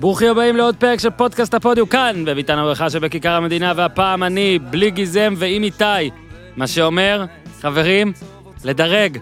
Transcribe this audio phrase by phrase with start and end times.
[0.00, 4.90] ברוכים הבאים לעוד פרק של פודקאסט הפודיו כאן, בביתן הברכה שבכיכר המדינה, והפעם אני, בלי
[4.90, 6.10] גיזם ועם איתי.
[6.56, 7.24] מה שאומר,
[7.60, 8.12] חברים,
[8.64, 9.18] לדרג.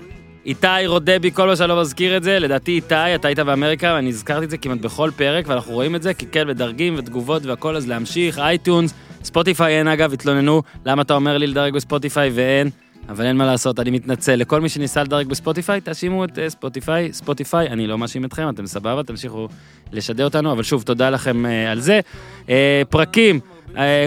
[0.47, 3.93] איתי רודה בי כל מה שאני לא מזכיר את זה, לדעתי איתי, אתה היית באמריקה,
[3.95, 7.47] ואני הזכרתי את זה כמעט בכל פרק, ואנחנו רואים את זה, כי כן, ודרגים ותגובות
[7.47, 12.71] והכל, אז להמשיך, iTunes, ספוטיפיי אין אגב, התלוננו, למה אתה אומר לי לדרג בספוטיפיי ואין,
[13.09, 14.35] אבל אין מה לעשות, אני מתנצל.
[14.35, 18.67] לכל מי שניסה לדרג בספוטיפיי, תאשימו את אה, ספוטיפיי, ספוטיפיי, אני לא מאשים אתכם, אתם
[18.67, 19.49] סבבה, תמשיכו
[19.93, 22.01] לשדר אותנו, אבל שוב, תודה לכם אה, על זה.
[22.49, 23.41] אה, פרקים.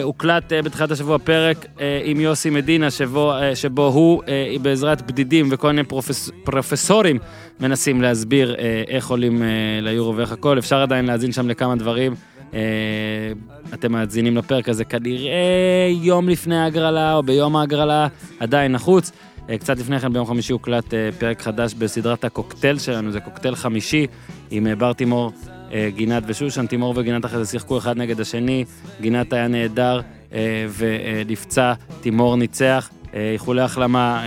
[0.04, 1.66] הוקלט בתחילת השבוע פרק
[2.04, 4.24] עם יוסי מדינה, שבו, שבו הוא
[4.62, 7.18] בעזרת בדידים וכל מיני פרופס, פרופסורים
[7.60, 8.56] מנסים להסביר
[8.88, 9.44] איך עולים
[9.82, 10.60] ליורו ואיך הכל.
[10.60, 12.16] אפשר עדיין להאזין שם לכמה דברים.
[12.54, 12.60] אה,
[13.74, 18.08] אתם מאזינים לפרק הזה כנראה יום לפני ההגרלה או ביום ההגרלה,
[18.40, 19.12] עדיין נחוץ.
[19.50, 23.56] אה, קצת לפני כן ביום חמישי הוקלט אה, פרק חדש בסדרת הקוקטייל שלנו, זה קוקטייל
[23.56, 24.08] חמישי
[24.52, 25.32] עם בר תימור,
[25.88, 28.66] גינת ושושן, תימור וגינת אחרי זה שיחקו אחד נגד השני,
[29.02, 30.02] גינת היה נהדר
[30.78, 32.90] ונפצע, תימור ניצח.
[33.14, 34.24] איחולי החלמה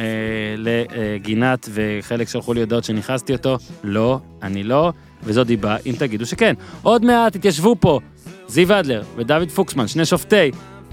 [0.56, 3.58] לגינת, וחלק שלחו לי הודעות שנכנסתי אותו.
[3.82, 6.54] לא, אני לא, וזו דיבה, אם תגידו שכן.
[6.82, 8.00] עוד מעט התיישבו פה
[8.48, 10.50] זיו אדלר ודוד פוקסמן, שני שופטי.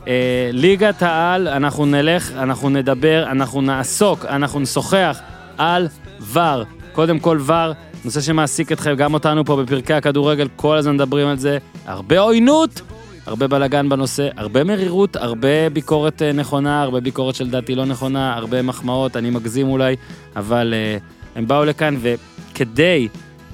[0.08, 5.20] אה, ליגת העל, אנחנו נלך, אנחנו נדבר, אנחנו נעסוק, אנחנו נשוחח
[5.58, 5.88] על
[6.34, 6.64] ור.
[6.94, 7.72] קודם כל ור,
[8.06, 11.58] נושא שמעסיק אתכם, גם אותנו פה בפרקי הכדורגל, כל הזמן מדברים על זה.
[11.86, 12.82] הרבה עוינות,
[13.26, 18.62] הרבה בלאגן בנושא, הרבה מרירות, הרבה ביקורת אה, נכונה, הרבה ביקורת שלדעתי לא נכונה, הרבה
[18.62, 19.96] מחמאות, אני מגזים אולי,
[20.36, 20.98] אבל אה,
[21.36, 23.08] הם באו לכאן, וכדי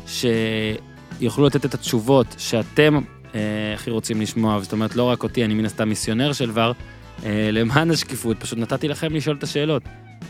[0.08, 3.00] שיוכלו לתת את התשובות שאתם
[3.74, 6.72] הכי רוצים לשמוע, זאת אומרת, לא רק אותי, אני מן הסתם מיסיונר של ור,
[7.26, 9.84] אה, למען השקיפות, פשוט נתתי לכם לשאול את השאלות.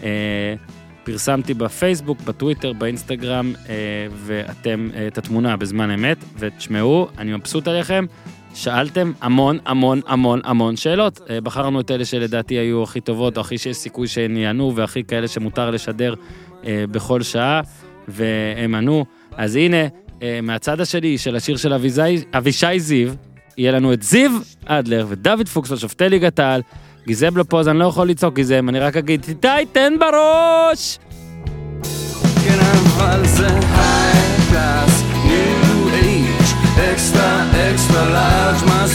[0.04, 0.56] אה,
[1.04, 3.76] פרסמתי בפייסבוק, בטוויטר, באינסטגרם, אה,
[4.14, 8.06] ואתם אה, את התמונה בזמן אמת, ותשמעו, אני מבסוט עליכם.
[8.58, 11.22] שאלתם המון המון המון המון שאלות.
[11.30, 15.04] אה, בחרנו את אלה שלדעתי היו הכי טובות, או הכי שיש סיכוי שהן יענו, והכי
[15.04, 16.14] כאלה שמותר לשדר
[16.66, 17.62] אה, בכל שעה,
[18.08, 19.06] והם ענו.
[19.32, 19.88] אז הנה, אה,
[20.44, 23.10] מהצד השני של השיר של אביזי, אבישי זיו,
[23.58, 24.32] יהיה לנו את זיו
[24.66, 26.62] אדלר ודוד פוקס ושופטי ליגת העל.
[27.08, 31.00] גיזם לא פה, אז אני לא יכול לצעוק גיזם, אני רק אגיד, איתי, תן בראש!
[32.46, 33.48] כן אבל זה
[35.28, 36.52] new age,
[36.92, 37.30] extra
[37.70, 38.86] extra large, my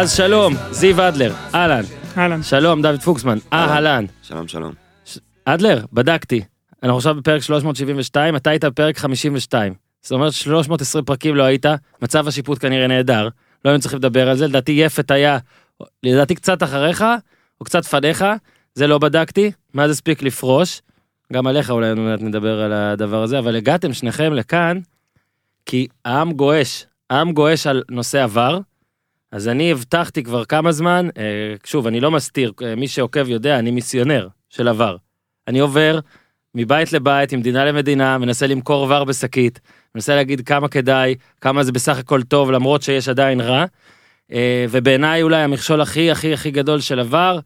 [0.00, 1.82] אז שלום, זיו אדלר, אהלן.
[2.18, 2.42] אהלן.
[2.42, 4.04] שלום, דוד פוקסמן, אהלן.
[4.22, 4.72] שלום שלום.
[5.44, 6.42] אדלר, בדקתי.
[6.82, 9.74] אנחנו עכשיו בפרק 372, אתה היית בפרק 52.
[10.02, 11.66] זאת אומרת 320 פרקים לא היית,
[12.02, 13.28] מצב השיפוט כנראה נהדר,
[13.64, 15.38] לא היינו צריכים לדבר על זה, לדעתי יפת היה,
[16.02, 17.04] לדעתי קצת אחריך,
[17.60, 18.24] או קצת פניך,
[18.74, 20.82] זה לא בדקתי, מה זה הספיק לפרוש,
[21.32, 24.80] גם עליך אולי עוד מעט נדבר על הדבר הזה, אבל הגעתם שניכם לכאן,
[25.66, 28.58] כי העם גועש, העם גועש על נושא עבר,
[29.32, 33.58] אז אני הבטחתי כבר כמה זמן, אה, שוב, אני לא מסתיר, אה, מי שעוקב יודע,
[33.58, 34.96] אני מיסיונר של עבר.
[35.48, 35.98] אני עובר
[36.54, 39.60] מבית לבית, ממדינה למדינה, מנסה למכור ור בשקית,
[39.94, 43.64] מנסה להגיד כמה כדאי, כמה זה בסך הכל טוב, למרות שיש עדיין רע.
[44.32, 47.38] אה, ובעיניי אולי המכשול הכי הכי הכי גדול של עבר,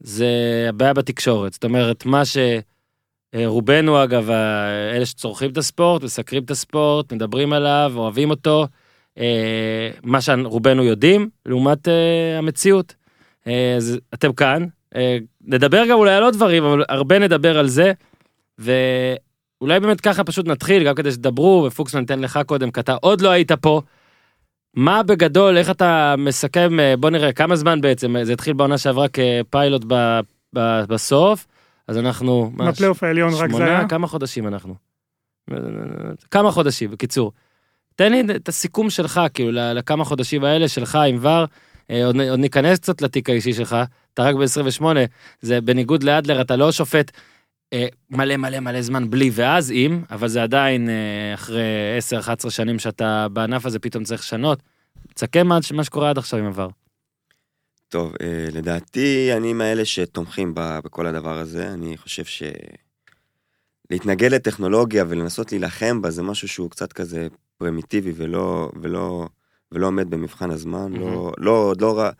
[0.00, 0.26] זה
[0.68, 1.52] הבעיה בתקשורת.
[1.52, 2.22] זאת אומרת, מה
[3.34, 4.30] שרובנו אגב,
[4.94, 8.66] אלה שצורכים את הספורט, מסקרים את הספורט, מדברים עליו, אוהבים אותו,
[9.18, 12.94] אה, מה שרובנו יודעים, לעומת אה, המציאות.
[13.46, 14.64] אה, אז אתם כאן,
[14.96, 17.92] אה, נדבר גם אולי על עוד דברים, אבל הרבה נדבר על זה,
[18.58, 23.20] ואולי באמת ככה פשוט נתחיל, גם כדי שתדברו, ופוקסמן ניתן לך קודם, כי אתה עוד
[23.20, 23.80] לא היית פה.
[24.74, 28.78] מה בגדול, איך אתה מסכם, אה, בוא נראה, כמה זמן בעצם, אה, זה התחיל בעונה
[28.78, 30.20] שעברה כפיילוט ב,
[30.54, 31.46] ב, בסוף,
[31.88, 33.88] אז אנחנו, בפלייאוף העליון רק זה שמונה, היה.
[33.88, 34.74] כמה חודשים אנחנו?
[36.30, 37.32] כמה חודשים, בקיצור.
[37.96, 41.44] תן לי את הסיכום שלך, כאילו, לכמה חודשים האלה שלך עם ור,
[41.90, 43.76] אה, עוד, עוד ניכנס קצת לתיק האישי שלך,
[44.14, 44.84] אתה רק ב-28,
[45.40, 47.10] זה בניגוד לאדלר, אתה לא שופט
[47.72, 51.62] אה, מלא מלא מלא זמן בלי ואז אם, אבל זה עדיין אה, אחרי
[52.46, 54.62] 10-11 שנים שאתה בענף הזה פתאום צריך לשנות.
[55.14, 56.68] תסכם מה, מה שקורה עד עכשיו עם עבר.
[57.88, 62.42] טוב, אה, לדעתי אני מאלה שתומכים בכל הדבר הזה, אני חושב ש...
[63.90, 67.28] להתנגד לטכנולוגיה ולנסות להילחם בה זה משהו שהוא קצת כזה
[67.60, 69.28] פרימיטיבי ולא, ולא,
[69.72, 72.10] ולא עומד במבחן הזמן, לא, לא, לא רע,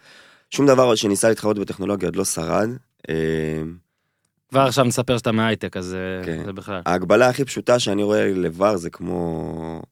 [0.50, 2.68] שום דבר שניסה להתחרות בטכנולוגיה עוד לא שרד.
[3.08, 3.62] אה,
[4.48, 6.44] כבר עכשיו נספר שאתה מההייטק, אז אה, כן.
[6.44, 6.82] זה בכלל.
[6.86, 9.82] ההגבלה הכי פשוטה שאני רואה לבר זה כמו,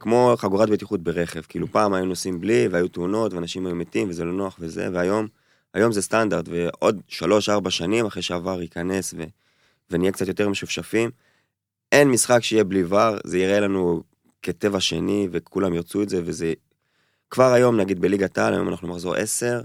[0.00, 4.24] כמו חגורת בטיחות ברכב, כאילו פעם היו נוסעים בלי והיו תאונות ואנשים היו מתים וזה
[4.24, 5.26] לא נוח וזה, והיום,
[5.74, 9.24] היום זה סטנדרט, ועוד שלוש-ארבע שנים אחרי שעבר ייכנס ו,
[9.90, 11.10] ונהיה קצת יותר משופשפים,
[11.92, 14.02] אין משחק שיהיה בלי ור, זה יראה לנו
[14.44, 16.52] כטבע שני וכולם ירצו את זה, וזה
[17.30, 19.60] כבר היום, נגיד בליגת העל, היום אנחנו מחזור 10,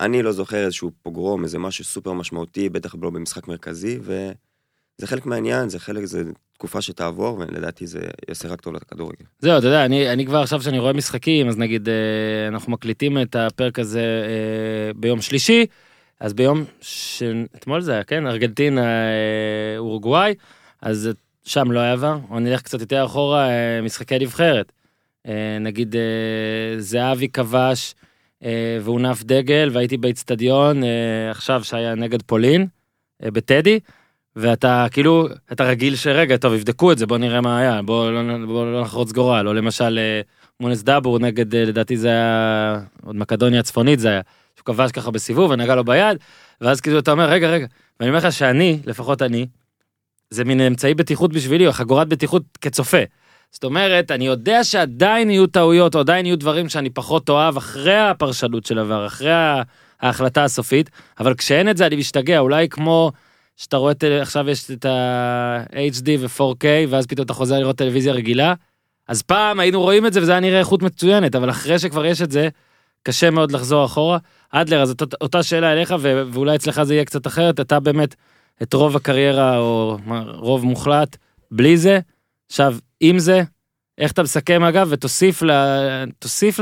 [0.00, 5.26] אני לא זוכר איזשהו פוגרום, איזה משהו סופר משמעותי, בטח לא במשחק מרכזי, וזה חלק
[5.26, 6.22] מהעניין, זה חלק, זה
[6.52, 9.24] תקופה שתעבור, ולדעתי זה יעשה רק טוב לכדורגל.
[9.38, 13.22] זהו, אתה יודע, אני, אני כבר עכשיו שאני רואה משחקים, אז נגיד אה, אנחנו מקליטים
[13.22, 15.66] את הפרק הזה אה, ביום שלישי,
[16.20, 17.22] אז ביום ש...
[17.56, 18.26] אתמול זה היה, כן?
[18.26, 20.34] ארגנטינה, אה, אורוגוואי,
[20.82, 21.10] אז
[21.44, 24.72] שם לא היה עבר, או נלך קצת יותר אחורה, אה, משחקי נבחרת.
[25.28, 27.94] אה, נגיד אה, זהבי כבש
[28.82, 30.82] והונף דגל, והייתי באיצטדיון
[31.30, 32.66] עכשיו שהיה נגד פולין,
[33.22, 33.80] בטדי.
[34.36, 38.20] ואתה כאילו, אתה רגיל שרגע, טוב, יבדקו את זה, בוא נראה מה היה, בוא לא,
[38.46, 39.98] בוא לא נחרוץ גורל, או למשל
[40.60, 44.20] מונס דאבור נגד, לדעתי זה היה, עוד מקדוניה הצפונית זה היה,
[44.56, 46.18] שהוא כבש ככה בסיבוב ונגע לו ביד,
[46.60, 47.66] ואז כאילו אתה אומר, רגע, רגע,
[48.00, 49.46] ואני אומר לך שאני, לפחות אני,
[50.30, 53.02] זה מין אמצעי בטיחות בשבילי, או חגורת בטיחות כצופה.
[53.52, 57.98] זאת אומרת, אני יודע שעדיין יהיו טעויות, או עדיין יהיו דברים שאני פחות אוהב אחרי
[57.98, 59.32] הפרשנות של עבר, אחרי
[60.00, 60.90] ההחלטה הסופית,
[61.20, 63.12] אבל כשאין את זה אני משתגע, אולי כמו...
[63.60, 68.54] שאתה רואה, עכשיו יש את ה-HD ו-4K, ואז פתאום אתה חוזר לראות טלוויזיה רגילה.
[69.08, 72.22] אז פעם היינו רואים את זה וזה היה נראה איכות מצוינת, אבל אחרי שכבר יש
[72.22, 72.48] את זה,
[73.02, 74.18] קשה מאוד לחזור אחורה.
[74.50, 78.14] אדלר, אז אותה, אותה שאלה אליך, ו- ואולי אצלך זה יהיה קצת אחרת, אתה באמת
[78.62, 81.16] את רוב הקריירה, או רוב מוחלט,
[81.50, 82.00] בלי זה.
[82.50, 83.42] עכשיו, עם זה,
[83.98, 85.50] איך אתה מסכם אגב, ותוסיף ל...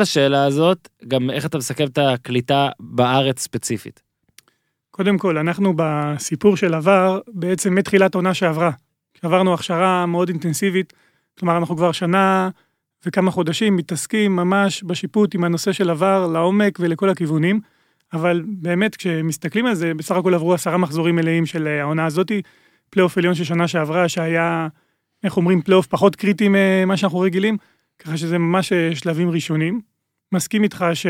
[0.01, 4.03] לשאלה הזאת, גם איך אתה מסכם את הקליטה בארץ ספציפית.
[4.91, 8.71] קודם כל, אנחנו בסיפור של עבר, בעצם מתחילת עונה שעברה.
[9.23, 10.93] עברנו הכשרה מאוד אינטנסיבית,
[11.39, 12.51] כלומר, אנחנו כבר שנה
[13.07, 17.61] וכמה חודשים מתעסקים ממש בשיפוט עם הנושא של VAR לעומק ולכל הכיוונים,
[18.13, 22.43] אבל באמת, כשמסתכלים על זה, בסך הכל עברו עשרה מחזורים מלאים של העונה הזאתי,
[22.91, 24.69] פלייאוף עליון של שנה שעברה, שהיה,
[25.25, 27.57] איך אומרים, פלייאוף פחות קריטי ממה שאנחנו רגילים,
[27.99, 29.81] ככה שזה ממש שלבים ראשונים.
[30.33, 31.07] מסכים איתך ש...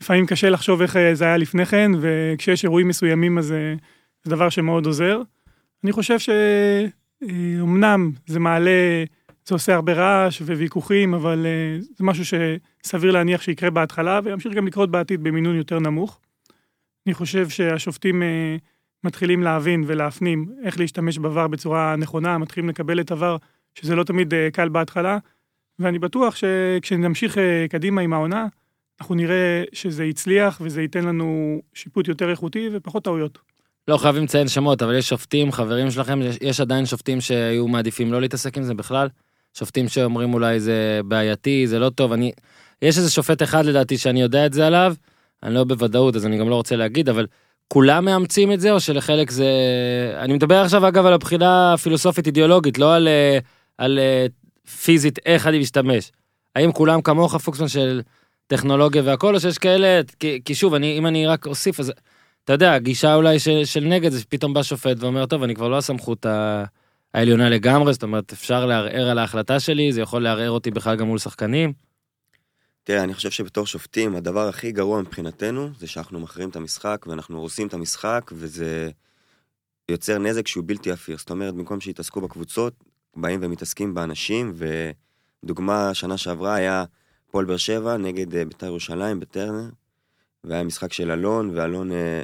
[0.00, 3.74] לפעמים קשה לחשוב איך אה, זה היה לפני כן, וכשיש אירועים מסוימים אז אה,
[4.24, 5.22] זה דבר שמאוד עוזר.
[5.84, 9.04] אני חושב שאומנם זה מעלה,
[9.48, 14.66] זה עושה הרבה רעש וויכוחים, אבל אה, זה משהו שסביר להניח שיקרה בהתחלה, וימשיך גם
[14.66, 16.20] לקרות בעתיד במינון יותר נמוך.
[17.06, 18.22] אני חושב שהשופטים
[19.04, 23.36] מתחילים להבין ולהפנים איך להשתמש בעבר בצורה נכונה, מתחילים לקבל את עבר,
[23.74, 25.18] שזה לא תמיד קל בהתחלה,
[25.78, 27.36] ואני בטוח שכשנמשיך
[27.70, 28.46] קדימה עם העונה,
[29.00, 33.38] אנחנו נראה שזה הצליח וזה ייתן לנו שיפוט יותר איכותי ופחות טעויות.
[33.88, 38.20] לא חייבים לציין שמות, אבל יש שופטים, חברים שלכם, יש עדיין שופטים שהיו מעדיפים לא
[38.20, 39.08] להתעסק עם זה בכלל.
[39.54, 42.32] שופטים שאומרים אולי זה בעייתי, זה לא טוב, אני...
[42.82, 44.94] יש איזה שופט אחד לדעתי שאני יודע את זה עליו,
[45.42, 47.26] אני לא בוודאות אז אני גם לא רוצה להגיד, אבל
[47.68, 49.50] כולם מאמצים את זה או שלחלק זה...
[50.18, 53.38] אני מדבר עכשיו אגב על הבחינה הפילוסופית אידיאולוגית, לא על, אה,
[53.78, 54.26] על, על אה,
[54.84, 56.12] פיזית איך אני משתמש.
[56.56, 58.00] האם כולם כמוך פוקסמן של
[58.46, 61.92] טכנולוגיה והכל, או שיש כאלה, כי, כי שוב, אני, אם אני רק אוסיף, אז
[62.44, 65.68] אתה יודע, הגישה אולי של, של נגד זה שפתאום בא שופט ואומר, טוב, אני כבר
[65.68, 66.26] לא הסמכות
[67.14, 71.06] העליונה לגמרי, זאת אומרת, אפשר לערער על ההחלטה שלי, זה יכול לערער אותי בכלל גם
[71.06, 71.72] מול שחקנים.
[72.84, 77.38] תראה, אני חושב שבתור שופטים, הדבר הכי גרוע מבחינתנו, זה שאנחנו מכריעים את המשחק, ואנחנו
[77.38, 78.90] הורסים את המשחק, וזה
[79.88, 81.20] יוצר נזק שהוא בלתי הפיך.
[81.20, 82.84] זאת אומרת, במקום שיתעסקו בקבוצות,
[83.16, 84.52] באים ומתעסקים באנשים,
[85.44, 86.84] ודוגמה, שנה שעברה היה
[87.28, 89.68] הפועל באר שבע נגד אה, בית"ר ירושלים בטרנר,
[90.44, 92.22] והיה משחק של אלון, ואלון אה,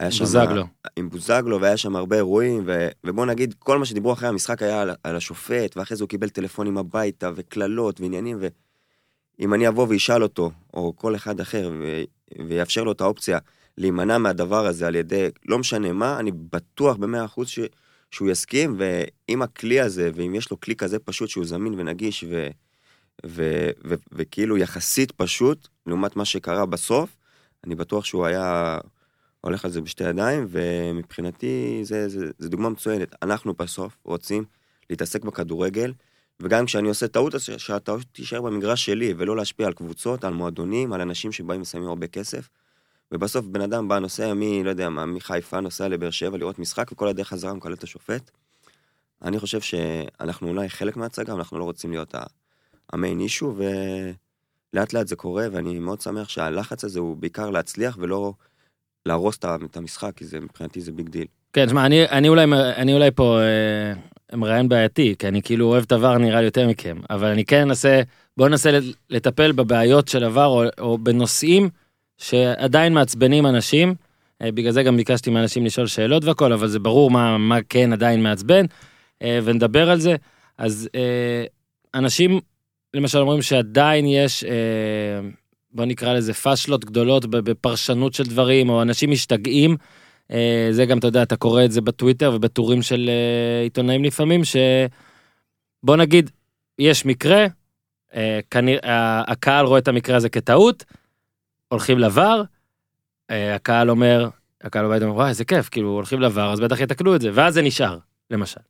[0.00, 0.24] היה שם...
[0.24, 0.64] בוזגלו.
[0.96, 2.88] עם בוזגלו, והיה שם הרבה אירועים, ו...
[3.04, 6.28] ובוא נגיד, כל מה שדיברו אחרי המשחק היה על, על השופט, ואחרי זה הוא קיבל
[6.28, 8.38] טלפונים הביתה, וקללות, ועניינים,
[9.38, 12.02] ואם אני אבוא ואשאל אותו, או כל אחד אחר, ו...
[12.48, 13.38] ויאפשר לו את האופציה
[13.78, 17.60] להימנע מהדבר הזה על ידי לא משנה מה, אני בטוח במאה אחוז ש...
[18.10, 22.48] שהוא יסכים, ועם הכלי הזה, ואם יש לו כלי כזה פשוט שהוא זמין ונגיש, ו...
[23.26, 27.16] ו- ו- וכאילו יחסית פשוט, לעומת מה שקרה בסוף,
[27.64, 28.78] אני בטוח שהוא היה
[29.46, 33.14] הולך על זה בשתי ידיים, ומבחינתי זה, זה, זה דוגמה מצוינת.
[33.22, 34.44] אנחנו בסוף רוצים
[34.90, 35.92] להתעסק בכדורגל,
[36.40, 40.92] וגם כשאני עושה טעות, אז שהטעות תישאר במגרש שלי, ולא להשפיע על קבוצות, על מועדונים,
[40.92, 42.48] על אנשים שבאים ושמים הרבה כסף.
[43.12, 44.64] ובסוף בן אדם בא, נוסע מ...
[44.64, 48.30] לא יודע מה, מחיפה נוסע לבאר שבע לראות משחק, וכל הדרך חזרה מקלל את השופט.
[49.22, 52.14] אני חושב שאנחנו אולי חלק מההצגה, אנחנו לא רוצים להיות.
[52.92, 57.98] ה main issue, ולאט לאט זה קורה, ואני מאוד שמח שהלחץ הזה הוא בעיקר להצליח
[58.00, 58.34] ולא
[59.06, 61.26] להרוס את המשחק, כי זה מבחינתי זה big deal.
[61.52, 62.44] כן, שמע, אני, אני, אולי,
[62.76, 66.68] אני אולי פה אה, מראיין בעייתי, כי אני כאילו אוהב את VAR נראה לי יותר
[66.68, 68.02] מכם, אבל אני כן אנסה,
[68.36, 68.78] בואו ננסה
[69.10, 71.68] לטפל בבעיות של VAR או, או בנושאים
[72.18, 73.94] שעדיין מעצבנים אנשים.
[74.42, 77.92] אה, בגלל זה גם ביקשתי מאנשים לשאול שאלות והכל, אבל זה ברור מה, מה כן
[77.92, 78.64] עדיין מעצבן,
[79.22, 80.16] אה, ונדבר על זה.
[80.58, 81.44] אז אה,
[81.94, 82.40] אנשים,
[82.94, 84.44] למשל, אומרים שעדיין יש,
[85.72, 89.76] בוא נקרא לזה פאשלות גדולות בפרשנות של דברים, או אנשים משתגעים.
[90.70, 93.10] זה גם, אתה יודע, אתה קורא את זה בטוויטר ובטורים של
[93.62, 96.30] עיתונאים לפעמים, שבוא נגיד,
[96.78, 97.46] יש מקרה,
[98.50, 100.84] כנראה, הקהל רואה את המקרה הזה כטעות,
[101.68, 102.42] הולכים לבר,
[103.30, 104.28] אה, הקהל אומר,
[104.62, 107.54] הקהל בבית אומר, וואי, איזה כיף, כאילו, הולכים לבר, אז בטח יתקנו את זה, ואז
[107.54, 107.98] זה נשאר,
[108.30, 108.60] למשל.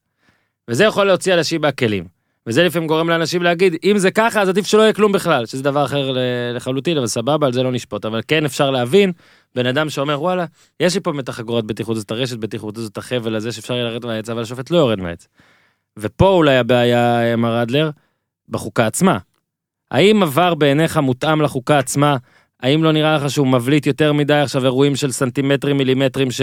[0.69, 2.16] וזה יכול להוציא אנשים מהכלים.
[2.47, 5.63] וזה לפעמים גורם לאנשים להגיד, אם זה ככה, אז עדיף שלא יהיה כלום בכלל, שזה
[5.63, 6.13] דבר אחר
[6.55, 8.05] לחלוטין, אבל סבבה, על זה לא נשפוט.
[8.05, 9.13] אבל כן אפשר להבין,
[9.55, 10.45] בן אדם שאומר, וואלה,
[10.81, 14.29] יש לי פה מתח חגורת בטיחות, זאת הרשת בטיחות, זאת החבל הזה שאפשר לרדת מהעץ,
[14.31, 15.29] אבל השופט לא יורד מהעץ.
[15.99, 17.91] ופה אולי הבעיה, מר אדלר,
[18.49, 19.19] בחוקה עצמה.
[19.91, 22.17] האם עבר בעיניך מותאם לחוקה עצמה
[22.61, 26.41] האם לא נראה לך שהוא מבליט יותר מדי עכשיו אירועים של סנטימטרים מילימטרים ש...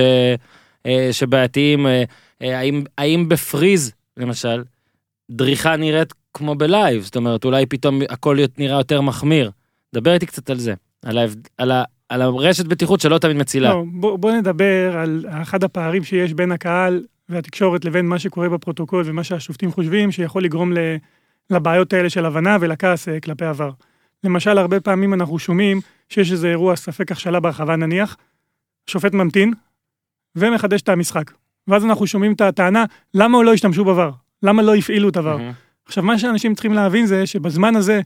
[0.86, 1.88] אה, שבעייתיים?
[1.88, 2.04] אה,
[2.42, 4.64] אה, האם, האם בפריז, למשל,
[5.32, 7.04] דריכה נראית כמו בלייב?
[7.04, 9.52] זאת אומרת, אולי פתאום הכל נראה יותר מחמיר.
[9.96, 10.74] דבר איתי קצת על זה,
[11.06, 11.48] על, ההבד...
[11.58, 11.84] על, ה...
[12.10, 13.70] על הרשת בטיחות שלא תמיד מצילה.
[13.70, 19.04] לא, בוא, בוא נדבר על אחד הפערים שיש בין הקהל והתקשורת לבין מה שקורה בפרוטוקול
[19.06, 20.78] ומה שהשופטים חושבים שיכול לגרום ל...
[21.50, 23.72] לבעיות האלה של הבנה ולכעס כלפי עבר.
[24.24, 28.18] למשל, הרבה פעמים אנחנו שומעים שיש איזה אירוע ספק הכשלה ברחבה נניח,
[28.90, 29.54] השופט ממתין
[30.36, 31.32] ומחדש את המשחק.
[31.68, 34.23] ואז אנחנו שומעים את הטענה, למה לא השתמשו בVAR?
[34.44, 35.18] למה לא הפעילו הVAR?
[35.18, 35.86] Mm-hmm.
[35.86, 38.02] עכשיו, מה שאנשים צריכים להבין זה שבזמן הזה,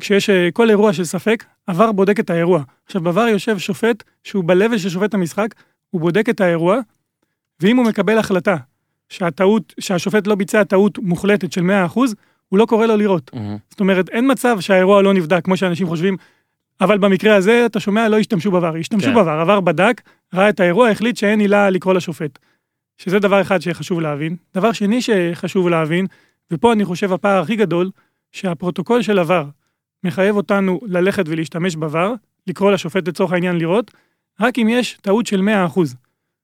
[0.00, 2.62] כשיש אה, כל אירוע של ספק, עבר בודק את האירוע.
[2.86, 5.54] עכשיו, בVAR יושב שופט שהוא ב של שופט המשחק,
[5.90, 6.78] הוא בודק את האירוע,
[7.60, 8.56] ואם הוא מקבל החלטה
[9.08, 11.60] שהטעות, שהשופט לא ביצע טעות מוחלטת של
[11.94, 11.98] 100%,
[12.48, 13.30] הוא לא קורא לו לראות.
[13.34, 13.38] Mm-hmm.
[13.70, 16.16] זאת אומרת, אין מצב שהאירוע לא נבדק, כמו שאנשים חושבים,
[16.80, 19.14] אבל במקרה הזה, אתה שומע, לא השתמשו בVAR, השתמשו כן.
[19.14, 20.00] בVAR, עבר בדק,
[20.34, 22.38] ראה את האירוע, החליט שאין עילה לקרוא לשופט.
[23.00, 24.36] שזה דבר אחד שחשוב להבין.
[24.54, 26.06] דבר שני שחשוב להבין,
[26.50, 27.90] ופה אני חושב הפער הכי גדול,
[28.32, 29.44] שהפרוטוקול של עבר
[30.04, 32.16] מחייב אותנו ללכת ולהשתמש בVAR,
[32.46, 33.90] לקרוא לשופט לצורך העניין לראות,
[34.40, 35.80] רק אם יש טעות של 100%.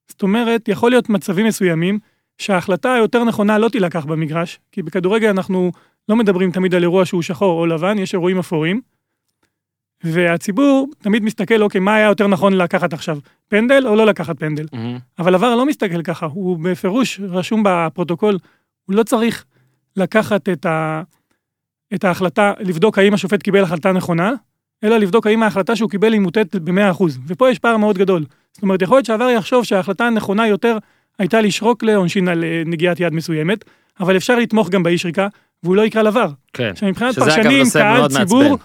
[0.09, 1.99] זאת אומרת, יכול להיות מצבים מסוימים
[2.39, 5.73] שההחלטה היותר נכונה לא תילקח במגרש, כי בכדורגל אנחנו
[6.09, 8.81] לא מדברים תמיד על אירוע שהוא שחור או לבן, יש אירועים אפורים.
[10.05, 14.65] והציבור תמיד מסתכל, אוקיי, מה היה יותר נכון לקחת עכשיו, פנדל או לא לקחת פנדל?
[14.65, 15.01] Mm-hmm.
[15.19, 18.39] אבל עבר לא מסתכל ככה, הוא בפירוש רשום בפרוטוקול,
[18.85, 19.45] הוא לא צריך
[19.97, 21.03] לקחת את, ה,
[21.95, 24.33] את ההחלטה, לבדוק האם השופט קיבל החלטה נכונה,
[24.85, 27.05] אלא לבדוק האם ההחלטה שהוא קיבל היא מוטטת ב-100%.
[27.27, 28.25] ופה יש פער מאוד גדול.
[28.53, 30.79] זאת אומרת, יכול להיות שעבר יחשוב שההחלטה הנכונה יותר
[31.19, 33.65] הייתה לשרוק לעונשין על אה, נגיעת יד מסוימת,
[34.01, 35.29] אבל אפשר לתמוך גם באיש ריקה,
[35.63, 36.29] והוא לא יקרא לבר.
[36.53, 36.71] כן.
[36.71, 38.65] עכשיו מבחינת פרשנים, קהל, ציבור, מעצבן.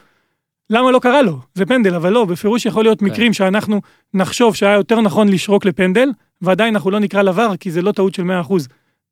[0.71, 1.39] למה לא קרה לו?
[1.53, 3.05] זה פנדל, אבל לא, בפירוש יכול להיות כן.
[3.05, 3.81] מקרים שאנחנו
[4.13, 6.09] נחשוב שהיה יותר נכון לשרוק לפנדל,
[6.41, 8.53] ועדיין אנחנו לא נקרא לבר, כי זה לא טעות של 100%.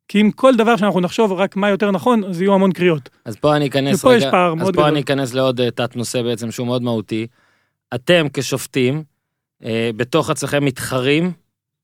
[0.08, 3.10] כי אם כל דבר שאנחנו נחשוב רק מה יותר נכון, אז יהיו המון קריאות.
[3.26, 4.84] אז פה אני אכנס רגע, יש פער אז פה גדול.
[4.84, 7.28] אני אכנס לעוד uh, תת נושא בעצם שהוא מאוד מהותי.
[7.96, 9.04] אתם כשופטים,
[9.64, 11.32] uh, בתוך עצמכם מתחרים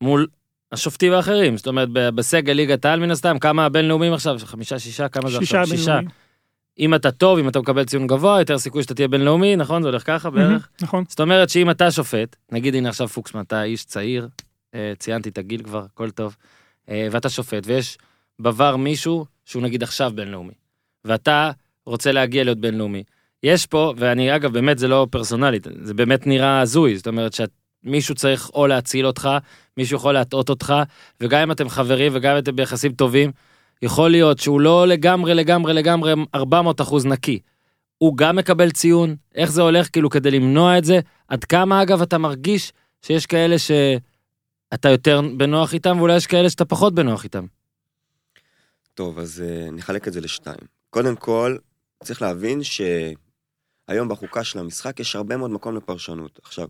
[0.01, 0.27] מול
[0.71, 5.29] השופטים האחרים, זאת אומרת בסגל ליגת העל מן הסתם, כמה הבינלאומיים עכשיו, חמישה, שישה, כמה
[5.29, 5.67] זה עכשיו?
[5.67, 5.99] שישה.
[6.79, 9.81] אם אתה טוב, אם אתה מקבל ציון גבוה, יותר סיכוי שאתה תהיה בינלאומי, נכון?
[9.81, 10.69] זה הולך ככה בערך?
[10.81, 11.03] נכון.
[11.07, 14.27] זאת אומרת שאם אתה שופט, נגיד הנה עכשיו פוקסמן, אתה איש צעיר,
[14.75, 16.35] אה, ציינתי את הגיל כבר, הכל טוב,
[16.89, 17.97] אה, ואתה שופט, ויש
[18.39, 20.53] בבר מישהו שהוא נגיד עכשיו בינלאומי,
[21.05, 21.51] ואתה
[21.85, 23.03] רוצה להגיע להיות בינלאומי.
[23.43, 28.15] יש פה, ואני אגב, באמת זה לא פרסונלית, זה באמת נראה הזוי, זאת אומרת שמישהו
[28.15, 29.29] צריך או להציל אותך,
[29.77, 30.73] מישהו יכול להטעות אותך,
[31.21, 33.31] וגם אם אתם חברים וגם אם אתם ביחסים טובים,
[33.81, 37.39] יכול להיות שהוא לא לגמרי לגמרי לגמרי 400 אחוז נקי.
[37.97, 42.01] הוא גם מקבל ציון, איך זה הולך כאילו כדי למנוע את זה, עד כמה אגב
[42.01, 47.45] אתה מרגיש שיש כאלה שאתה יותר בנוח איתם ואולי יש כאלה שאתה פחות בנוח איתם.
[48.93, 50.67] טוב, אז uh, נחלק את זה לשתיים.
[50.89, 51.57] קודם כל,
[52.03, 56.39] צריך להבין שהיום בחוקה של המשחק יש הרבה מאוד מקום לפרשנות.
[56.43, 56.67] עכשיו,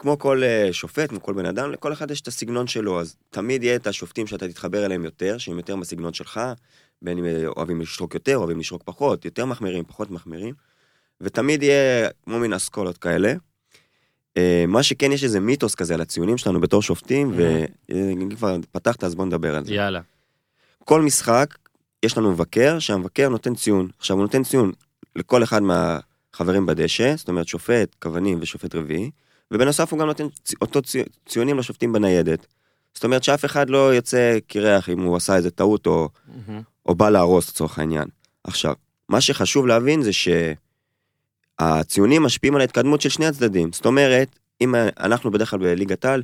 [0.00, 3.16] כמו כל uh, שופט, כמו כל בן אדם, לכל אחד יש את הסגנון שלו, אז
[3.30, 6.40] תמיד יהיה את השופטים שאתה תתחבר אליהם יותר, שהם יותר בסגנון שלך,
[7.02, 10.54] בין אם אה, אוהבים לשרוק יותר, אוהבים לשרוק פחות, יותר מחמירים, פחות מחמירים,
[11.20, 13.34] ותמיד יהיה כמו מין אסכולות כאלה.
[14.38, 19.04] Uh, מה שכן, יש איזה מיתוס כזה על הציונים שלנו בתור שופטים, ואם כבר פתחת,
[19.04, 19.74] אז בוא נדבר על זה.
[19.74, 20.00] יאללה.
[20.84, 21.54] כל משחק,
[22.02, 23.88] יש לנו מבקר, שהמבקר נותן ציון.
[23.98, 24.72] עכשיו, הוא נותן ציון
[25.16, 29.10] לכל אחד מהחברים בדשא, זאת אומרת, שופט, כוונים ושופט רביעי.
[29.50, 30.26] ובנוסף הוא גם נותן
[30.60, 30.80] אותו
[31.28, 32.46] ציונים לשופטים בניידת.
[32.94, 36.52] זאת אומרת שאף אחד לא יוצא קירח אם הוא עשה איזה טעות או, mm-hmm.
[36.86, 38.08] או בא להרוס לצורך העניין.
[38.44, 38.74] עכשיו,
[39.08, 40.10] מה שחשוב להבין זה
[41.60, 43.72] שהציונים משפיעים על ההתקדמות של שני הצדדים.
[43.72, 46.22] זאת אומרת, אם אנחנו בדרך כלל בליגת העל,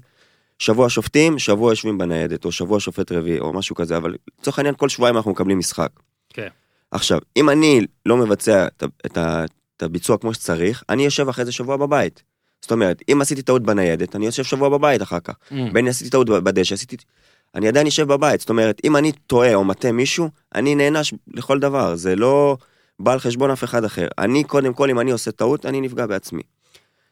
[0.59, 4.75] שבוע שופטים, שבוע יושבים בניידת, או שבוע שופט רביעי, או משהו כזה, אבל לצורך העניין
[4.75, 5.91] כל שבועיים אנחנו מקבלים משחק.
[6.29, 6.49] כן.
[6.91, 9.19] עכשיו, אם אני לא מבצע את, את,
[9.77, 12.23] את הביצוע כמו שצריך, אני יושב אחרי זה שבוע בבית.
[12.67, 15.35] זאת אומרת, אם עשיתי טעות בניידת, אני יושב שבוע בבית אחר כך.
[15.35, 15.55] Mm.
[15.73, 16.97] בין אם עשיתי טעות בדשא, עשיתי...
[17.55, 18.41] אני עדיין יושב בבית.
[18.41, 21.97] זאת אומרת, אם אני טועה או מטעה מישהו, אני נענש לכל דבר.
[21.97, 22.57] זה לא
[23.01, 24.09] בא על חשבון אף אחד אחר.
[24.19, 26.43] אני, קודם כל, אם אני עושה טעות, אני נפגע בעצמי.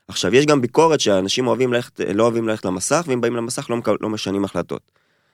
[0.09, 3.77] עכשיו, יש גם ביקורת שאנשים אוהבים ללכת, לא אוהבים ללכת למסך, ואם באים למסך לא,
[4.01, 4.91] לא משנים החלטות.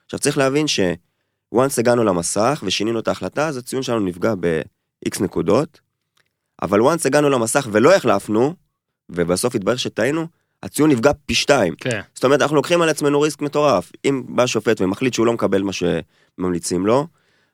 [0.06, 0.80] עכשיו, צריך להבין ש...
[1.54, 5.80] once הגענו למסך ושינינו את ההחלטה, אז הציון שלנו נפגע ב-X נקודות,
[6.62, 8.54] אבל once הגענו למסך ולא החלפנו,
[9.14, 10.26] ובסוף התברר שטעינו,
[10.62, 11.74] הציון נפגע פי שתיים.
[11.78, 12.00] כן.
[12.14, 13.92] זאת אומרת, אנחנו לוקחים על עצמנו ריסק מטורף.
[14.04, 17.06] אם בא שופט ומחליט שהוא לא מקבל מה שממליצים לו,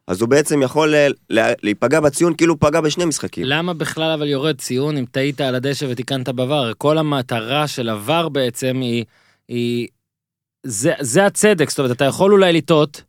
[0.08, 3.44] אז הוא בעצם יכול אה, לה- להיפגע בציון כאילו הוא פגע בשני משחקים.
[3.46, 6.74] למה בכלל אבל יורד ציון אם טעית על הדשא ותיקנת בVAR?
[6.78, 9.04] כל המטרה של הVAR בעצם היא,
[9.48, 9.88] היא
[10.62, 13.02] זה, זה הצדק, זאת אומרת, אתה יכול אולי לטעות,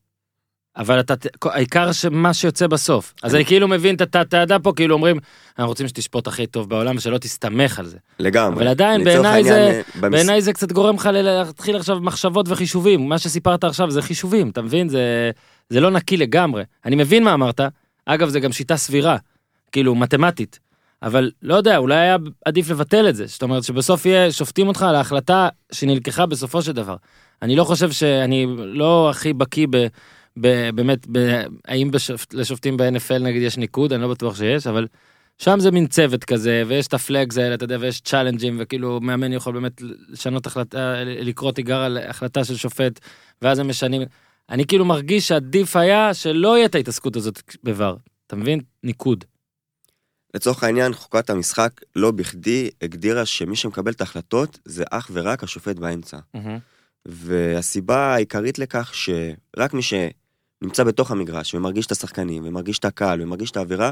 [0.77, 1.13] אבל אתה,
[1.45, 3.13] העיקר שמה שיוצא בסוף.
[3.23, 5.17] אז אני כאילו מבין את התעדה פה, כאילו אומרים,
[5.59, 7.97] אנחנו רוצים שתשפוט הכי טוב בעולם ושלא תסתמך על זה.
[8.19, 8.55] לגמרי.
[8.55, 13.09] אבל עדיין, בעיניי זה- אה, בעיניי זה קצת גורם לך להתחיל עכשיו מחשבות וחישובים.
[13.09, 14.89] מה שסיפרת עכשיו זה חישובים, אתה מבין?
[14.89, 15.31] זה,
[15.69, 16.63] זה לא נקי לגמרי.
[16.85, 17.61] אני מבין מה אמרת,
[18.05, 19.17] אגב, זה גם שיטה סבירה,
[19.71, 20.59] כאילו, מתמטית.
[21.03, 23.25] אבל לא יודע, אולי היה עדיף לבטל את זה.
[23.25, 26.95] זאת אומרת שבסוף יהיה, שופטים אותך על ההחלטה שנלקחה בסופו של דבר.
[27.41, 29.87] אני לא חושב שאני לא הכי בקיא ב...
[30.75, 34.87] באמת, ב- האם בשופט, לשופטים ב-NFL נגיד יש ניקוד, אני לא בטוח שיש, אבל
[35.37, 38.99] שם זה מין צוות כזה, ויש את ה flags האלה, אתה יודע, ויש צ'אלנג'ים, וכאילו
[39.01, 42.99] מאמן יכול באמת לשנות החלטה, לקרוא תיגר על החלטה של שופט,
[43.41, 44.01] ואז הם משנים.
[44.49, 47.95] אני כאילו מרגיש שעדיף היה שלא יהיה את ההתעסקות הזאת ב VAR,
[48.27, 48.59] אתה מבין?
[48.83, 49.25] ניקוד.
[50.33, 55.75] לצורך העניין, חוקת המשחק לא בכדי הגדירה שמי שמקבל את ההחלטות זה אך ורק השופט
[55.75, 56.17] באמצע.
[57.05, 59.81] והסיבה העיקרית לכך שרק מי
[60.61, 63.91] שנמצא בתוך המגרש ומרגיש את השחקנים ומרגיש את הקהל ומרגיש את האווירה,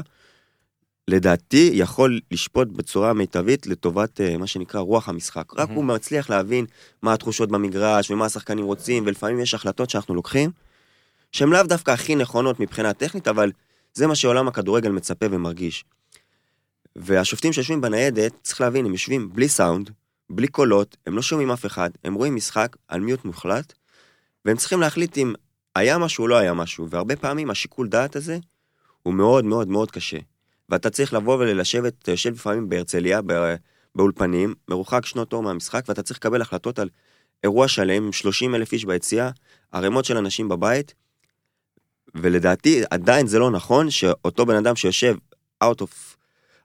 [1.08, 5.52] לדעתי יכול לשפוט בצורה מיטבית לטובת אה, מה שנקרא רוח המשחק.
[5.52, 5.74] רק מהמם.
[5.74, 6.66] הוא מצליח להבין
[7.02, 10.50] מה התחושות במגרש ומה השחקנים רוצים, ולפעמים יש החלטות שאנחנו לוקחים,
[11.32, 13.52] שהן לאו דווקא הכי נכונות מבחינה טכנית, אבל
[13.94, 15.84] זה מה שעולם הכדורגל מצפה ומרגיש.
[16.96, 19.90] והשופטים שיושבים בניידת, צריך להבין, הם יושבים בלי סאונד,
[20.30, 23.72] בלי קולות, הם לא שומעים אף אחד, הם רואים משחק על מיוט מוחלט,
[24.44, 25.32] והם צריכים להחליט אם
[25.76, 28.38] היה משהו או לא היה משהו, והרבה פעמים השיקול דעת הזה
[29.02, 30.18] הוא מאוד מאוד מאוד קשה.
[30.68, 33.54] ואתה צריך לבוא ולשבת, אתה יושב לפעמים בהרצליה, בא-
[33.94, 36.88] באולפנים, מרוחק שנות אור מהמשחק, ואתה צריך לקבל החלטות על
[37.44, 39.30] אירוע שלם עם 30 אלף איש ביציאה,
[39.72, 40.94] ערימות של אנשים בבית,
[42.14, 45.16] ולדעתי עדיין זה לא נכון שאותו בן אדם שיושב
[45.64, 46.16] out of,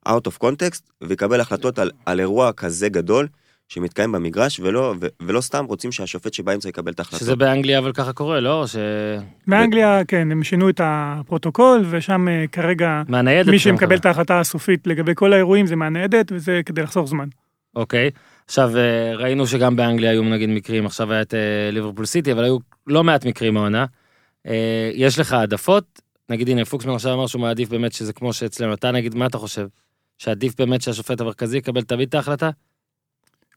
[0.08, 3.28] out of context ויקבל החלטות על, על אירוע כזה גדול
[3.74, 7.20] שמתקיים במגרש, ולא, ו, ולא סתם רוצים שהשופט שבאמצע יקבל את ההחלטות.
[7.20, 8.68] שזה באנגליה אבל ככה קורה, לא?
[8.68, 8.76] ש...
[9.48, 13.50] באנגליה, כן, הם שינו את הפרוטוקול, ושם אה, כרגע מהניידת.
[13.50, 13.96] מי שמקבל מקבל.
[13.96, 17.28] את ההחלטה הסופית לגבי כל האירועים זה מהניידת, וזה כדי לחסוך זמן.
[17.76, 18.10] אוקיי.
[18.46, 22.44] עכשיו, אה, ראינו שגם באנגליה היו נגיד מקרים, עכשיו היה את אה, ליברפול סיטי, אבל
[22.44, 22.58] היו
[22.88, 23.86] לא מעט מקרים העונה.
[24.94, 26.02] יש לך העדפות?
[26.30, 28.74] נגיד, הנה, פוקסמן עכשיו אמר שהוא מעדיף באמת שזה כמו שאצלנו.
[28.74, 29.68] אתה נגיד, מה אתה חושב?
[30.18, 32.50] שעדיף באמת שהשופט המרכזי יקבל תמיד את ההחלטה?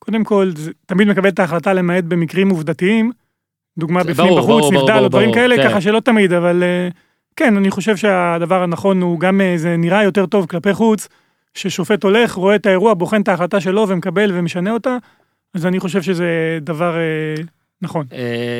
[0.04, 0.50] קודם כל,
[0.86, 3.12] תמיד מקבל את ההחלטה למעט במקרים עובדתיים,
[3.78, 5.68] דוגמה בפנים ברור, בחוץ, ברור, נבדל או דברים ברור, כאלה, כן.
[5.68, 6.88] ככה שלא תמיד, אבל אה,
[7.36, 11.08] כן, אני חושב שהדבר הנכון הוא גם, אה, זה נראה יותר טוב כלפי חוץ,
[11.54, 14.96] ששופט הולך, רואה את האירוע, בוחן את ההחלטה שלו ומקבל ומשנה אותה,
[15.54, 17.42] אז אני חושב שזה דבר אה,
[17.82, 18.06] נכון.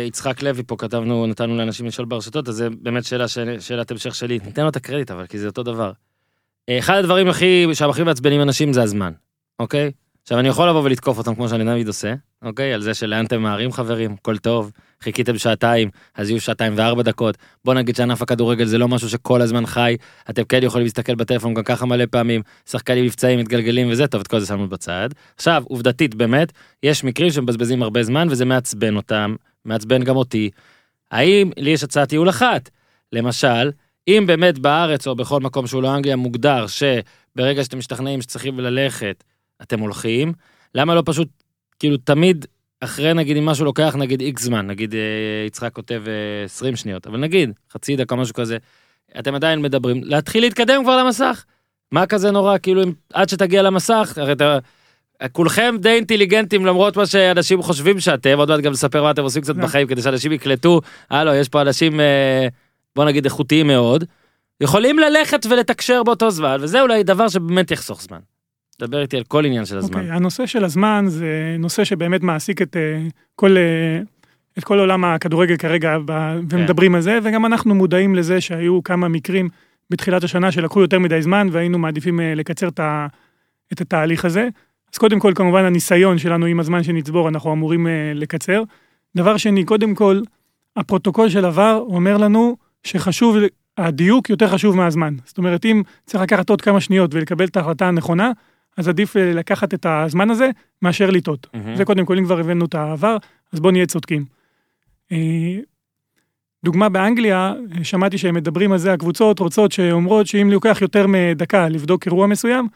[0.06, 3.28] יצחק לוי פה כתבנו, נתנו לאנשים לשאול ברשתות, אז זה באמת שאלה,
[3.60, 4.38] שאלת המשך שלי.
[4.44, 5.92] ניתן לו את הקרדיט אבל, כי זה אותו דבר.
[6.70, 9.12] אחד הדברים הכי, שהכי מעצבנים אנשים זה הזמן,
[9.58, 9.90] אוקיי?
[10.24, 12.74] עכשיו אני יכול לבוא ולתקוף אותם כמו שאני תמיד עושה, אוקיי?
[12.74, 17.38] על זה שלאן אתם מהרים חברים, הכל טוב, חיכיתם שעתיים, אז יהיו שעתיים וארבע דקות.
[17.64, 19.96] בוא נגיד שענף הכדורגל זה לא משהו שכל הזמן חי,
[20.30, 24.26] אתם כן יכולים להסתכל בטלפון גם ככה מלא פעמים, שחקנים מבצעים, מתגלגלים וזה, טוב, את
[24.26, 25.08] כל זה שמנו בצד.
[25.36, 29.34] עכשיו, עובדתית באמת, יש מקרים שמבזבזים הרבה זמן וזה מעצבן אותם,
[29.64, 30.50] מעצבן גם אותי.
[31.10, 32.70] האם לי יש הצעת ייעול אחת?
[33.12, 33.70] למשל,
[34.08, 39.24] אם באמת בארץ או בכל מקום שהוא לא אנגליה מוגדר שברגע שאתם משתכנעים שצריכים ללכת,
[39.62, 40.32] אתם הולכים,
[40.74, 41.28] למה לא פשוט,
[41.78, 42.46] כאילו תמיד
[42.80, 47.06] אחרי נגיד אם משהו לוקח נגיד איקס זמן, נגיד אה, יצחק כותב אה, 20 שניות,
[47.06, 48.56] אבל נגיד חצי דקה משהו כזה,
[49.18, 51.44] אתם עדיין מדברים, להתחיל להתקדם כבר למסך.
[51.92, 54.58] מה כזה נורא, כאילו אם, עד שתגיע למסך, הרי אתה...
[55.32, 59.42] כולכם די אינטליגנטים למרות מה שאנשים חושבים שאתם, עוד מעט גם לספר מה אתם עושים
[59.42, 59.62] קצת לא.
[59.62, 62.48] בחיים כדי שאנשים יקלטו, הלו, יש פה אנשים, אה,
[62.96, 64.04] בוא נגיד איכותיים מאוד,
[64.60, 68.18] יכולים ללכת ולתקשר באותו זמן, וזה אולי דבר שבאמת יחסוך זמן.
[68.80, 69.98] דבר איתי על כל עניין של הזמן.
[69.98, 73.00] אוקיי, הנושא של הזמן זה נושא שבאמת מעסיק את אה,
[73.36, 74.00] כל, אה,
[74.58, 79.08] את כל עולם הכדורגל כרגע, ב- ומדברים על זה, וגם אנחנו מודעים לזה שהיו כמה
[79.08, 79.48] מקרים
[79.90, 84.48] בתחילת השנה שלקחו יותר מדי זמן, והיינו מעדיפים אה, לקצר את, התהליך הזה.
[84.92, 88.62] אז קודם כל, כמובן, הניסיון שלנו עם הזמן שנצבור, אנחנו אמורים לקצר.
[89.16, 90.20] דבר שני, קודם כל,
[90.76, 93.36] הפרוטוקול של עבר אומר לנו שחשוב,
[93.78, 95.14] הדיוק יותר חשוב מהזמן.
[95.24, 98.32] זאת אומרת, אם צריך לקחת עוד כמה שניות ולקבל את ההחלטה הנכונה,
[98.76, 100.50] אז עדיף אה, לקחת את הזמן הזה
[100.82, 101.46] מאשר לטעות.
[101.54, 101.76] מהמם.
[101.76, 103.16] זה קודם כל, אם כבר הבאנו את העבר,
[103.52, 104.24] אז בואו נהיה צודקים.
[105.12, 105.58] אה,
[106.64, 111.68] דוגמה באנגליה, אה, שמעתי שהם מדברים על זה, הקבוצות רוצות שאומרות שאם לוקח יותר מדקה
[111.68, 112.68] לבדוק אירוע מסוים,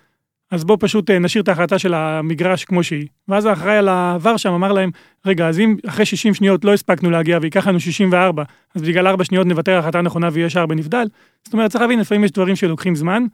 [0.50, 3.06] אז בואו פשוט נשאיר את ההחלטה של המגרש כמו שהיא.
[3.28, 4.90] ואז האחראי על העבר שם אמר להם,
[5.26, 8.42] רגע, אז אם אחרי 60 שניות לא הספקנו להגיע וייקח לנו 64,
[8.74, 11.06] אז בגלל 4 שניות נוותר על ההחלטה הנכונה ויהיה שער בנבדל.
[11.44, 13.24] זאת אומרת, צריך להבין, לפעמים יש דברים שלוקחים זמן,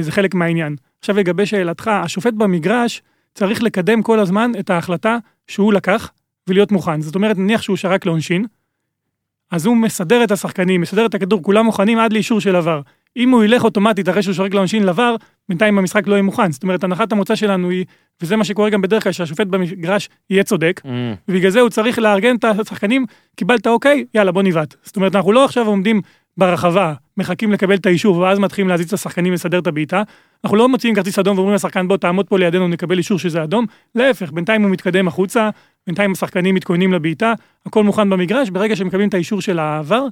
[0.00, 0.76] זה חלק מהעניין.
[0.98, 3.02] עכשיו לגבי שאלתך, השופט במגרש
[3.34, 5.18] צריך לקדם כל הזמן את ההחלטה
[5.48, 6.10] שהוא לקח
[6.48, 7.00] ולהיות מוכן.
[7.00, 8.44] זאת אומרת, נניח שהוא שרק לעונשין,
[9.50, 12.80] אז הוא מסדר את השחקנים, מסדר את הכדור, כולם מוכנים עד לאישור של עבר.
[13.16, 15.16] אם הוא ילך אוטומטית אחרי שהוא שורק לעונשין לעבר,
[15.48, 16.52] בינתיים המשחק לא יהיה מוכן.
[16.52, 17.84] זאת אומרת, הנחת המוצא שלנו היא,
[18.22, 21.98] וזה מה שקורה גם בדרך כלל, שהשופט במגרש יהיה צודק, אמ, ובגלל זה הוא צריך
[21.98, 24.74] לארגן את השחקנים, קיבלת אוקיי, יאללה בוא נבעט.
[24.82, 26.00] זאת אומרת, אנחנו לא עכשיו עומדים
[26.38, 30.02] ברחבה, מחכים לקבל את האישור, ואז מתחילים להזיז את השחקנים לסדר את הבעיטה.
[30.44, 33.66] אנחנו לא מוציאים כרטיס אדום ואומרים לשחקן בוא תעמוד פה לידינו נקבל אישור שזה אדום,
[33.94, 35.50] להפך, בינתיים הוא מתקדם החוצה,
[35.86, 37.32] בינתיים השחקנים מתכוננים לבעיטה,
[37.66, 40.06] הכל מוכן במגרש, ברגע שמקבלים את האישור של העבר,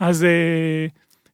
[0.00, 0.86] אז אה,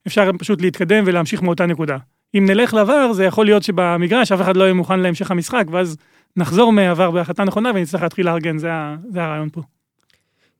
[0.06, 1.96] אפשר פשוט להתקדם ולהמשיך מאותה נקודה.
[2.34, 5.96] אם נלך לעבר, זה יכול להיות שבמגרש אף אחד לא יהיה מוכן להמשך המשחק, ואז
[6.36, 8.70] נחזור מעבר בהחלטה נכונה ונצטרך להתחיל לארגן, זה,
[9.08, 9.62] זה הרעיון פה.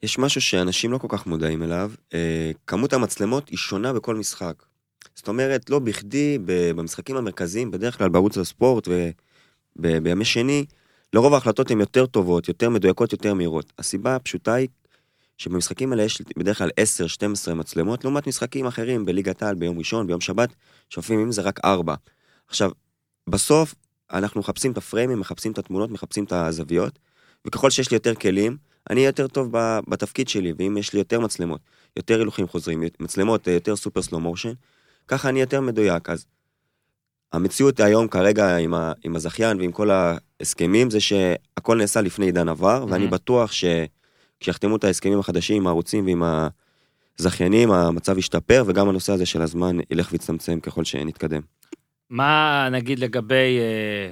[0.03, 4.63] יש משהו שאנשים לא כל כך מודעים אליו, אה, כמות המצלמות היא שונה בכל משחק.
[5.15, 8.89] זאת אומרת, לא בכדי במשחקים המרכזיים, בדרך כלל בערוץ הספורט
[9.77, 10.65] ובימי שני,
[11.13, 13.73] לרוב ההחלטות הן יותר טובות, יותר מדויקות, יותר מהירות.
[13.79, 14.69] הסיבה הפשוטה היא
[15.39, 16.71] שבמשחקים האלה יש בדרך כלל
[17.51, 20.49] 10-12 מצלמות, לעומת משחקים אחרים בליגת העל ביום ראשון, ביום שבת,
[20.89, 21.95] שלפעמים זה רק 4.
[22.49, 22.71] עכשיו,
[23.29, 23.75] בסוף
[24.13, 26.99] אנחנו מחפשים את הפריימים, מחפשים את התמונות, מחפשים את הזוויות,
[27.47, 28.57] וככל שיש לי יותר כלים,
[28.91, 29.53] אני אהיה יותר טוב
[29.89, 31.61] בתפקיד שלי, ואם יש לי יותר מצלמות,
[31.97, 34.53] יותר הילוכים חוזרים, מצלמות אה, יותר super slow motion,
[35.09, 36.11] ככה אני יותר מדויק.
[36.11, 36.27] אז
[37.33, 42.49] המציאות היום כרגע עם, ה, עם הזכיין ועם כל ההסכמים זה שהכל נעשה לפני עידן
[42.49, 43.11] VAR, ואני מהמם.
[43.11, 46.23] בטוח שכשיחתמו את ההסכמים החדשים עם הערוצים ועם
[47.19, 51.41] הזכיינים, המצב ישתפר, וגם הנושא הזה של הזמן ילך ויצטמצם ככל שנתקדם.
[52.11, 54.11] מה נגיד לגבי, אה,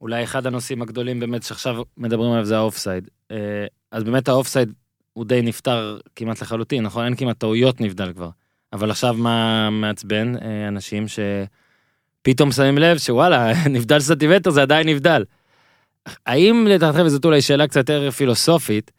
[0.00, 3.08] אולי אחד הנושאים הגדולים באמת שעכשיו מדברים עליו זה האופסייד.
[3.30, 4.72] אה, אז באמת האופסייד
[5.12, 7.04] הוא די נפתר כמעט לחלוטין, נכון?
[7.04, 8.30] אין כמעט טעויות נבדל כבר.
[8.72, 10.36] אבל עכשיו מה מעצבן?
[10.36, 15.24] אה, אנשים שפתאום שמים לב שוואלה, נבדל סנטימטר זה עדיין נבדל.
[16.26, 18.90] האם לדעתכם, וזאת אולי שאלה קצת יותר פילוסופית,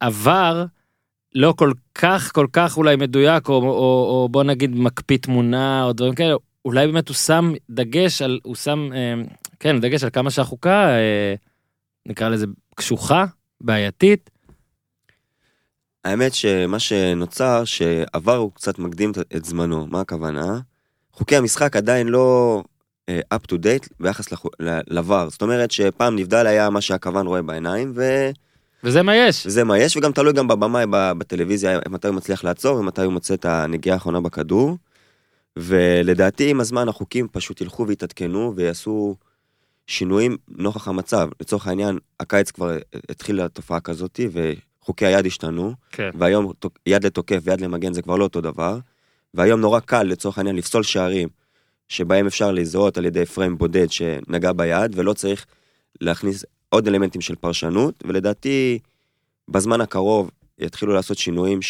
[0.00, 0.64] עבר
[1.34, 3.68] לא כל כך כל כך אולי מדויק, או, או,
[4.08, 8.54] או בוא נגיד מקפיא תמונה או דברים כאלה, אולי באמת הוא שם דגש על, הוא
[8.54, 9.14] שם, אה,
[9.60, 11.34] כן, דגש על כמה שהחוקה, אה,
[12.06, 13.24] נקרא לזה קשוחה,
[13.60, 14.30] בעייתית.
[16.04, 20.60] האמת שמה שנוצר, שעבר הוא קצת מקדים את- זמנו, מה הכוונה?
[21.12, 22.62] חוקי המשחק עדיין לא
[23.08, 25.28] אה, up to date ביחס לחו- ל- לבר.
[25.30, 28.30] זאת אומרת שפעם נבדל היה מה שהכוון רואה בעיניים, ו...
[28.84, 29.46] וזה מה יש.
[29.46, 33.34] וזה מה יש, וגם תלוי גם בבמאי בטלוויזיה, מתי הוא מצליח לעצור ומתי הוא מוצא
[33.34, 34.76] את הנגיעה האחרונה בכדור.
[35.58, 39.16] ולדעתי עם הזמן החוקים פשוט ילכו ויתעדכנו ויעשו
[39.86, 41.28] שינויים נוכח המצב.
[41.40, 42.76] לצורך העניין, הקיץ כבר
[43.10, 46.10] התחילה תופעה כזאת, וחוקי היד השתנו, כן.
[46.14, 46.52] והיום
[46.86, 48.78] יד לתוקף ויד למגן זה כבר לא אותו דבר.
[49.34, 51.28] והיום נורא קל לצורך העניין לפסול שערים
[51.88, 55.46] שבהם אפשר לזהות על ידי פריים בודד שנגע ביד, ולא צריך
[56.00, 58.78] להכניס עוד אלמנטים של פרשנות, ולדעתי
[59.48, 61.62] בזמן הקרוב יתחילו לעשות שינויים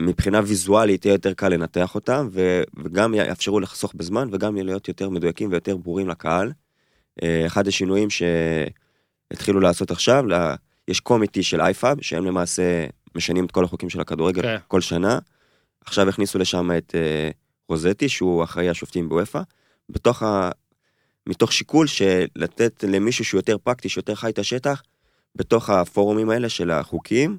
[0.00, 5.08] שמבחינה ויזואלית יהיה יותר קל לנתח אותם, ו- וגם יאפשרו לחסוך בזמן וגם להיות יותר
[5.08, 6.52] מדויקים ויותר ברורים לקהל.
[7.22, 10.24] אה, אחד השינויים שהתחילו לעשות עכשיו,
[10.88, 14.56] יש קומיטי של אייפאב, שהם למעשה משנים את כל החוקים של הכדורגל כן.
[14.68, 15.18] כל שנה.
[15.84, 17.30] עכשיו הכניסו לשם את אה,
[17.68, 19.40] רוזטי, שהוא אחראי השופטים בוופא,
[19.88, 20.50] בתוך ה...
[21.26, 24.82] מתוך שיקול של לתת למישהו שהוא יותר פרקטי, שיותר חי את השטח,
[25.36, 27.38] בתוך הפורומים האלה של החוקים,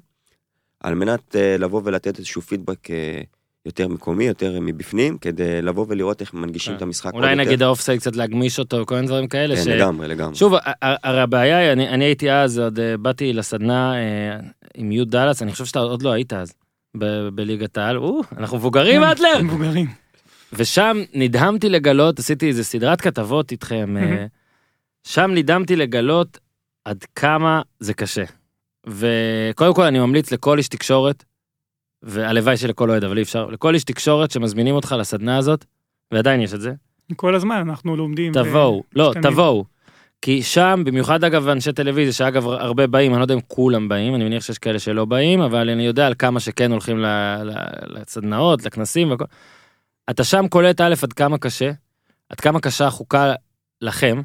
[0.82, 3.20] על מנת אה, לבוא ולתת איזשהו פידבק אה,
[3.66, 6.76] יותר מקומי, יותר מבפנים, כדי לבוא ולראות איך מנגישים כן.
[6.76, 7.12] את המשחק.
[7.14, 7.34] אולי.
[7.34, 9.56] נגיד האופסייד קצת להגמיש אותו, כל מיני דברים כאלה.
[9.56, 10.34] כן, ש- לגמרי, לגמרי.
[10.34, 13.94] שוב, הרי הבעיה היא, אני, אני הייתי אז, עוד אה, באתי לסדנה
[14.74, 16.52] עם יו דאלאס, אני חושב שאתה עוד לא היית אז.
[16.98, 19.86] ב- בליגת העל, או, אנחנו מבוגרים אדלר, מבוגרים.
[20.52, 23.94] ושם נדהמתי לגלות, עשיתי איזה סדרת כתבות איתכם.
[25.06, 26.38] שם נדהמתי לגלות
[26.84, 28.24] עד כמה זה קשה.
[28.86, 31.24] וקודם כל אני ממליץ לכל איש תקשורת,
[32.02, 35.64] והלוואי שלכל אוהד, אבל אי אפשר, לכל איש תקשורת שמזמינים אותך לסדנה הזאת,
[36.12, 36.72] ועדיין יש את זה,
[37.16, 38.32] כל הזמן אנחנו לומדים.
[38.32, 39.30] תבואו, לא, משתנים.
[39.32, 39.64] תבואו.
[40.22, 44.14] כי שם, במיוחד אגב אנשי טלוויזיה, שאגב הרבה באים, אני לא יודע אם כולם באים,
[44.14, 47.06] אני מניח שיש כאלה שלא באים, אבל אני יודע על כמה שכן הולכים ל-
[47.44, 49.24] ל- לסדנאות, לכנסים והכל.
[50.10, 51.70] אתה שם קולט א' עד כמה קשה,
[52.28, 53.32] עד כמה קשה החוקה
[53.80, 54.22] לכם.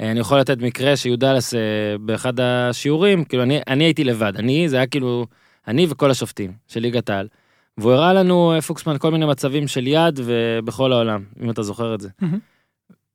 [0.00, 1.60] אה, אני יכול לתת מקרה שי"דלס אה,
[2.00, 5.26] באחד השיעורים, כאילו אני, אני הייתי לבד, אני, זה היה כאילו,
[5.68, 7.28] אני וכל השופטים של ליגת העל.
[7.78, 11.94] והוא הראה לנו, אה, פוקסמן, כל מיני מצבים של יד ובכל העולם, אם אתה זוכר
[11.94, 12.08] את זה.
[12.20, 12.38] מהמם.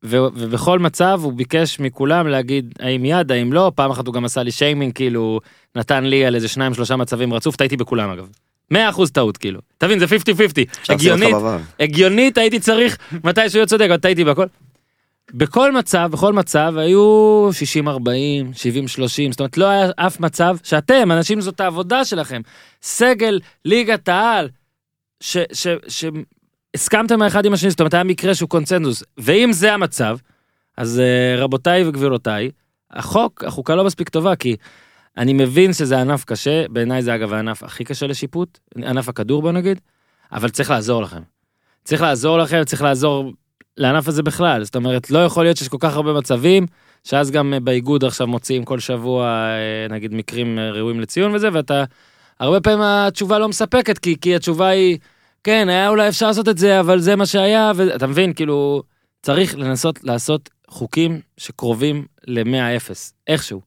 [0.04, 4.26] ו- ובכל מצב הוא ביקש מכולם להגיד האם יד, האם לא, פעם אחת הוא גם
[4.26, 5.40] עשה לי שיימינג, כאילו,
[5.76, 8.30] נתן לי על איזה שניים שלושה מצבים רצוף, טעיתי בכולם אגב.
[8.74, 8.76] 100%
[9.14, 11.36] טעות כאילו, תבין זה 50-50, אפשר לשים אותך הגיונית.
[11.80, 14.46] הגיונית הייתי צריך מתי שהוא יהיה צודק, אבל טעיתי בהכל.
[15.34, 17.50] בכל מצב, בכל מצב היו
[17.86, 22.42] 60-40, 70-30, זאת אומרת לא היה אף מצב שאתם, אנשים זאת העבודה שלכם,
[22.82, 24.50] סגל ליגת העל,
[25.88, 30.18] שהסכמתם האחד עם השני, זאת אומרת היה מקרה שהוא קונצנזוס, ואם זה המצב,
[30.78, 32.52] אז אה, רבותיי וגבירותיי,
[32.92, 34.56] החוק, החוקה לא מספיק טובה, כי
[35.18, 39.52] אני מבין שזה ענף קשה, בעיניי זה אגב הענף הכי קשה לשיפוט, ענף הכדור בוא
[39.52, 39.80] נגיד,
[40.32, 41.22] אבל צריך לעזור לכם.
[41.84, 43.34] צריך לעזור לכם, צריך לעזור
[43.80, 46.66] לענף הזה בכלל, זאת אומרת, לא יכול להיות שיש כל כך הרבה מצבים,
[47.04, 51.50] שאז גם אה, באיגוד עכשיו מוציאים כל שבוע, אה, נגיד, מקרים אה, ראויים לציון וזה,
[51.54, 51.84] ואתה,
[52.40, 54.98] הרבה פעמים התשובה לא מספקת, כי, כי התשובה היא,
[55.44, 58.84] כן, היה אולי אפשר לעשות את זה, אבל זה מה שהיה, ואתה מבין, כאילו,
[59.22, 62.94] צריך לנסות לעשות חוקים שקרובים ל-100-0,
[63.28, 63.62] איכשהו,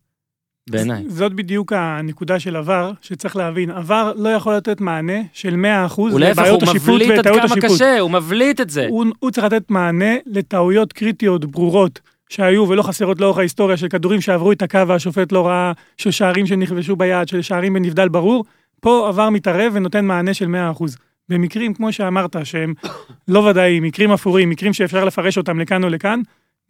[0.71, 1.05] בעיניי.
[1.09, 3.71] זאת בדיוק הנקודה של עבר, שצריך להבין.
[3.71, 7.43] עבר לא יכול לתת מענה של 100% הוא להפך, הוא לבעיות השיפוט מבליט עד וטעויות
[7.43, 7.77] כמה השיפוט.
[7.77, 8.87] קשה, הוא מבליט את זה.
[8.91, 14.21] הוא, הוא צריך לתת מענה לטעויות קריטיות ברורות שהיו ולא חסרות לאורך ההיסטוריה של כדורים
[14.21, 18.45] שעברו את הקו והשופט לא ראה, של שערים שנכבשו ביד, של שערים בנבדל ברור.
[18.81, 20.47] פה עבר מתערב ונותן מענה של
[20.79, 20.85] 100%.
[21.29, 22.75] במקרים, כמו שאמרת, שהם
[23.29, 26.21] לא ודאיים, מקרים אפורים, מקרים שאפשר לפרש אותם לכאן או לכאן,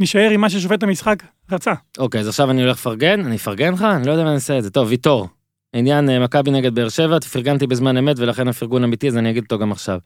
[0.00, 1.72] נשאר עם מה ששופט המשחק רצה.
[1.98, 3.82] אוקיי, אז עכשיו אני הולך לפרגן, אני אפרגן לך?
[3.82, 4.70] אני לא יודע אם אני אעשה את זה.
[4.70, 5.28] טוב, ויטור.
[5.72, 9.42] עניין אה, מכבי נגד באר שבע, פרגנתי בזמן אמת ולכן הפרגון אמיתי, אז אני אגיד
[9.42, 9.98] אותו גם עכשיו.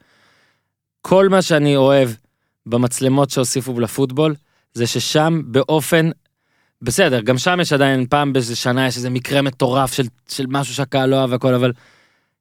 [1.00, 2.10] כל מה שאני אוהב
[2.66, 4.34] במצלמות שהוסיפו לפוטבול,
[4.74, 6.10] זה ששם באופן,
[6.82, 10.74] בסדר, גם שם יש עדיין פעם באיזה שנה יש איזה מקרה מטורף של, של משהו
[10.74, 11.72] שהקהל לא אוהב והכל, אבל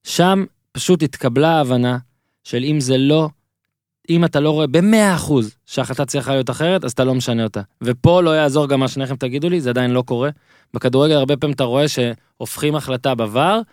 [0.03, 1.97] שם פשוט התקבלה ההבנה
[2.43, 3.29] של אם זה לא,
[4.09, 7.61] אם אתה לא רואה במאה אחוז שההחלטה צריכה להיות אחרת, אז אתה לא משנה אותה.
[7.81, 10.29] ופה לא יעזור גם מה שניכם תגידו לי, זה עדיין לא קורה.
[10.73, 13.63] בכדורגל הרבה פעמים אתה רואה שהופכים החלטה בVAR,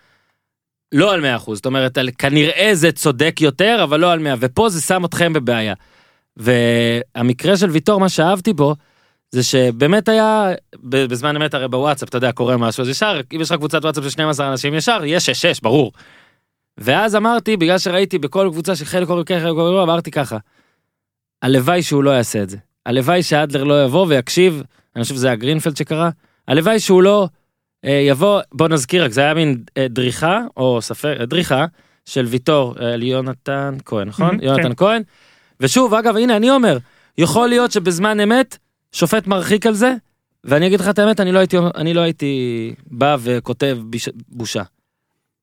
[0.92, 4.68] לא על 100%, זאת אומרת, על, כנראה זה צודק יותר, אבל לא על 100, ופה
[4.68, 5.74] זה שם אתכם בבעיה.
[6.36, 8.74] והמקרה של ויטור, מה שאהבתי בו,
[9.30, 10.50] זה שבאמת היה,
[10.84, 14.04] בזמן אמת הרי בוואטסאפ, אתה יודע, קורה משהו, אז ישר, אם יש לך קבוצת וואטסאפ
[14.04, 15.92] של 12 אנשים, ישר, יש 6-6, ברור.
[16.78, 20.38] ואז אמרתי, בגלל שראיתי בכל קבוצה שחלק קוראים ככה, חלק קוראים לא, אמרתי ככה,
[21.42, 22.56] הלוואי שהוא לא יעשה את זה.
[22.86, 24.62] הלוואי שאדלר לא יבוא ויקשיב,
[24.96, 26.10] אני חושב שזה היה גרינפלד שקרה,
[26.48, 27.28] הלוואי שהוא לא
[27.84, 31.66] אה, יבוא, בוא נזכיר רק, זה היה מין אה, דריכה, או ספר, אה, דריכה,
[32.04, 34.40] של ויטור אה, ליונתן כהן, נכון?
[34.40, 34.74] Mhm, יונתן כן.
[34.76, 35.02] כהן.
[35.60, 36.78] ושוב, אגב, הנה, אני אומר,
[37.18, 38.58] יכול להיות שבזמן אמת,
[38.92, 39.94] שופט מרחיק על זה,
[40.44, 44.62] ואני אגיד לך את האמת, אני לא הייתי, אני לא הייתי בא וכותב ביש, בושה.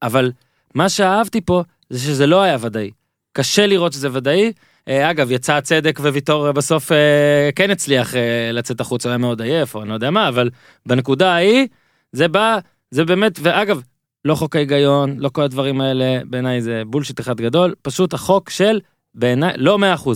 [0.01, 0.31] אבל
[0.75, 2.91] מה שאהבתי פה, זה שזה לא היה ודאי.
[3.33, 4.51] קשה לראות שזה ודאי.
[4.87, 8.13] אה, אגב, יצא הצדק וויטור אה, בסוף אה, כן הצליח
[8.53, 10.49] לצאת החוצה, הוא היה מאוד עייף, או אני לא יודע מה, אבל
[10.85, 11.67] בנקודה ההיא,
[12.11, 12.59] זה בא,
[12.91, 13.81] זה באמת, ואגב,
[14.25, 18.79] לא חוק ההיגיון, לא כל הדברים האלה, בעיניי זה בולשיט אחד גדול, פשוט החוק של,
[19.15, 20.09] בעיניי, לא 100%.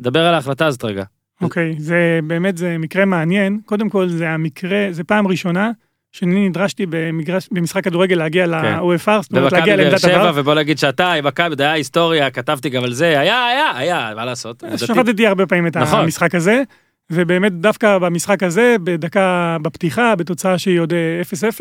[0.00, 1.04] דבר על ההחלטה הזאת רגע.
[1.40, 3.60] אוקיי, זה באמת, זה מקרה מעניין.
[3.64, 5.70] קודם כל, זה המקרה, זה פעם ראשונה
[6.12, 10.32] שאני נדרשתי במגרש, במשחק כדורגל להגיע ל-OFR, זאת אומרת להגיע לעמדת VAR.
[10.34, 14.12] ובוא נגיד שאתה, עם מכבי, זה היה היסטוריה, כתבתי גם על זה, היה, היה, היה,
[14.16, 14.64] מה לעשות?
[14.76, 16.00] שפטתי הרבה פעמים את נכון.
[16.00, 16.62] המשחק הזה,
[17.10, 21.20] ובאמת דווקא במשחק הזה, בדקה בפתיחה, בתוצאה שהיא עוד אה,
[21.58, 21.60] 0-0,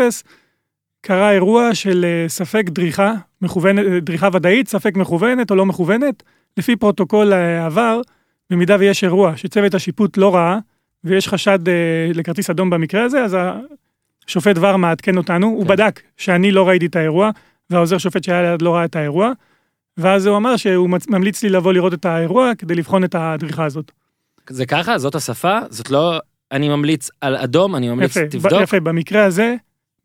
[1.01, 6.23] קרה אירוע של אה, ספק דריכה, מכוונת, אה, דריכה ודאית, ספק מכוונת או לא מכוונת.
[6.57, 8.01] לפי פרוטוקול אה, ה VAR,
[8.49, 10.57] במידה ויש אירוע שצוות השיפוט לא ראה,
[11.03, 11.73] ויש חשד אה,
[12.13, 13.37] לכרטיס אדום במקרה הזה, אז
[14.29, 15.69] השופט ור מעדכן אותנו, הוא כן.
[15.69, 17.29] בדק שאני לא ראיתי את האירוע,
[17.69, 19.31] והעוזר שופט שהיה ליד לא ראה את האירוע,
[19.97, 23.91] ואז הוא אמר שהוא ממליץ לי לבוא לראות את האירוע כדי לבחון את הדריכה הזאת.
[24.49, 24.97] זה ככה?
[24.97, 25.59] זאת השפה?
[25.69, 26.19] זאת לא...
[26.51, 28.61] אני ממליץ על אדום, אני ממליץ, יפה, תבדוק.
[28.61, 29.55] יפה, במקרה הזה,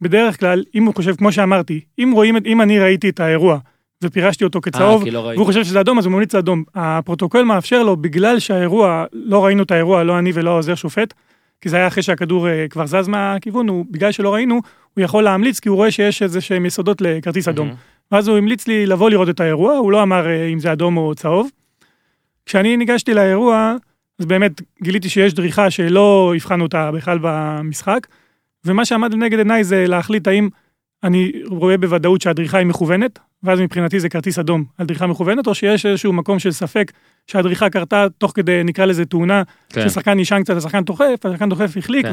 [0.01, 3.59] בדרך כלל, אם הוא חושב, כמו שאמרתי, אם רואים, אם אני ראיתי את האירוע,
[4.05, 5.33] ופירשתי אותו כצהוב, כי לא.
[5.35, 6.65] והוא חושב שזה אדום, אז הוא ממליץ אדום.
[6.75, 11.15] הפרוטוקול מאפשר לו, בגלל שהאירוע, לא ראינו את האירוע, לא אני ולא העוזר שופט,
[11.63, 14.61] כי זה היה אחרי שהכדור אה, כבר זז מהכיוון, הוא, בגלל שלא ראינו,
[14.95, 17.67] הוא יכול להמליץ, כי הוא רואה שיש איזה שהם יסודות לכרטיס אדום.
[17.67, 17.79] מהמם.
[18.13, 20.97] ואז הוא המליץ לי לבוא לראות את האירוע, הוא לא אמר אה, אם זה אדום
[20.97, 21.51] או צהוב.
[22.47, 23.77] כשאני ניגשתי לאירוע,
[24.19, 28.07] אז באמת גיליתי שיש דריכה שלא הבחנו אותה בכלל במשחק,
[28.65, 30.49] ומה שעמד לנגד עיניי זה להחליט האם
[31.05, 35.55] אני רואה בוודאות שהדריכה היא מכוונת, ואז מבחינתי זה כרטיס אדום על דריכה מכוונת, או
[35.55, 36.93] שיש איזשהו מקום של ספק
[37.27, 39.89] שהדריכה קרתה תוך כדי, נקרא לזה תאונה, כן.
[39.89, 42.13] ששחקן נשען קצת, השחקן דוחף, השחקן דוחף החליק, כן.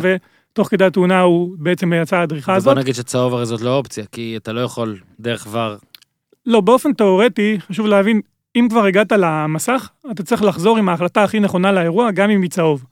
[0.54, 2.72] ותוך כדי התאונה הוא בעצם יצא הדריכה הזאת.
[2.72, 5.76] ובוא נגיד שצהוב הרי זאת לא אופציה, כי אתה לא יכול דרך ור.
[6.46, 8.22] לא, באופן תיאורטי, חשוב להבין,
[8.56, 12.50] אם כבר הגעת למסך, אתה צריך לחזור עם ההחלטה הכי נכונה לאירוע, גם אם היא
[12.50, 12.84] צהוב.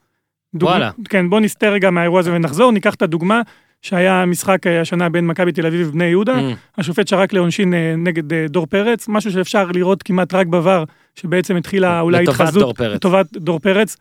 [0.55, 0.91] דוגמה- וואלה.
[1.09, 3.41] כן, בוא נסטה רגע מהאירוע הזה ונחזור, ניקח את הדוגמה
[3.81, 7.93] שהיה משחק אה, השנה בין מכבי תל אביב ובני יהודה, Mm, השופט שרק לעונשין אה,
[7.97, 10.85] נגד אה, דור פרץ, משהו שאפשר לראות כמעט רק בVAR,
[11.15, 12.79] שבעצם התחילה אולי התחזות.
[12.79, 13.97] לטובת דור פרץ,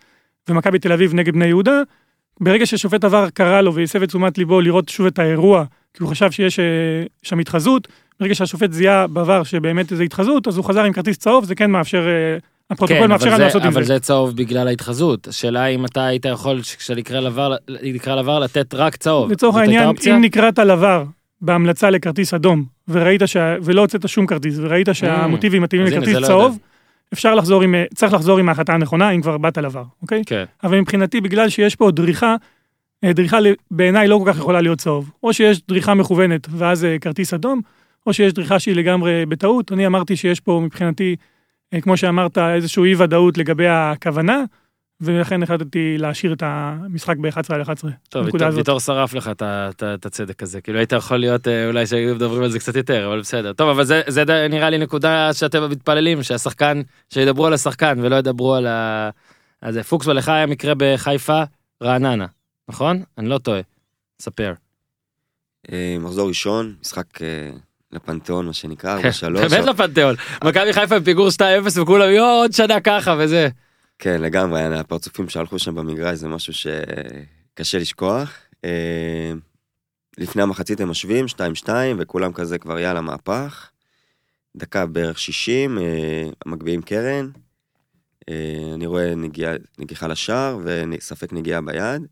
[0.49, 1.83] ומכבי תל אביב נגד בני יהודה.
[2.41, 6.11] ברגע ששופט עבר קרא לו והסב את תשומת ליבו לראות שוב את האירוע, כי הוא
[6.11, 6.61] חשב שיש
[7.23, 7.89] שם התחזות,
[8.21, 11.71] ברגע שהשופט זיהה בעבר שבאמת זו התחזות, אז הוא חזר עם כרטיס צהוב, זה כן
[11.71, 12.07] מאפשר,
[12.71, 13.95] הפרוטוקול כן, מאפשר לנו זה- לעשות עם אבל זה.
[13.95, 15.29] זה צהוב בגלל ההתחזות.
[15.29, 17.21] השאלה אם אתה היית יכול, כשנקרא
[18.17, 19.33] לבר, לתת רק צהוב.
[19.33, 19.89] לצורך העניין?
[20.11, 21.05] אם נקראת לבר
[21.41, 23.57] בהמלצה לכרטיס אדום, וראית שה...
[23.63, 25.91] ולא הוצאת שום כרטיס, וראית שהמוטיבים מתאימים Mm.
[25.91, 26.59] אז הנה, לכרטיס זה לא צהוב,
[27.13, 30.23] אפשר לחזור עם, צריך לחזור עם ההחלטה הנכונה, אם כבר באת לבר, אוקיי?
[30.27, 30.45] כן.
[30.65, 32.37] אבל מבחינתי, בגלל שיש פה דריכה,
[33.05, 33.39] אה, דריכה
[33.71, 35.11] בעיניי לא כל כך יכולה להיות צהוב.
[35.23, 37.61] או שיש דריכה מכוונת ואז אה, כרטיס אדום,
[38.07, 39.73] או שיש דריכה שהיא לגמרי בטעות.
[39.73, 41.36] אני אמרתי שיש פה מבחינתי, אה,
[41.83, 44.45] כמו שאמרת, איזושהי אי ודאות לגבי הכוונה,
[45.01, 47.91] ולכן החלטתי להשאיר את המשחק ב-11 על 11.
[48.09, 49.31] טוב, ויטור- שרף לך
[49.83, 50.61] את הצדק הזה.
[50.61, 53.53] כאילו היית יכול להיות, אה, אולי שהיו מדברים על זה קצת יותר, אבל בסדר.
[53.53, 58.55] טוב, אבל זה- זה נראה לי נקודה שאתם מתפללים, שהשחקן, שידברו על השחקן ולא ידברו
[58.55, 59.11] על ה...
[59.69, 59.83] זה.
[59.83, 61.43] פוקס, ולך היה מקרה בחיפה,
[61.83, 62.27] רעננה,
[62.69, 63.03] נכון?
[63.19, 63.61] אני לא טועה.
[64.23, 64.53] ספר.
[65.73, 67.51] אה, מחזור ראשון, משחק אה,
[67.93, 69.31] לפנתיאון, מה שנקרא, כן, 4-3.
[69.31, 70.15] באמת לפנתיאון.
[70.45, 71.41] מכבי חיפה עם פיגור 2-0
[71.83, 73.49] וכולם, יואו, עוד שנה ככה וזה.
[73.99, 78.33] כן, לגמרי, הפרצופים שהלכו שם במגרש זה משהו שקשה לשכוח.
[78.65, 79.33] אה,
[80.19, 81.27] לפני המחצית הם משווים,
[81.65, 81.69] 2-2,
[81.99, 83.71] וכולם כזה כבר יאללה מהפך.
[84.57, 87.31] דקה בערך 60, אה, מגביהים קרן.
[88.29, 92.03] אה, אני רואה נגיעה, נגיחה לשער וספק נגיעה ביד.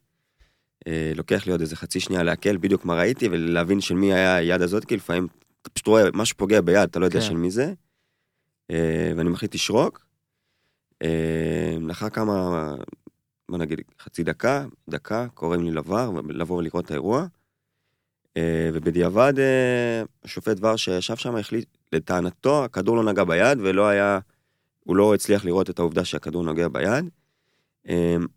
[1.14, 4.62] לוקח לי עוד איזה חצי שנייה לעכל בדיוק מה ראיתי ולהבין של מי היה היד
[4.62, 5.26] הזאת, כי לפעמים
[5.64, 7.27] אתה פשוט רואה משהו פוגע ביד, אתה לא יודע כן.
[7.27, 7.72] של מי זה.
[8.70, 10.07] אה, ואני מחליט לשרוק.
[11.03, 12.74] אה, לאחר כמה,
[13.48, 17.27] בוא נגיד חצי דקה, דקה, קוראים לי לבר, לבוא ולראות את האירוע.
[18.37, 19.33] אה, ובדיעבד
[20.24, 24.18] השופט ור שישב שם החליט, לטענתו הכדור לא נגע ביד ולא היה,
[24.81, 27.05] הוא לא הצליח לראות את העובדה שהכדור נוגע ביד.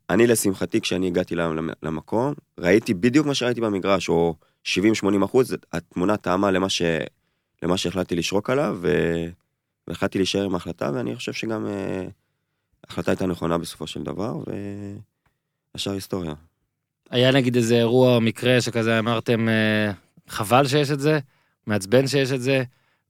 [0.09, 4.67] אני לשמחתי כשאני הגעתי למ- למקום, ראיתי בדיוק מה שראיתי במגרש, או 70-80
[5.25, 6.81] אחוז, התמונה טעמה למה, ש...
[7.63, 8.79] למה שהחלטתי לשרוק עליו.
[9.87, 12.07] והחלטתי להישאר עם ההחלטה, ואני חושב שגם אה,
[12.87, 14.33] ההחלטה הייתה נכונה בסופו של דבר,
[15.73, 16.33] והשאר היסטוריה.
[17.09, 19.91] היה נגיד איזה אירוע מקרה שכזה אמרתם, אה,
[20.27, 21.19] חבל שיש את זה,
[21.67, 22.63] מעצבן שיש את זה,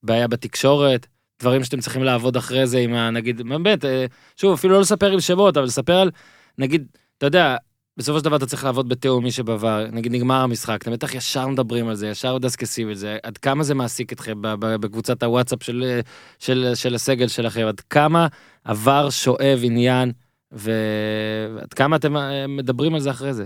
[0.04, 1.08] בעיה בתקשורת,
[1.40, 3.10] דברים שאתם צריכים לעבוד אחרי זה עם ה...
[3.10, 4.06] נגיד, באמת, אה,
[4.36, 6.12] שוב, אפילו לא לספר עם שמות, אבל לספר על,
[6.58, 7.58] נגיד, אתה יודע,
[7.98, 11.48] בסופו של דבר אתה צריך לעבוד בתיאום מי שבעבר, נגיד נגמר המשחק, אתם בטח ישר
[11.48, 15.84] מדברים על זה, ישר מדסקסים את זה, עד כמה זה מעסיק אתכם בקבוצת הוואטסאפ של,
[15.88, 16.00] אה,
[16.40, 18.28] של, של הסגל שלכם, עד כמה
[18.64, 20.12] עבר שואב עניין,
[20.54, 20.72] ו-
[21.56, 23.46] ועד כמה אתם אה, מדברים על זה אחרי זה.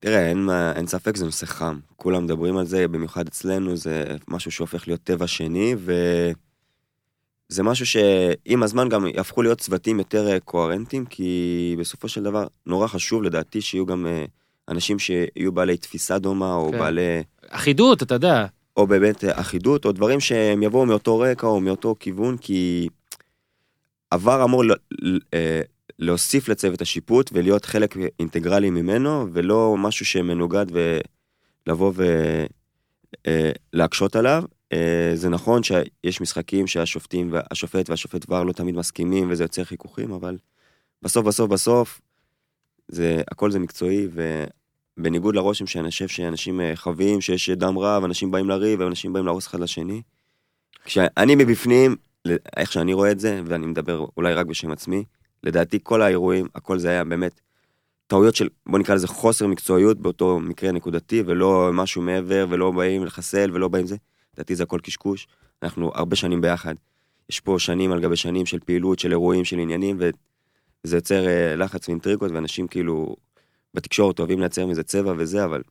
[0.00, 1.78] תראה, אין, מה- אין ספק, זה נושא חם.
[1.96, 5.74] כולם מדברים על זה, במיוחד אצלנו, זה משהו שהופך להיות טבע שני,
[7.50, 12.46] וזה משהו שעם הזמן גם יהפכו להיות צוותים יותר אה, קוהרנטיים, כי בסופו של דבר,
[12.66, 14.24] נורא חשוב לדעתי שיהיו גם אה,
[14.68, 16.78] אנשים שיהיו בעלי תפיסה דומה, או כן.
[16.78, 17.22] בעלי...
[17.48, 18.46] אחידות, אתה יודע.
[18.76, 22.88] או באמת אה, אחידות, או דברים שהם יבואו מאותו רקע או מאותו כיוון, כי
[24.10, 24.64] עבר אמור
[25.98, 30.66] להוסיף לצוות השיפוט ולהיות חלק אינטגרלי ממנו, ולא משהו שמנוגד
[31.66, 31.92] ולבוא
[33.74, 34.44] ולהקשות עליו.
[34.74, 40.12] אה, זה נכון שיש משחקים שהשופטים, והשופט והשופט כבר לא תמיד מסכימים וזה יוצר חיכוכים,
[40.12, 40.38] אבל
[41.02, 42.00] בסוף בסוף בסוף,
[42.88, 44.08] זה, הכל זה מקצועי,
[44.98, 49.26] ובניגוד לרושם שאני חושב שאנשים אה, חווים, שיש דם רע, ואנשים באים לריב, ואנשים באים
[49.26, 50.02] להרוס אחד לשני.
[50.84, 51.96] כשאני מבפנים,
[52.56, 55.04] איך שאני רואה את זה, ואני מדבר אולי רק בשם עצמי,
[55.42, 57.40] לדעתי כל האירועים, הכל זה היה באמת
[58.06, 63.04] טעויות של, בוא נקרא לזה חוסר מקצועיות באותו מקרה נקודתי, ולא משהו מעבר, ולא באים
[63.04, 63.96] לחסל, ולא באים זה.
[64.34, 65.26] לדעתי זה הכל קשקוש.
[65.62, 66.74] אנחנו הרבה שנים ביחד.
[67.30, 69.98] יש פה שנים על גבי שנים של פעילות, של אירועים, של עניינים,
[70.84, 73.16] וזה יוצר אה, לחץ ואינטריגות, ואנשים כאילו
[73.74, 75.62] בתקשורת אוהבים לייצר מזה צבע וזה, אבל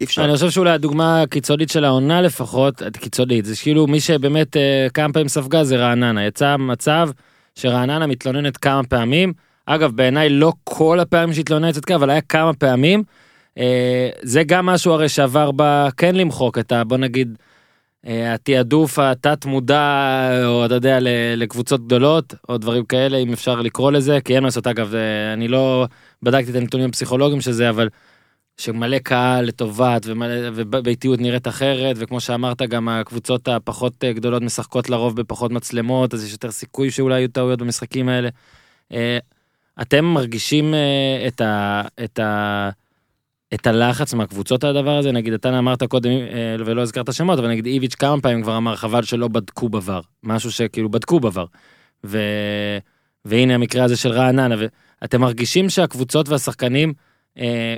[0.00, 0.24] אי אפשר.
[0.24, 5.12] אני חושב שאולי הדוגמה הקיצונית של העונה לפחות, קיצונית, זה כאילו מי שבאמת אה, כמה
[5.12, 6.26] פעמים ספגה זה רעננה.
[6.26, 7.10] יצא מצב
[7.54, 9.32] שרעננה מתלוננת כמה פעמים.
[9.66, 13.02] אגב, בעיניי לא כל הפעמים שהתלוננת צדקה, אבל היה כמה פעמים.
[13.58, 16.84] אה, זה גם משהו הרי שעבר בה כן למחוק את ה...
[16.84, 17.38] בוא נגיד,
[18.04, 20.98] התעדוף התת מודע, או אתה יודע,
[21.36, 25.32] לקבוצות גדולות, או דברים כאלה, אם אפשר לקרוא לזה, כי אין מה לעשות, אגב, אה,
[25.32, 25.86] אני לא
[26.22, 27.88] בדקתי את הנתונים הפסיכולוגיים של זה, אבל
[28.56, 30.06] שמלא קהל לטובת,
[30.54, 36.24] וביתיות נראית אחרת, וכמו שאמרת, גם הקבוצות הפחות אה, גדולות משחקות לרוב בפחות מצלמות, אז
[36.24, 38.28] יש יותר סיכוי שאולי יהיו טעויות במשחקים האלה.
[38.92, 39.18] אה,
[39.82, 41.82] אתם מרגישים אה, את ה...
[42.04, 42.70] את ה...
[43.54, 47.48] את הלחץ מהקבוצות על הדבר הזה, נגיד אתה אמרת קודם אה, ולא הזכרת שמות, אבל
[47.48, 51.46] נגיד איביץ' כמה פעמים כבר אמר חבל שלא בדקו בVAR, משהו שכאילו בדקו בVAR.
[52.04, 52.18] ו...
[53.24, 54.54] והנה המקרה הזה של רעננה,
[55.02, 56.92] ואתם מרגישים שהקבוצות והשחקנים
[57.38, 57.76] אה,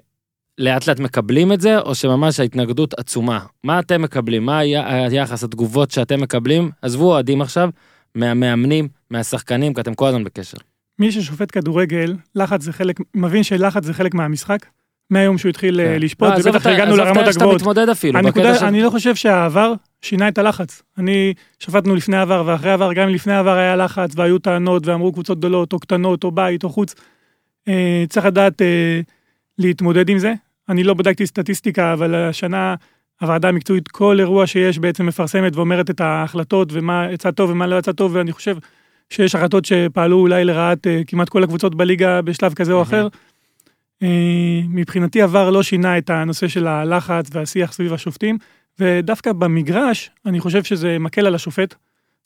[0.59, 3.41] לאט לאט מקבלים את זה, או שממש ההתנגדות עצומה?
[3.65, 4.47] מה אתם מקבלים?
[4.47, 6.71] מה היחס, התגובות שאתם מקבלים?
[6.83, 7.71] עזבו אוהדים עכשיו,
[8.15, 10.59] מהמאמנים, מהשחקנים, כי אתם כל הזמן בקשר.
[10.99, 14.67] מי ששופט כדורגל, לחץ זה חלק, מבין שלחץ זה חלק מהמשחק.
[15.11, 17.63] מהיום שהוא התחיל אה, לשפוט, לא, ובטח הגענו לרמות הגבוהות.
[18.17, 18.69] הנקודה.
[18.69, 20.83] אני לא חושב שהעבר שינה את הלחץ.
[20.99, 25.39] אני, שפטנו לפני העבר ואחרי העבר, גם לפני העבר היה לחץ והיו טענות ואמרו קבוצות
[25.39, 26.95] גדולות או קטנות או בית או חוץ.
[27.69, 29.01] אה, צריך לדעת אה,
[29.59, 30.35] להתמודד עם זה.
[30.69, 32.75] אני לא בדקתי סטטיסטיקה, אבל השנה
[33.21, 37.79] הוועדה המקצועית, כל אירוע שיש בעצם מפרסמת ואומרת את ההחלטות ומה יצא טוב ומה לא
[37.79, 38.57] יצא טוב, ואני חושב
[39.11, 43.03] שיש החלטות שפעלו אולי לרעת כמעט כל הקבוצות בליגה בשלב כזה או אחר.
[43.03, 43.09] אה,
[44.69, 48.39] מבחינתי עבר לא שינה את הנושא של הלחץ והשיח סביב השופטים,
[48.79, 51.75] ודווקא במגרש, אני חושב שזה מקל על השופט.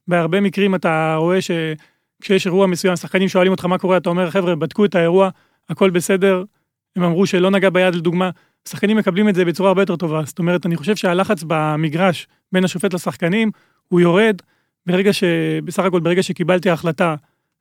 [0.09, 4.57] בהרבה מקרים אתה רואה שכשיש אירוע מסוים, שחקנים שואלים אותך מה קורה, אתה אומר, חבר'ה,
[4.57, 5.29] בדקו את האירוע,
[5.69, 6.45] הכל בסדר,
[6.97, 8.31] הם אמרו שלא נגע ביד לדוגמה,
[8.69, 10.23] שחקנים מקבלים את זה בצורה הרבה יותר טובה.
[10.25, 13.51] זאת אומרת, אני חושב שהלחץ במגרש בין השופט לשחקנים,
[13.89, 14.43] הוא יורד
[14.87, 15.25] ברגע ש...
[15.65, 17.15] בסך הכל ברגע שקיבלתי החלטה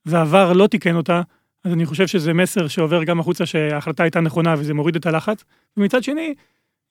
[0.05, 1.21] והעבר לא תיקן אותה,
[1.67, 5.43] אז אני חושב שזה מסר שעובר גם החוצה שההחלטה הייתה נכונה וזה מוריד את הלחץ.
[5.77, 6.33] ומצד שני,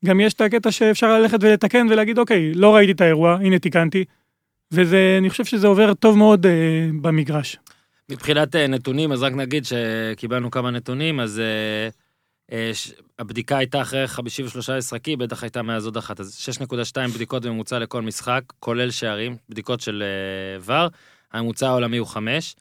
[0.04, 4.04] גם יש את הקטע שאפשר ללכת ולתקן ולהגיד, אוקיי, לא ראיתי את האירוע, הנה תיקנתי.
[4.72, 6.52] וזה, אני חושב שזה עובר טוב מאוד אה,
[7.00, 7.56] במגרש.
[8.10, 11.88] מבחינת אה, נתונים, אז רק נגיד שקיבלנו כמה נתונים, אז אה,
[12.52, 16.74] אה, ש- הבדיקה הייתה אחרי 53 משחקים, בטח הייתה מאז עוד אחת, אז 6.2
[17.14, 20.88] בדיקות בממוצע לכל משחק, כולל שערים, בדיקות של אה, ור,
[21.32, 22.56] הממוצע העולמי הוא 5,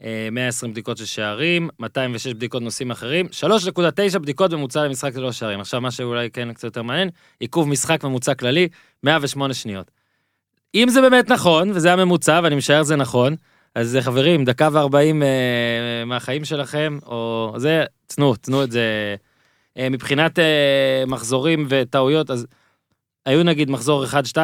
[0.00, 5.60] 120 בדיקות של שערים, 206 בדיקות נושאים אחרים, 3.9 בדיקות בממוצע למשחק ללא שערים.
[5.60, 8.68] עכשיו, מה שאולי כן קצת יותר מעניין, עיכוב משחק ממוצע כללי,
[9.02, 9.90] 108 שניות.
[10.74, 13.36] אם זה באמת נכון, וזה הממוצע, ואני משער זה נכון,
[13.74, 19.16] אז אה, חברים, דקה וארבעים אה, מהחיים שלכם, או זה, תנו, תנו את זה.
[19.78, 22.46] אה, מבחינת אה, מחזורים וטעויות, אז
[23.26, 24.38] היו נגיד מחזור 1-2,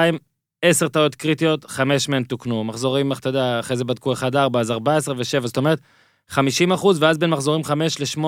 [0.63, 2.65] 10 טעויות קריטיות, 5 מהן תוקנו.
[2.65, 5.81] מחזורים, אתה יודע, אחרי זה בדקו 1-4, אז 14 ו-7, זאת אומרת,
[6.29, 8.25] 50 אחוז, ואז בין מחזורים 5 ל-8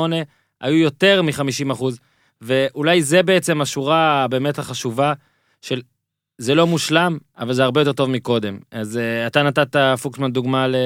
[0.60, 1.98] היו יותר מ-50 אחוז.
[2.40, 5.12] ואולי זה בעצם השורה באמת החשובה
[5.60, 5.80] של
[6.38, 8.58] זה לא מושלם, אבל זה הרבה יותר טוב מקודם.
[8.70, 10.76] אז uh, אתה נתת, פוקסמן, דוגמה ל...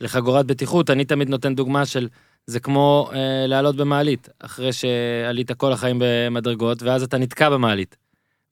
[0.00, 2.08] לחגורת בטיחות, אני תמיד נותן דוגמה של,
[2.46, 3.14] זה כמו uh,
[3.48, 7.96] לעלות במעלית, אחרי שעלית כל החיים במדרגות, ואז אתה נתקע במעלית.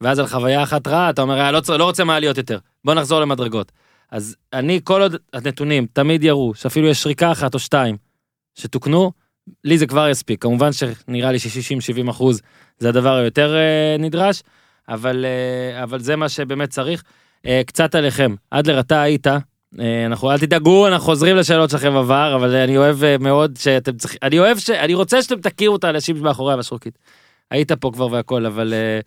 [0.01, 3.19] ואז על חוויה אחת רעה, אתה אומר, "אה, לא, לא רוצה מעליות יותר, בוא נחזור
[3.19, 3.71] למדרגות.
[4.11, 7.97] אז אני, כל עוד הנתונים תמיד יראו שאפילו יש שריקה אחת או שתיים
[8.55, 9.11] שתוקנו,
[9.63, 10.41] לי זה כבר יספיק.
[10.41, 12.41] כמובן שנראה לי ש-60-70 אחוז
[12.77, 14.43] זה הדבר היותר אה, נדרש,
[14.89, 17.03] אבל, אה, אבל זה מה שבאמת צריך.
[17.45, 19.27] אה, קצת עליכם, אדלר, אתה היית,
[19.79, 23.97] אה, אנחנו, אל תדאגו, אנחנו חוזרים לשאלות שלכם עבר, אבל אני אוהב אה, מאוד שאתם
[23.97, 24.69] צריכים, אני אוהב ש...
[24.69, 26.97] אני רוצה שאתם תכירו את האנשים מאחורי המשרוקית.
[27.51, 28.99] היית פה כבר והכל, אבל אה,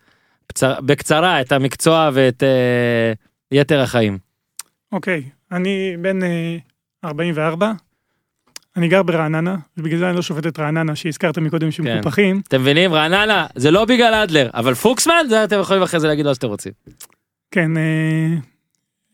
[0.53, 3.13] בצר, בקצרה, את המקצוע ואת אה,
[3.53, 4.19] יתר החיים.
[4.93, 5.23] אוקיי,
[5.53, 6.57] אני בן אה,
[7.05, 7.73] 44,
[8.77, 11.99] אני גר ברעננה, ובגלל זה אני לא שופט את רעננה שהזכרת מקודם שהם כן.
[11.99, 12.41] מקופחים.
[12.49, 12.93] אתם מבינים?
[12.93, 16.47] רעננה, זה לא בגלל אדלר, אבל פוקסמן, זה אתם יכולים אחרי זה להגיד מה שאתם
[16.47, 16.73] רוצים.
[17.51, 18.35] כן, אה,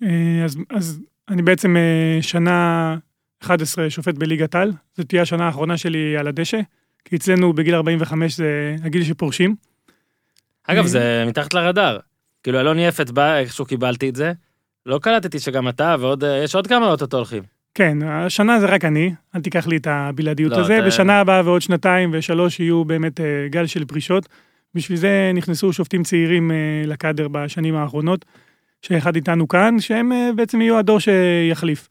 [0.03, 2.97] אה, אז, אז אני בעצם אה, שנה
[3.43, 6.61] 11 שופט בליגת על, זו תהיה השנה האחרונה שלי על הדשא,
[7.05, 9.55] כי אצלנו בגיל 45 זה הגיל שפורשים.
[10.67, 10.87] אגב.
[10.87, 11.99] זה מתחת לרדאר.
[12.43, 14.33] כאילו, אלון יפת בא, איכשהו קיבלתי את זה.
[14.87, 17.43] לא קלטתי שגם אתה ועוד, אה, יש עוד כמה אוטוטו הולכים.
[17.75, 21.43] כן, השנה זה רק אני, אל תיקח לי את הבלעדיות לא, הזה, אתה- בשנה הבאה
[21.45, 24.29] ועוד שנתיים ושלוש יהיו באמת אה, גל של פרישות.
[24.75, 26.57] בשביל זה נכנסו שופטים צעירים אה,
[26.87, 28.25] לקאדר בשנים האחרונות,
[28.83, 31.89] שאחד איתנו כאן, שהם בעצם יהיו הדור שיחליף.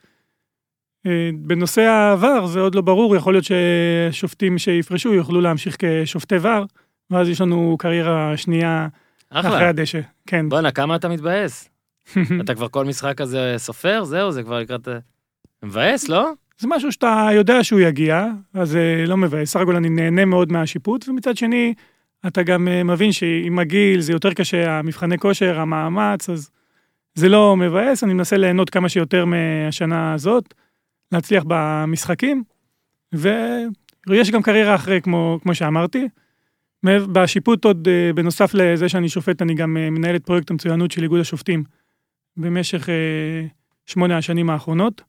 [1.33, 6.65] בנושא העבר זה עוד לא ברור, יכול להיות ששופטים שיפרשו יוכלו להמשיך כשופטי ור,
[7.13, 8.87] ואז יש לנו קריירה שנייה
[9.29, 9.69] אחרי אחלה.
[9.69, 9.99] הדשא.
[10.27, 10.49] כן.
[10.49, 11.69] בואנה, כמה אתה מתבאס?
[12.41, 14.03] אתה כבר כל משחק כזה סופר?
[14.03, 14.87] זהו, זה כבר לקראת...
[15.63, 16.31] מבאס, לא?
[16.59, 19.51] זה משהו שאתה יודע שהוא יגיע, אז זה לא מבאס.
[19.51, 21.73] סך הכל אני נהנה מאוד מהשיפוט, ומצד שני,
[22.27, 26.49] אתה גם אה, מבין שעם הגיל זה יותר קשה, המבחני כושר, המאמץ, אז
[27.15, 30.53] זה לא מבאס, אני מנסה ליהנות כמה שיותר מהשנה הזאת,
[31.11, 32.43] להצליח במשחקים,
[33.13, 36.07] ויש גם קריירה אחרי, כמו, כמו שאמרתי.
[36.85, 41.03] בשיפוט עוד, אה, בנוסף לזה שאני שופט, אני גם אה, מנהל את פרויקט המצוינות של
[41.03, 41.63] איגוד השופטים
[42.37, 43.45] במשך אה,
[43.85, 45.01] שמונה השנים האחרונות.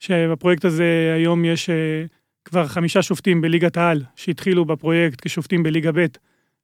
[0.00, 1.70] שבפרויקט הזה היום יש
[2.44, 6.06] כבר חמישה שופטים בליגת העל שהתחילו בפרויקט כשופטים בליגה ב'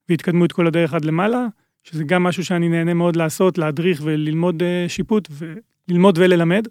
[0.08, 1.46] והתקדמו את כל הדרך עד למעלה,
[1.82, 6.68] שזה גם משהו שאני נהנה מאוד לעשות, להדריך וללמוד שיפוט וללמוד וללמד.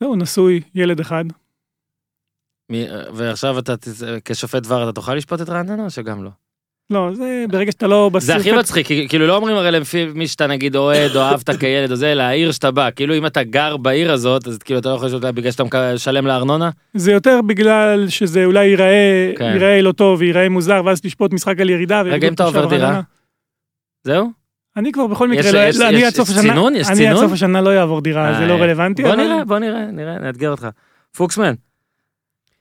[0.00, 1.24] זהו, נשוי, ילד אחד.
[2.70, 3.88] מי- ועכשיו אתה, ת-
[4.24, 6.30] כשופט דבר, אתה תוכל לשפוט את רעננה או שגם לא?
[6.90, 10.46] לא, זה ברגע שאתה לא זה הכי מצחיק, כאילו לא אומרים הרי לפי מי שאתה
[10.46, 13.76] נגיד אוהד או אהבת כילד או זה, אלא העיר שאתה בא, כאילו אם אתה גר
[13.76, 16.70] בעיר הזאת, אז כאילו אתה לא יכול לשאול בגלל שאתה משלם לארנונה?
[16.94, 19.44] זה יותר בגלל שזה אולי ייראה, כן.
[19.44, 22.00] ייראה לא טוב, ייראה מוזר, ואז תשפוט משחק על ירידה.
[22.00, 23.00] רגע, אם אתה עובר דירה?
[24.04, 24.30] זהו?
[24.76, 26.74] אני כבר בכל יש- מקרה, לא- יש- לא, אני יש- עד סוף יש השנה, צינון?
[26.76, 27.16] יש אני עד?
[27.16, 29.02] סוף השנה לא אעבור דירה, זה לא אה, רלוונטי.
[29.02, 30.68] בוא אבל- נראה, בוא נראה, נראה, נאתגר אותך.
[31.16, 31.54] פוקסמן,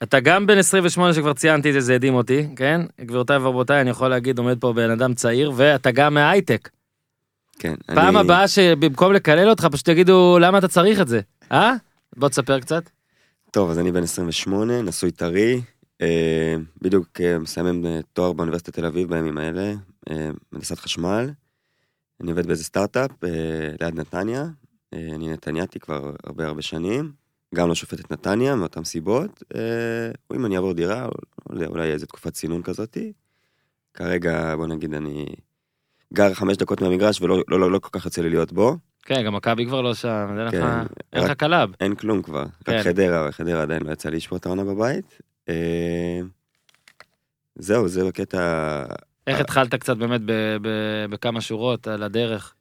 [0.04, 2.82] אתה גם בן 28 שכבר ציינתי את זה, זה הדהים אותי, כן?
[3.02, 6.70] גבירותיי ורבותיי, אני יכול להגיד, עומד פה בן אדם צעיר, ואתה גם מההייטק.
[7.60, 7.74] כן.
[7.86, 11.22] פעם אני- הבאה שבמקום לקלל אותך, פשוט יגידו, למה אתה צריך את זה?
[11.52, 11.74] אה?
[12.18, 12.90] בוא תספר קצת.
[13.52, 15.62] טוב, אז אני בן 28, נשוי טרי,
[16.02, 19.74] אה, בדיוק אה, מסיים אה, תואר באוניברסיטת תל אביב בימים האלה,
[20.10, 21.30] אה, הנדסת חשמל.
[22.22, 23.30] אני עובד באיזה סטארט-אפ אה,
[23.82, 24.46] ליד נתניה,
[24.94, 27.12] אה, אני נתניאתי כבר הרבה הרבה שנים,
[27.54, 29.60] גם לא שופט את נתניה מאותן סיבות, אה,
[30.36, 31.12] אם אני אעבור דירה, או
[31.50, 33.14] לא אולי איזה תקופת צינון כזאתי.
[33.94, 35.26] כרגע, בוא נגיד, אני
[36.14, 39.24] גר חמש דקות מהמגרש ולא לא, לא, לא כל כך יוצא לי להיות בו, כן,
[39.26, 40.64] גם מכבי כבר לא שם, אין לך- כן,
[41.14, 41.70] אין לך קלאב.
[41.80, 42.72] אין כלום כבר, כן.
[42.78, 45.20] רק חדרה, חדרה עדיין לא יצא לי לשפוט את העונה בבית.
[45.50, 46.20] אה,
[47.56, 48.84] זהו, זה בקטע...
[49.28, 50.32] איך התחלת קצת באמת ב-
[50.62, 52.54] ב- בכמה שורות על הדרך?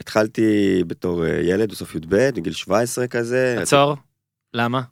[0.00, 0.42] התחלתי
[0.86, 3.56] בתור אה, ילד בסוף י"ב, בגיל 17 כזה.
[3.62, 3.96] עצור.
[4.54, 4.82] למה?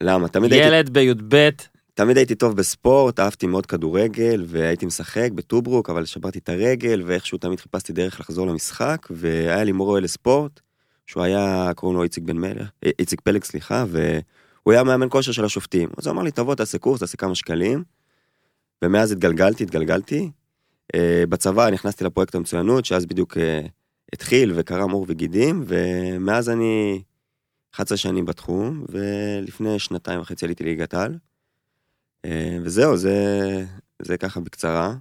[0.00, 0.28] למה?
[0.28, 1.48] תמיד הייתי, ילד בי"ב,
[1.94, 7.38] תמיד הייתי טוב בספורט, אהבתי מאוד כדורגל, והייתי משחק בטוברוק, אבל שברתי את הרגל, ואיכשהו
[7.38, 10.60] תמיד חיפשתי דרך לחזור למשחק, והיה לי מורה לספורט,
[11.06, 15.32] שהוא היה, קוראים לו איציק בן מלך, אה, איציק פלג, סליחה, והוא היה מאמן כושר
[15.32, 15.88] של השופטים.
[15.98, 17.84] אז הוא אמר לי, תבוא, תעשה קורס, תעשה כמה שקלים.
[18.82, 20.30] ומאז התגלגלתי, התגלגלתי.
[20.94, 23.60] אה, בצבא נכנסתי לפרויקט המצוינות, שאז בדיוק אה,
[24.12, 27.02] התחיל וקרם עור וגידים, ומאז אני
[27.74, 31.18] 11 שנים בתחום, ולפני שנתיים וחצי עליתי ליגת על.
[32.24, 33.16] אה, וזהו, זה,
[34.02, 34.94] זה ככה בקצרה.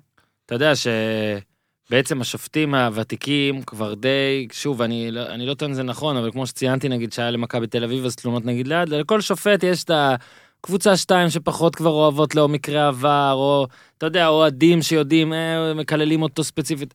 [0.46, 6.18] אתה יודע שבעצם השופטים הוותיקים כבר די, שוב, אני לא, אני לא טוען שזה נכון,
[6.18, 9.84] אבל כמו שציינתי נגיד שהיה למכבי תל אביב אז תלונות נגיד ליד, לכל שופט יש
[9.84, 13.68] את הקבוצה שתיים שפחות כבר אוהבות לו מקרה עבר, או
[13.98, 16.94] אתה יודע, אוהדים שיודעים, אה, מקללים אותו ספציפית.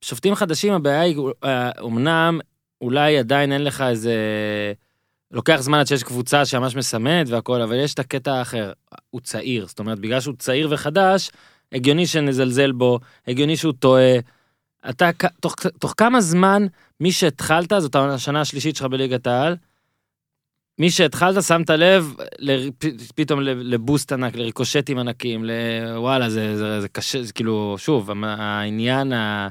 [0.00, 2.40] שופטים חדשים הבעיה היא, אה, אמנם
[2.80, 4.12] אולי עדיין אין לך איזה...
[5.30, 8.72] לוקח זמן עד שיש קבוצה שממש מסמנת והכל, אבל יש את הקטע האחר,
[9.10, 11.30] הוא צעיר, זאת אומרת, בגלל שהוא צעיר וחדש,
[11.72, 14.18] הגיוני שנזלזל בו, הגיוני שהוא טועה.
[14.90, 15.10] אתה,
[15.40, 16.66] תוך, תוך כמה זמן,
[17.00, 19.56] מי שהתחלת, זאת השנה השלישית שלך בליגת העל,
[20.78, 22.70] מי שהתחלת, שמת לב, ל,
[23.14, 29.48] פתאום לבוסט ענק, לריקושטים ענקים, לוואלה, זה, זה, זה קשה, זה כאילו, שוב, העניין ה,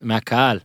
[0.00, 0.58] מהקהל.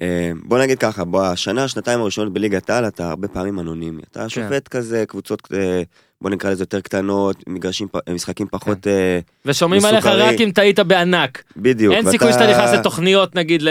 [0.00, 4.02] אה, בוא נגיד ככה, בשנה, שנתיים הראשונות בליגת העל אתה הרבה פעמים אנונימי.
[4.02, 4.08] כן.
[4.10, 5.82] אתה שופט כזה, קבוצות, אה,
[6.20, 8.86] בוא נקרא לזה יותר קטנות, מגרשים, משחקים פחות...
[8.86, 10.06] אה, ושומעים עליך.
[10.06, 11.42] רק אם טעית בענק.
[11.56, 11.94] בדיוק.
[11.94, 13.62] אין סיכוי שאתה נכנס לתוכניות, נגיד,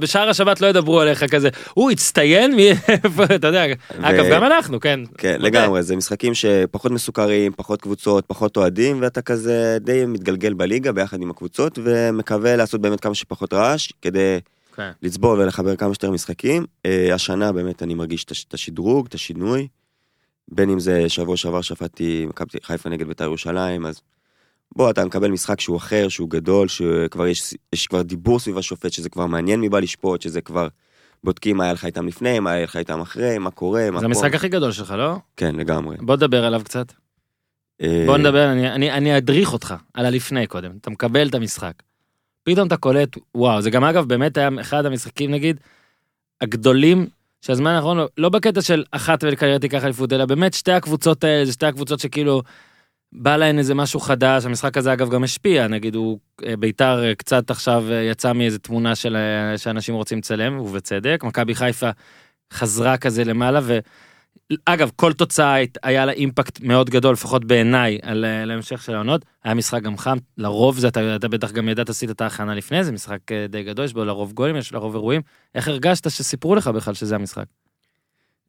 [0.00, 2.72] בשער השבת לא ידברו עליך כזה, הוא הצטיין, מי-
[3.34, 3.64] אתה יודע,
[4.02, 5.00] אגב, גם אנחנו, כן.
[5.18, 5.44] כן, מודה.
[5.48, 11.22] לגמרי, זה משחקים שפחות מסוכרים, פחות קבוצות, פחות אוהדים, ואתה כזה די מתגלגל בליגה ביחד
[11.22, 14.38] עם הקבוצות, ומקווה לעשות באמת כמה שפחות רעש, כדי
[14.76, 14.90] כן.
[15.02, 16.64] לצבור ולחבר כמה שיותר משחקים.
[16.86, 19.68] אה, השנה באמת אני מרגיש את הש- את השדרוג, את השינוי.
[20.48, 24.00] בין אם זה שבוע שעבר שפטתי מכבי חיפה נגד בית"ר ירושלים, אז
[24.76, 28.92] בוא, אתה מקבל משחק שהוא אחר, שהוא גדול, שכבר יש, יש כבר דיבור סביב השופט,
[28.92, 30.68] שזה כבר מעניין מי בא לשפוט, שזה כבר
[31.24, 34.02] בודקים מה היה לך איתם לפני, מה היה לך איתם אחרי, מה קורה, מה זה
[34.02, 34.06] פה.
[34.06, 35.16] המשחק הכי גדול שלך, לא?
[35.36, 35.96] כן, לגמרי.
[36.00, 36.92] בוא נדבר עליו קצת.
[37.82, 41.72] אה, בוא נדבר, אני- אני אני אדריך אותך על הלפני קודם, אתה מקבל את המשחק.
[42.44, 45.60] פתאום אתה קולט, וואו, זה גם אגב באמת היה אחד המשחקים נגיד,
[46.40, 47.06] הגדולים
[47.40, 51.44] שהזמן האחרון, לא- לא בקטע של אחת ולקריירה תיקח אליפות, אלא באמת שתי הקבוצות האלה,
[51.44, 52.42] זה שתי הקבוצות שכאילו,
[53.12, 57.14] בא להן איזה משהו חדש, המשחק הזה אגב גם השפיע, נגיד הוא, אה, ביתר אה,
[57.14, 59.16] קצת עכשיו אה, יצא מאיזה תמונה של
[59.56, 61.90] שאנשים רוצים לצלם, ובצדק, מכבי חיפה
[62.52, 63.60] חזרה כזה למעלה,
[64.68, 69.24] ואגב, כל תוצאה היה לה אימפקט מאוד גדול, לפחות בעיניי, על אה, להמשך של העונות.
[69.44, 72.84] היה משחק גם חם, לרוב זה, אתה, אתה בטח גם ידעת, עשית את ההכנה לפני,
[72.84, 75.22] זה משחק אה, די גדול, יש בו לרוב גולים, יש לרוב אירועים.
[75.54, 77.44] איך הרגשת שסיפרו לך בכלל שזה המשחק?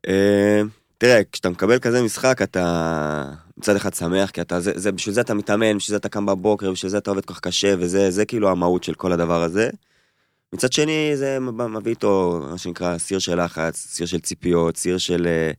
[0.07, 0.61] אה,
[0.97, 3.23] תראה, כשאתה מקבל כזה משחק, אתה
[3.57, 6.25] מצד אחד שמח, כי אתה, זה, זה, בשביל זה אתה מתאמן, בשביל זה אתה קם
[6.25, 9.43] בבוקר, בשביל זה אתה עובד כל כך קשה, וזה זה כאילו המהות של כל הדבר
[9.43, 9.69] הזה.
[10.53, 15.27] מצד שני, זה מביא איתו, מה שנקרא, סיר של לחץ, סיר של ציפיות, סיר של...
[15.27, 15.51] אה,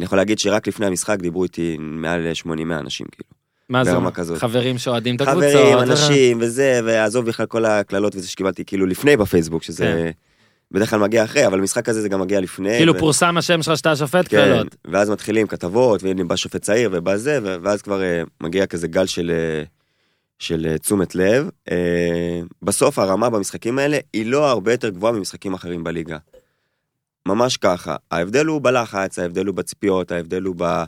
[0.00, 2.48] אני יכול להגיד שרק לפני המשחק דיברו איתי מעל 80-100
[2.80, 3.28] אנשים, כאילו.
[3.68, 3.92] מה זה?
[4.14, 4.38] כזאת.
[4.38, 5.50] חברים שאוהדים את הקבוצות.
[5.52, 10.10] חברים, אה, אנשים וזה, ועזוב בכלל כל הקללות וזה שקיבלתי כאילו לפני בפייסבוק, שזה כן.
[10.70, 12.76] בדרך כלל מגיע אחרי, אבל המשחק הזה זה גם מגיע לפני.
[12.76, 14.76] כאילו ו- פורסם השם שלך שאתה שופט כן, קללות.
[14.84, 19.06] ואז מתחילים כתבות, והנה בא שופט צעיר ובא זה, ואז כבר אה, מגיע כזה גל
[19.06, 19.62] של, אה,
[20.38, 21.48] של אה, תשומת לב.
[21.70, 26.16] אה, בסוף הרמה במשחקים האלה היא לא הרבה יותר גבוהה ממשחקים אחרים בליגה.
[27.34, 27.96] ממש ככה.
[28.10, 30.84] ההבדל הוא בלחץ, ההבדל הוא בציפיות, ההבדל הוא ב...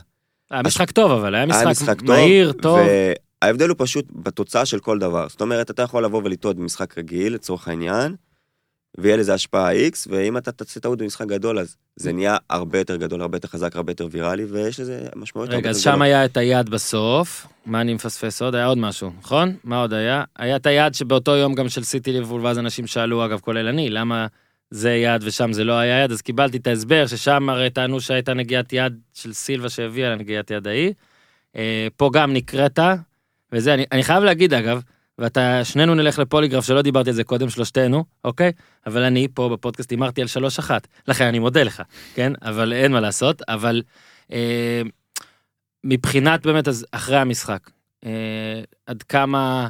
[0.51, 2.79] היה משחק טוב אבל, היה היה משחק מהיר, טוב.
[3.43, 5.27] וההבדל הוא פשוט בתוצאה של כל דבר.
[5.29, 8.15] זאת אומרת, אתה יכול לבוא ולטעות במשחק רגיל, לצורך העניין,
[8.97, 12.95] ויהיה לזה השפעה X, ואם אתה תעשה טעות במשחק גדול, אז זה נהיה הרבה יותר
[12.95, 16.01] גדול, הרבה יותר חזק, הרבה יותר ויראלי, ויש לזה משמעות רגע, אז שם.
[16.01, 18.55] היה את היד בסוף, מה אני מפספס עוד?
[18.55, 19.55] היה עוד משהו, נכון?
[19.63, 20.23] מה עוד היה?
[20.35, 23.89] היה את היד שבאותו יום גם של סיטי ליברפול, ואז אנשים שאלו, אגב, כולל אני,
[23.89, 24.27] למה
[24.73, 26.11] זה יד ושם זה לא היה יד?
[26.11, 30.67] אז קיבלתי את ההסבר, ששם הרי טענו שהייתה נגיעת יד של סילבה שהביאה לנגיעת יד
[30.67, 30.93] ההיא.
[31.55, 32.79] אה, פה גם נקראת,
[33.51, 34.81] וזה, אני, אני חייב להגיד אגב,
[35.19, 38.51] ואתה, שנינו נלך לפוליגרף שלא דיברתי על זה קודם, שלושתנו, אוקיי?
[38.85, 41.81] אבל אני פה בפודקאסט הימרתי על שלוש אחת, לכן אני מודה לך,
[42.15, 42.33] כן?
[42.41, 43.81] אבל אין מה לעשות, אבל
[44.31, 44.81] אה,
[45.83, 47.69] מבחינת באמת, אז אחרי המשחק,
[48.05, 49.67] אה, עד כמה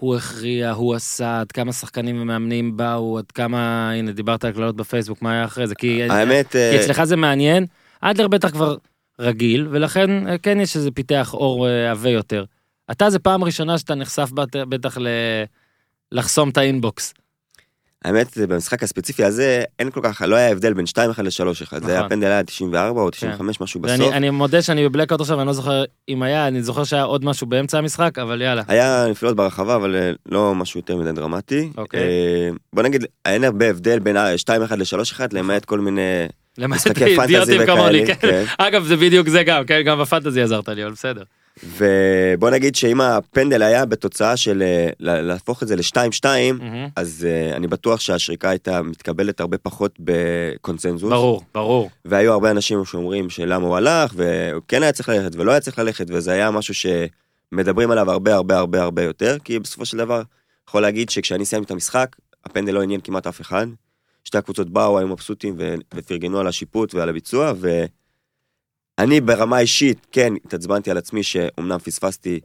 [0.00, 4.76] הוא הכריע, הוא עשה, עד כמה שחקנים ומאמנים באו, עד כמה, הנה, דיברת על קללות
[4.76, 5.74] בפייסבוק, מה היה אחרי זה?
[5.74, 7.66] כי, האמת, כי אה, אצלך זה מעניין,
[8.00, 8.76] אדלר בטח כבר
[9.18, 12.44] רגיל, ולכן אה, כן יש איזה פיתח אור אה, עבה יותר.
[12.90, 14.30] אתה זה פעם ראשונה שאתה נחשף
[14.68, 15.08] בטח ל...
[16.12, 17.14] לחסום את האינבוקס.
[18.04, 21.30] האמת, במשחק הספציפי הזה, אין כל כך, לא היה הבדל בין 2-1 ל-3-1,
[21.84, 22.08] זה היה נכון.
[22.08, 24.12] פנדל היה 94 או 95, משהו בסוף.
[24.12, 27.46] אני מודה שאני בבלקאוט עכשיו, אני לא זוכר אם היה, אני זוכר שהיה עוד משהו
[27.46, 28.62] באמצע המשחק, אבל יאללה.
[28.68, 31.70] היה נפילות ברחבה, אבל אה, לא משהו יותר מדי דרמטי.
[31.76, 32.00] אוקיי.
[32.00, 36.00] אה, בוא נגיד, אין הרבה הבדל בין ה- 2-1 ל-3-1, למעט כל מיני
[36.58, 38.06] למעט אידיוטים כמוני.
[38.06, 38.14] כן.
[38.20, 38.44] כן.
[38.58, 41.22] אגב, זה בדיוק זה גם, כן, גם בפנטזי עזרת לי, אבל בסדר.
[41.64, 46.24] ובוא נגיד שאם הפנדל היה בתוצאה של אה, לה- להפוך את זה ל-2-2,
[46.58, 46.88] מהמם.
[46.96, 51.10] אז uh, אני בטוח שהשריקה הייתה מתקבלת הרבה פחות בקונצנזוס.
[51.10, 51.90] ברור, ברור.
[52.04, 55.78] והיו הרבה אנשים שאומרים שלמה הוא הלך, והוא כן היה צריך ללכת ולא היה צריך
[55.78, 60.22] ללכת, וזה היה משהו שמדברים עליו הרבה הרבה הרבה הרבה יותר, כי בסופו של דבר,
[60.68, 63.66] יכול להגיד שכשאני סיימתי את המשחק, הפנדל לא עניין כמעט אף אחד.
[64.24, 67.52] שתי הקבוצות באו, היו מבסוטים ו- ופרגנו על השיפוט ועל הביצוע,
[68.98, 72.40] ואני ברמה אישית, כן, התעצבנתי על עצמי שאומנם פספסתי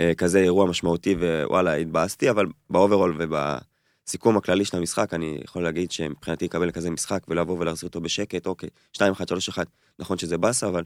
[0.00, 5.62] אה, כזה אירוע משמעותי ווואלה, התבאסתי, אבל ב overall ובסיכום הכללי של המשחק, אני יכול
[5.62, 9.58] להגיד שמבחינתי לקבל כזה משחק ולבוא ולהחזיר אותו בשקט, אוקיי, 2-1, 3-1,
[9.98, 10.82] נכון שזה באסה, אבל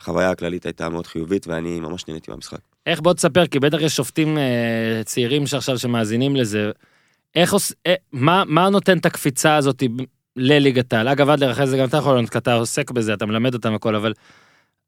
[0.00, 2.58] החוויה הכללית הייתה מאוד חיובית ואני ממש נהניתי מהמשחק.
[2.86, 6.70] איך בוא תספר, כי בטח יש שופטים אה, צעירים שעכשיו שמאזינים לזה.
[7.34, 7.72] איך עוש...
[7.86, 9.82] אה, מה, מה נותן את הקפיצה הזאת
[10.36, 11.08] לליגת העל?
[11.08, 13.74] אגב, אדלר, אחרי זה גם אתה יכול לענות, כי אתה עוסק בזה, אתה מלמד אותם
[13.74, 14.12] הכל, אבל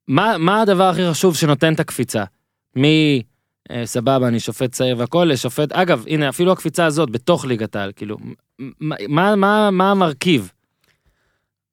[0.08, 2.24] מה, מה הדבר הכי חשוב שנותן את הקפיצה?
[2.78, 2.84] מ...
[3.70, 7.92] אה, סבבה, אני שופט צעיר והכל, לשופט, אגב, הנה, אפילו הקפיצה הזאת, בתוך ליגת העל,
[7.96, 8.16] כאילו,
[8.58, 10.52] מה, מה, מה, המרכיב?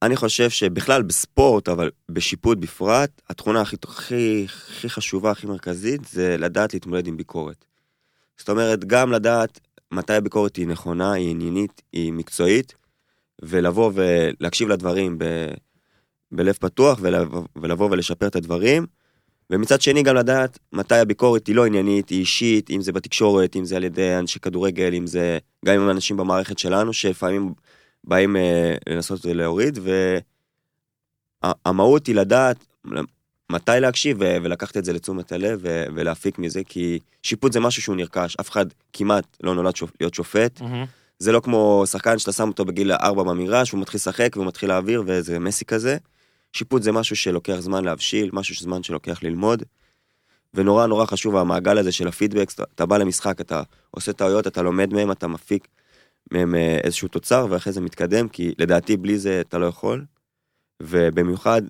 [0.01, 6.37] אני חושב שבכלל בספורט, אבל בשיפוט בפרט, התכונה הכי, הכי, הכי חשובה, הכי מרכזית, זה
[6.37, 7.65] לדעת להתמודד עם ביקורת.
[8.37, 9.59] זאת אומרת, גם לדעת
[9.91, 12.75] מתי הביקורת היא נכונה, היא עניינית, היא מקצועית,
[13.41, 15.23] ולבוא ולהקשיב לדברים ב,
[16.31, 18.85] בלב פתוח, ולבוא, ולבוא ולשפר את הדברים.
[19.49, 23.65] ומצד שני גם לדעת מתי הביקורת היא לא עניינית, היא אישית, אם זה בתקשורת, אם
[23.65, 27.53] זה על ידי אנשי כדורגל, אם זה גם עם אנשים במערכת שלנו, שלפעמים
[28.03, 29.79] באים אה, לנסות להוריד,
[31.43, 32.65] והמהות היא לדעת
[33.51, 37.95] מתי להקשיב ולקחת את זה לתשומת הלב ו- ולהפיק מזה, כי שיפוט זה משהו שהוא
[37.95, 40.61] נרכש, אף אחד כמעט לא נולד שופ- להיות שופט.
[41.23, 44.69] זה לא כמו שחקן שאתה שם אותו בגיל 4 במגרש, הוא מתחיל לשחק והוא מתחיל
[44.69, 45.97] להעביר ואיזה מסי כזה.
[46.53, 49.63] שיפוט זה משהו שלוקח זמן להבשיל, משהו זמן שלוקח ללמוד.
[50.53, 53.61] ונורא נורא חשוב המעגל הזה של הפידבק, אתה בא למשחק, אתה
[53.91, 55.67] עושה טעויות, אתה לומד מהם, אתה מפיק
[56.31, 60.05] מהם אה, איזשהו תוצר, ואחרי זה מתקדם, כי לדעתי בלי זה אתה לא יכול.
[60.81, 61.61] ובמיוחד,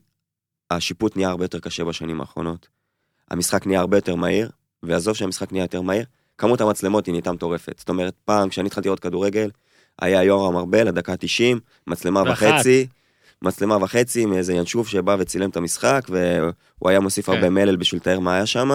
[0.71, 2.67] השיפוט נהיה הרבה יותר קשה בשנים האחרונות.
[3.31, 4.49] המשחק נהיה הרבה יותר מהיר,
[4.83, 6.05] ועזוב שהמשחק נהיה יותר מהיר,
[6.37, 7.75] כמות המצלמות היא נהייתה מטורפת.
[7.79, 9.49] זאת אומרת, פעם, כשאני התחלתי לראות כדורגל,
[10.01, 12.47] היה יורם ארבל, הדקה 90, מצלמה ואחת.
[12.53, 12.87] וחצי,
[13.41, 17.31] מצלמה וחצי מאיזה ינשוף שבא וצילם את המשחק, והוא היה מוסיף כן.
[17.33, 18.69] הרבה מלל בשביל לתאר מה היה שם.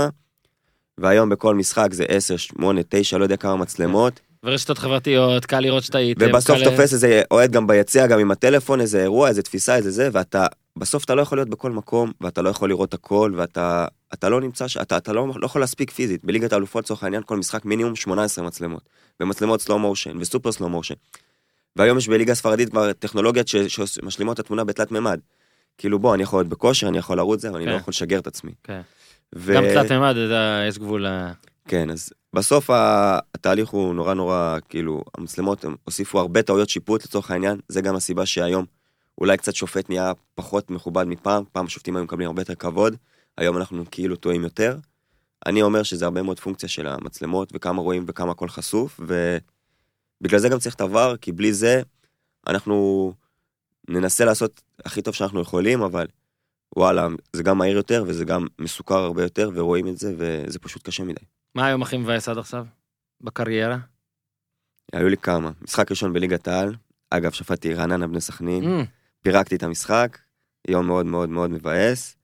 [0.99, 4.21] והיום בכל משחק זה 10, 8, 9, לא יודע כמה מצלמות.
[4.45, 6.27] ורשתות חברתיות, קל לראות שטעיתם.
[6.31, 9.91] ובסוף קל- תופס איזה אוהד גם ביציע, גם עם הטלפון, איזה אירוע, איזה תפיסה, איזה
[9.91, 10.47] זה, ואתה,
[10.77, 14.41] בסוף אתה לא יכול להיות בכל מקום, ואתה לא יכול לראות הכל, ואתה אתה לא
[14.41, 16.25] נמצא, ש- אתה, אתה לא, לא יכול להספיק פיזית.
[16.25, 18.89] בליגת האלופות, לצורך העניין, כל משחק מינימום 18 מצלמות,
[19.21, 20.95] ומצלמות סלואו מושן, וסופר סלואו מושן.
[21.77, 25.21] והיום יש בליגה הספרדית כבר טכנולוגיות ש- שמשלימות את התמונה בתלת מימד.
[25.79, 27.71] כאילו בוא, אני יכול להיות בכושר, אני יכול לרוץ זה, אבל אני כן.
[27.73, 28.53] לא יכול לשגר את עצמי.
[28.65, 28.81] כן.
[29.35, 30.15] ו- גם תלת מימד,
[30.69, 31.29] יש גבול ל...
[31.69, 37.31] כן, אז בסוף התהליך הוא נורא נורא, כאילו, המצלמות הם הוסיפו הרבה טעויות שיפוט לצורך
[37.31, 38.65] העניין, זה גם הסיבה שהיום
[39.21, 42.97] אולי קצת שופט נהיה פחות מכובד מפעם, פעם השופטים היו מקבלים הרבה יותר כבוד,
[43.39, 44.79] היום אנחנו כאילו טועים יותר.
[45.47, 50.49] אני אומר שזה הרבה מאוד פונקציה של המצלמות, וכמה רואים וכמה הכל חשוף, ובגלל זה
[50.49, 51.83] גם צריך את עבר, כי בלי זה
[52.47, 53.13] אנחנו
[53.89, 56.07] ננסה לעשות הכי טוב שאנחנו יכולים, אבל
[56.77, 60.83] וואלה, זה גם מהיר יותר וזה גם מסוכר הרבה יותר, ורואים את זה, וזה פשוט
[60.87, 61.25] קשה מדי.
[61.55, 62.67] מה היום הכי מבאס עד עכשיו?
[63.21, 63.79] בקריירה?
[64.93, 65.51] היו לי כמה.
[65.63, 66.75] משחק ראשון בליגת העל,
[67.11, 68.85] אגב, שפטתי רעננה בני סכנין, Mm.
[69.23, 70.19] פירקתי את המשחק,
[70.69, 72.17] יום מאוד מאוד מאוד מבאס.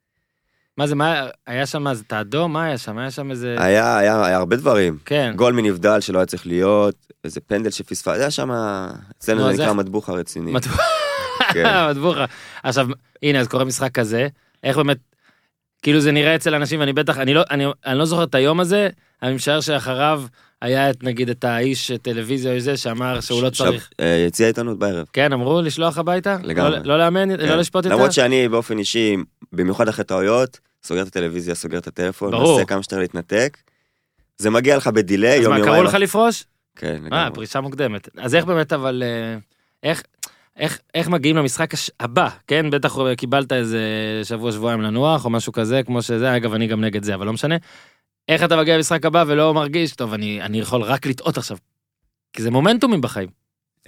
[0.78, 2.52] מה זה, מה, היה שם, אז את האדום?
[2.52, 2.98] מה היה שם?
[2.98, 3.56] היה שם איזה...
[3.58, 4.98] היה, היה, היה הרבה דברים.
[5.04, 5.32] כן.
[5.36, 6.94] גול מנבדל שלא היה צריך להיות,
[7.24, 8.50] איזה פנדל שפספס, היה שם,
[9.18, 10.52] אצלנו נו, זה נקרא מטבוחה רציני.
[11.52, 11.64] כן.
[11.90, 12.24] מטבוחה.
[12.62, 12.86] עכשיו,
[13.22, 14.28] הנה, אז קורה משחק כזה,
[14.62, 14.98] איך באמת,
[15.82, 18.60] כאילו זה נראה אצל אנשים, ואני בטח, אני לא, אני, אני לא זוכר את היום
[18.60, 18.88] הזה,
[19.22, 20.22] אני משער שאחריו
[20.62, 23.90] היה את, נגיד, את האיש טלוויזיה או זה, שאמר שהוא לא צריך.
[24.00, 25.06] אה, יציע עיתונות בערב.
[25.12, 26.36] כן, אמרו לשלוח הביתה?
[26.42, 26.70] לגמרי.
[26.70, 27.48] לא, לא לאמן, כן.
[27.48, 27.96] לא לשפוט יותר?
[27.96, 29.16] למרות שאני באופן אישי,
[29.52, 32.34] במיוחד אחרי טעויות, סוגר את הטלוויזיה, סוגר את הטלפון.
[32.34, 33.58] מנסה כמה שיותר להתנתק.
[34.38, 35.74] זה מגיע לך בדיליי, אז יום מה, יומיים.
[35.74, 36.44] קראו לך לפרוש?
[36.76, 37.34] כן, אה, לגמרי.
[37.34, 38.08] פרישה מוקדמת.
[38.18, 39.38] אז איך באמת, אבל, אה,
[39.82, 40.02] איך...
[40.56, 41.74] איך, איך מגיעים למשחק.
[42.00, 42.70] הבא, כן?
[42.70, 43.80] בטח קיבלת איזה
[44.24, 47.32] שבוע, שבועיים לנוח או משהו כזה, כמו שזה, אגב, אני גם נגד זה, אבל לא
[47.32, 47.56] משנה.
[48.28, 51.56] איך אתה מגיע למשחק הבא ולא מרגיש, טוב, אני, אני יכול רק לטעות עכשיו.
[52.32, 53.28] כי זה מומנטומים בחיים.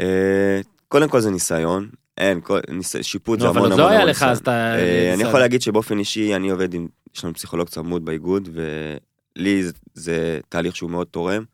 [0.00, 3.92] אה, קודם כל זה ניסיון, אין, כל- ניס- שיפוט זה אבל המון עוד המון לא
[3.92, 4.22] היה המון לך.
[4.22, 4.74] אז אתה...
[4.78, 5.22] אה, אני.
[5.22, 10.40] יכול להגיד שבאופן אישי אני עובד עם, יש לנו פסיכולוג צמוד באיגוד, ולי זה, זה
[10.48, 11.44] תהליך שהוא מאוד תורם.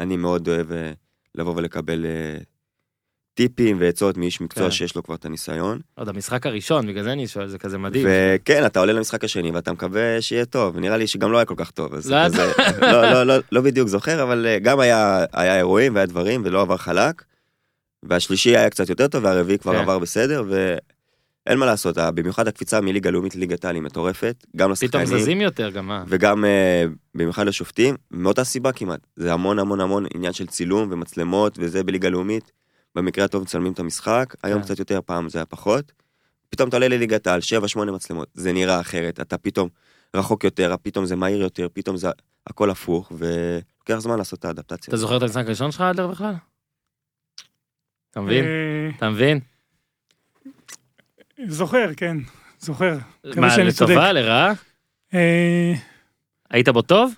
[0.00, 0.92] אני מאוד אוהב אה,
[1.34, 2.06] לבוא ולקבל
[3.34, 4.70] טיפים ועצות מאיש מקצוע כן.
[4.70, 5.78] שיש לו כבר את הניסיון.
[5.94, 8.06] עוד המשחק הראשון, בגלל זה אני שואל, זה כזה מדהים.
[8.08, 11.54] וכן, אתה עולה למשחק השני ואתה מקווה שיהיה טוב, נראה לי שגם לא היה כל
[11.56, 15.24] כך טוב, אז לא כזה, לא, לא, לא, לא בדיוק זוכר, אבל אה, גם היה,
[15.32, 17.24] היה אירועים והיה דברים ולא עבר חלק.
[18.02, 19.78] והשלישי היה קצת יותר טוב והרביעי כבר כן.
[19.78, 25.02] עבר בסדר, ואין מה לעשות, במיוחד הקפיצה מליגה לאומית לליגת העל היא מטורפת, גם פתאום
[25.02, 26.04] לשחקנים זזים יותר גם, מה?
[26.08, 31.58] וגם אה, במיוחד לשופטים, מאותה סיבה כמעט, זה המון המון המון עניין של צילום ומצלמות
[31.58, 32.52] וזה בליגה לאומית,
[32.94, 34.64] במקרה הטוב מצלמים את המשחק, היום כן.
[34.64, 35.92] קצת יותר, פעם זה היה פחות.
[36.50, 37.40] פתאום אתה עולה לליגת העל,
[37.76, 39.68] 7-8 מצלמות, זה נראה אחרת, אתה פתאום
[40.16, 42.08] רחוק יותר, פתאום זה מהיר יותר, פתאום זה
[42.46, 44.90] הכל הפוך, ולוקח זמן לעשות את האדפטציה.
[44.90, 46.34] אתה זוכר את המשחק הראשון שלך, אדלר, בכלל?
[48.10, 48.44] אתה מבין?
[48.44, 49.40] אה, אתה מבין?
[51.46, 52.16] זוכר, כן,
[52.58, 52.98] זוכר.
[53.36, 53.56] מה.
[53.56, 54.52] לטובה, לרעה?
[55.14, 55.72] אה,
[56.50, 57.14] היית בו טוב?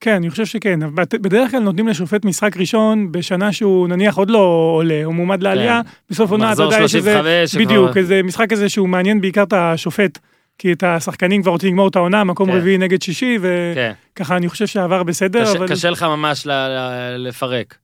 [0.00, 0.80] כן, אני חושב שכן.
[1.20, 4.38] בדרך כלל נותנים לשופט משחק ראשון בשנה שהוא נניח עוד לא
[4.76, 5.80] עולה, הוא מועמד לעלייה,
[6.10, 7.12] בסוף עונה, אתה יודע, יש איזה...
[7.12, 10.18] 35, שכבר- בדיוק, איזה משחק כזה שהוא מעניין בעיקר את השופט.
[10.58, 12.56] כי את השחקנים כבר רוצים לגמור את העונה, מקום כן.
[12.58, 13.38] רביעי נגד שישי,
[13.74, 13.92] כן.
[14.14, 15.68] וככה אני חושב שעבר בסדר, קשה- אבל...
[15.68, 17.74] קשה לך ממש ל- ל- לפרק.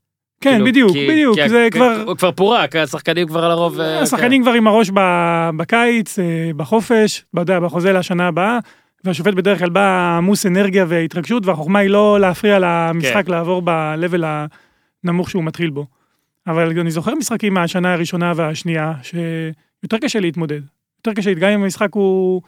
[0.41, 2.03] כן, כאילו, בדיוק, כי- בדיוק, כי זה ה- כבר...
[2.07, 3.81] הוא כבר פורק, השחקנים כבר לרוב...
[3.81, 4.91] אה, השחקנים כבר עם הראש
[5.57, 6.25] בקיץ, אה,
[6.57, 8.59] בחופש, בחוזה לשנה הבאה,
[9.05, 13.30] והשופט בדרך כלל בא עמוס אנרגיה והתרגשות, והחוכמה היא לא להפריע למשחק כן.
[13.30, 14.24] לעבור ב-level
[15.05, 15.86] הנמוך שהוא מתחיל בו.
[16.46, 20.61] אבל אני זוכר משחקים מהשנה הראשונה והשנייה, שיותר קשה להתמודד.
[20.98, 22.42] יותר קשה, גם אם המשחק הוא...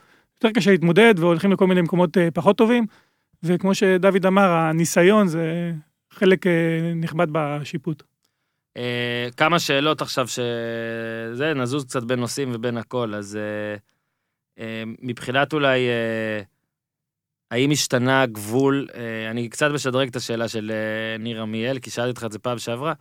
[0.45, 2.87] יותר קשה להתמודד, והולכים לכל מיני מקומות אה, פחות טובים,
[3.43, 5.73] וכמו שדוד אמר, הניסיון זה
[6.11, 6.53] חלק אה,
[6.95, 8.03] נכבד בשיפוט.
[8.77, 13.39] אה, כמה שאלות עכשיו שזה, נזוז קצת בין נושאים ובין הכל, אז
[15.03, 16.43] מבחינת אולי, אה,
[17.51, 22.11] האם השתנה הגבול, אה, אני קצת משדרג את השאלה של אה, ניר עמיאל, כי שאלתי
[22.11, 22.93] אותך את זה פעם שעברה,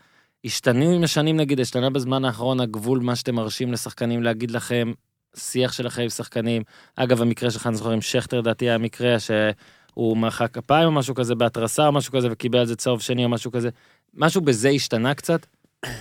[0.45, 4.91] השתנו עם השנים נגיד, השתנה בזמן האחרון הגבול, מה שאתם מרשים לשחקנים להגיד לכם,
[5.35, 6.63] שיח שלכם עם שחקנים,
[6.95, 11.15] אגב המקרה שלך, אני זוכר עם שכטר, דעתי היה מקרה שהוא מחא כפיים או משהו
[11.15, 13.69] כזה בהתרסה או משהו כזה וקיבל על זה צהוב שני או משהו כזה,
[14.13, 15.45] משהו בזה השתנה קצת?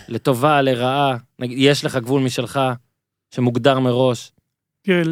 [0.08, 2.60] לטובה, לרעה, נגיד, יש לך גבול משלך,
[3.34, 4.32] שמוגדר מראש.
[4.82, 5.02] תראה,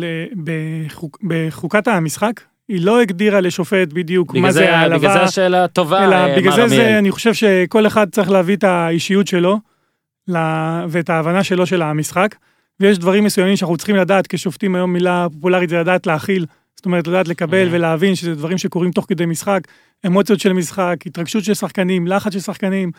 [0.44, 5.68] בחוק, בחוקת המשחק, היא לא הגדירה לשופט בדיוק מה זה, זה בגלל העלבה, זה השאלה
[5.68, 6.68] טובה, אלא אה, בגלל זה.
[6.68, 9.58] זה אני חושב שכל אחד צריך להביא את האישיות שלו
[10.88, 12.34] ואת ההבנה שלו של המשחק.
[12.80, 16.46] ויש דברים מסוימים שאנחנו צריכים לדעת כשופטים היום מילה פופולרית זה לדעת להכיל.
[16.76, 17.70] זאת אומרת לדעת לקבל Mhm.
[17.72, 19.60] ולהבין שזה דברים שקורים תוך כדי משחק,
[20.06, 22.90] אמוציות של משחק, התרגשות של שחקנים, לחץ של שחקנים.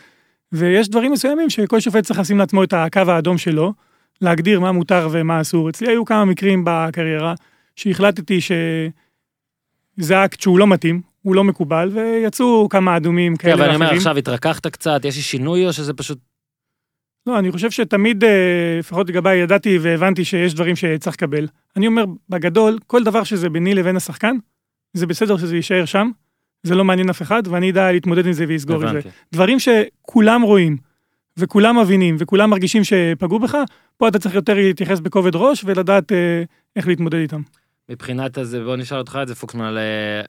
[0.52, 3.74] ויש דברים מסוימים שכל שופט צריך לשים לעצמו את הקו האדום שלו,
[4.22, 5.70] להגדיר מה מותר ומה אסור.
[5.70, 7.34] אצלי היו כמה מקרים בקריירה
[7.76, 13.64] שהחלטתי שזה אקט שהוא לא מתאים, הוא לא מקובל, ויצאו כמה אדומים כן, כאלה אבל
[13.64, 13.98] אני אומר, ואחרים.
[13.98, 16.18] עכשיו התרככת קצת, יש לי שינוי או שזה פשוט...
[17.28, 21.48] לא, אני חושב שתמיד, אה, לפחות לגביי, ידעתי והבנתי שיש דברים שצריך לקבל.
[21.76, 24.36] אני אומר, בגדול, כל דבר שזה ביני לבין השחקן,
[24.94, 26.10] זה בסדר שזה יישאר שם,
[26.64, 29.10] זה לא מעניין אף אחד, ואני אדע להתמודד עם זה ולסגור את זה.
[29.34, 30.78] דברים שכולם רואים,
[31.38, 33.58] וכולם מבינים, וכולם מרגישים שפגעו בך,
[33.98, 36.44] פה אתה צריך יותר להתייחס בכובד ראש ולדעת אה,
[36.76, 37.42] איך להתמודד איתם.
[37.90, 40.22] מבחינת הזה, בוא נשאל אותך את זה, פוקסמן, על אה,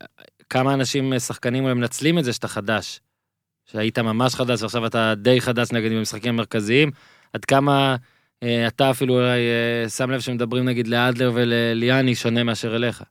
[0.51, 3.01] כמה אנשים, אה, שחקנים, אולי מנצלים את זה שאתה חדש.
[3.65, 6.91] שהיית ממש חדש ועכשיו אתה די חדש נגיד במשחקים המרכזיים.
[7.33, 7.97] עד כמה
[8.43, 13.03] אה, אתה אפילו אולי אה, שם לב שמדברים נגיד לאדלר ולליאני שונה מאשר אליך.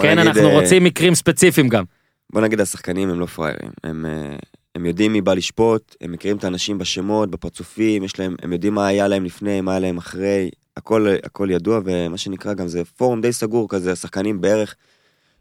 [0.00, 1.84] כן, נגיד, אנחנו אה, רוצים מקרים ספציפיים גם.
[2.32, 4.36] בוא נגיד השחקנים הם לא פראיירים, הם, אה,
[4.74, 8.74] הם יודעים מי בא לשפוט, הם מכירים את האנשים בשמות, בפרצופים, יש להם, הם יודעים
[8.74, 12.84] מה היה להם לפני, מה היה להם אחרי, הכל, הכל ידוע, ומה שנקרא גם זה
[12.84, 14.74] פורום די סגור כזה, השחקנים בערך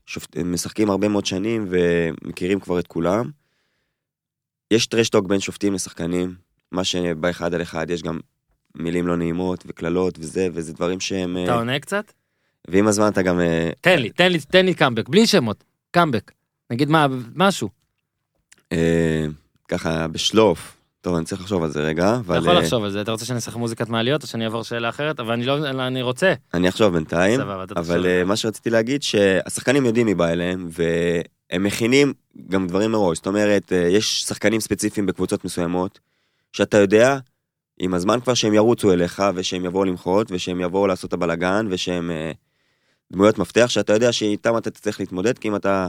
[0.06, 3.30] שופט, משחקים הרבה מאוד שנים ומכירים כבר את כולם.
[4.72, 6.36] יש טרשטוק בין שופטים לשחקנים,
[6.72, 8.20] מה שבאחד על אחד, יש גם
[8.76, 11.38] מילים לא נעימות וקללות וזה, וזה דברים שהם...
[11.44, 12.14] אתה אה, עונה קצת?
[12.68, 13.40] ועם הזמן אתה גם...
[13.40, 16.32] אה, תן לי, תן לי, תן לי קאמבק, בלי שמות, קאמבק.
[16.72, 17.83] נגיד מה, משהו.
[18.74, 19.26] אה,
[19.68, 20.78] ככה בשלוף.
[21.02, 23.12] טוב, אני צריך לחשוב על זה רגע, אתה אבל יכול אה, לחשוב על זה, אתה
[23.12, 25.20] רוצה שאני אעשה מוזיקת מעליות או שאני אעבור שאלה אחרת?
[25.20, 26.34] אבל אני לא, אני רוצה.
[26.54, 27.40] אני אחשוב בינתיים.
[27.40, 27.80] סבבה, אתה.
[27.80, 32.14] אבל אה, מה שרציתי להגיד, שהשחקנים יודעים מי בא אליהם, והם מכינים
[32.50, 33.18] גם דברים מראש.
[33.18, 36.00] זאת אומרת, יש שחקנים ספציפיים בקבוצות מסוימות,
[36.54, 37.18] שאתה יודע,
[37.80, 42.12] עם הזמן כבר שהם ירוצו אליך, ושהם יבואו למחות, ושהם יבואו לעשות את הבלגן, ושהם
[43.12, 45.88] דמויות מפתח, שאתה יודע שאיתם אתה תצטרך להתמודד, כי אם אתה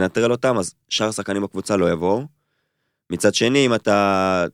[0.00, 2.22] תנטרל אותם, אז שאר השחקנים בקבוצה לא יבואו.
[3.10, 4.44] מצד שני, אם אתה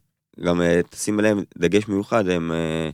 [0.40, 2.90] גם אה, תשים עליהם דגש מיוחד, הם אה,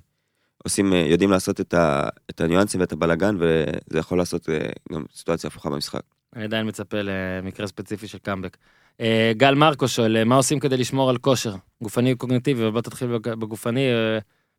[0.64, 4.49] עושים, אה, יודעים לעשות את, ה, את הניואנסים ואת הבלגן, וזה יכול לעשות
[4.92, 6.01] גם סיטואציה הפוכה במשחק.
[6.36, 8.57] אני עדיין מצפה למקרה ספציפי של קאמבק.
[9.32, 11.55] גל מרקו שואל, מה עושים כדי לשמור על כושר?
[11.82, 13.86] גופני וקוגניטיבי, ובוא תתחיל בג- בגופני.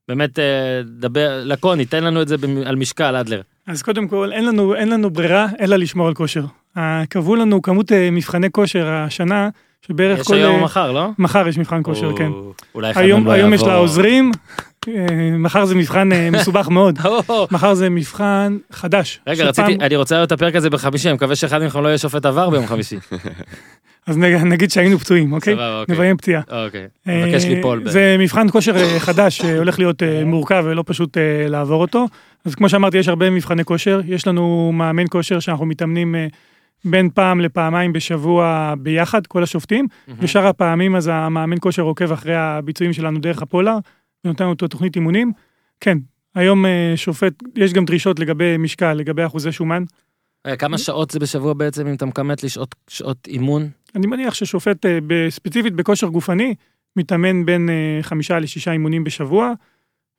[0.08, 0.40] באמת,
[0.86, 2.36] דבר, לקוני, תן לנו את זה
[2.66, 3.42] על משקל, אדלר.
[3.68, 6.46] אז קודם כל, אין לנו, אין לנו ברירה אלא לשמור על כושר.
[6.80, 9.50] אה, קבעו לנו כמות אה, מבחני כושר השנה,
[9.88, 10.34] שבערך יש כל...
[10.36, 11.10] היום אה, או מחר, לא?
[11.20, 12.28] מחר יש מבחן כושר, כן.
[12.28, 13.74] או, אולי אחד היום, מהם לא היום יש יעבור.
[13.74, 14.32] לה עוזרים,
[14.88, 14.94] אה,
[15.40, 17.00] מחר זה מבחן אה, מסובך מאוד.
[17.30, 19.20] או, מחר זה מבחן חדש.
[19.28, 21.98] רגע, רציתי, אני רוצה לראות את הפרק הזה בחמישי, אני מקווה שאחד מכם לא יהיה
[21.98, 22.96] שופט עבר ביום חמישי.
[24.08, 25.54] אז נג- נגיד שהיינו פצועים, אוקיי?
[25.54, 25.96] סבבה, אוקיי.
[25.96, 26.42] נביים פציעה.
[26.66, 27.82] אוקיי, מבקש אה, ליפול.
[27.90, 32.06] זה מבחן כושר אה, חדש שהולך להיות אה, מורכב ולא פשוט אה, לעבור אותו.
[32.46, 34.02] אז כמו שאמרתי, יש הרבה מבחני כושר.
[34.06, 36.28] יש לנו מאמן כושר שאנחנו מתאמנים אה,
[36.86, 39.88] בין פעם לפעמיים בשבוע ביחד, כל השופטים.
[40.08, 40.20] מהמם.
[40.24, 43.78] ושאר הפעמים אז המאמן כושר עוקב אחרי הביצועים שלנו דרך הפולר,
[44.26, 45.32] ונותן לנו את התוכנית אימונים.
[45.80, 45.98] כן,
[46.36, 49.84] היום אה, שופט, יש גם דרישות לגבי משקל, לגבי אחוזי שומן.
[50.48, 52.50] רגע, כמה שעות זה בשבוע בעצם, אם אתה מכמת לי
[52.88, 53.70] שעות- אימון?
[53.96, 55.00] אני מניח ששופט אה,
[55.30, 56.56] ספציפית בכושר גופני,
[56.96, 59.54] מתאמן בין אה, חמישה לשישה אימונים בשבוע,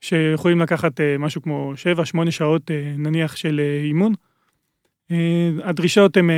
[0.01, 4.13] שיכולים לקחת אה, משהו כמו שבע, שמונה שעות אה, נניח של אה, אימון.
[5.13, 5.17] אה,
[5.65, 6.35] הדרישות הן אה,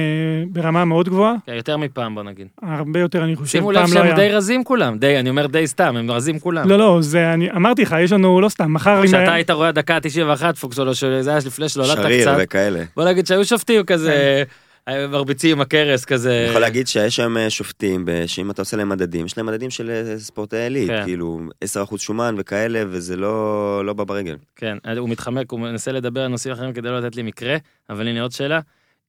[0.47, 2.47] ברמה מאוד גבוהה, כן, יותר מפעם בוא נגיד.
[2.63, 4.15] הרבה יותר אני חושב, שימו לב פעם לא שהם היה.
[4.15, 6.69] די רזים כולם, די, אני אומר די סתם, הם רזים כולם.
[6.69, 9.01] לא, לא, זה, אני אמרתי לך, יש לנו, לא סתם, מחר...
[9.05, 12.37] כשאתה היה- היית רואה דקה 91 פוקס או לא, שזה היה לפני שלולדת שריר קצת,
[12.45, 12.83] וכאלה.
[12.97, 14.43] בוא נגיד שהיו שופטים כזה, אה,
[14.89, 16.41] מרביצים עם הכרס כזה.
[16.41, 19.71] אני יכול להגיד שיש היום אה, שופטים, שאם אתה עושה להם מדדים, יש להם מדדים
[19.71, 21.05] של אה, ספורטאי עילית, כן.
[21.05, 24.37] כאילו 10% שומן וכאלה, וזה לא לא בא ברגל.
[24.57, 27.57] כן, הוא מתחמק, הוא מנסה לדבר על נושאים אחרים כדי לא לתת לי מקרה,
[27.91, 28.61] אבל הנה עוד שאלה.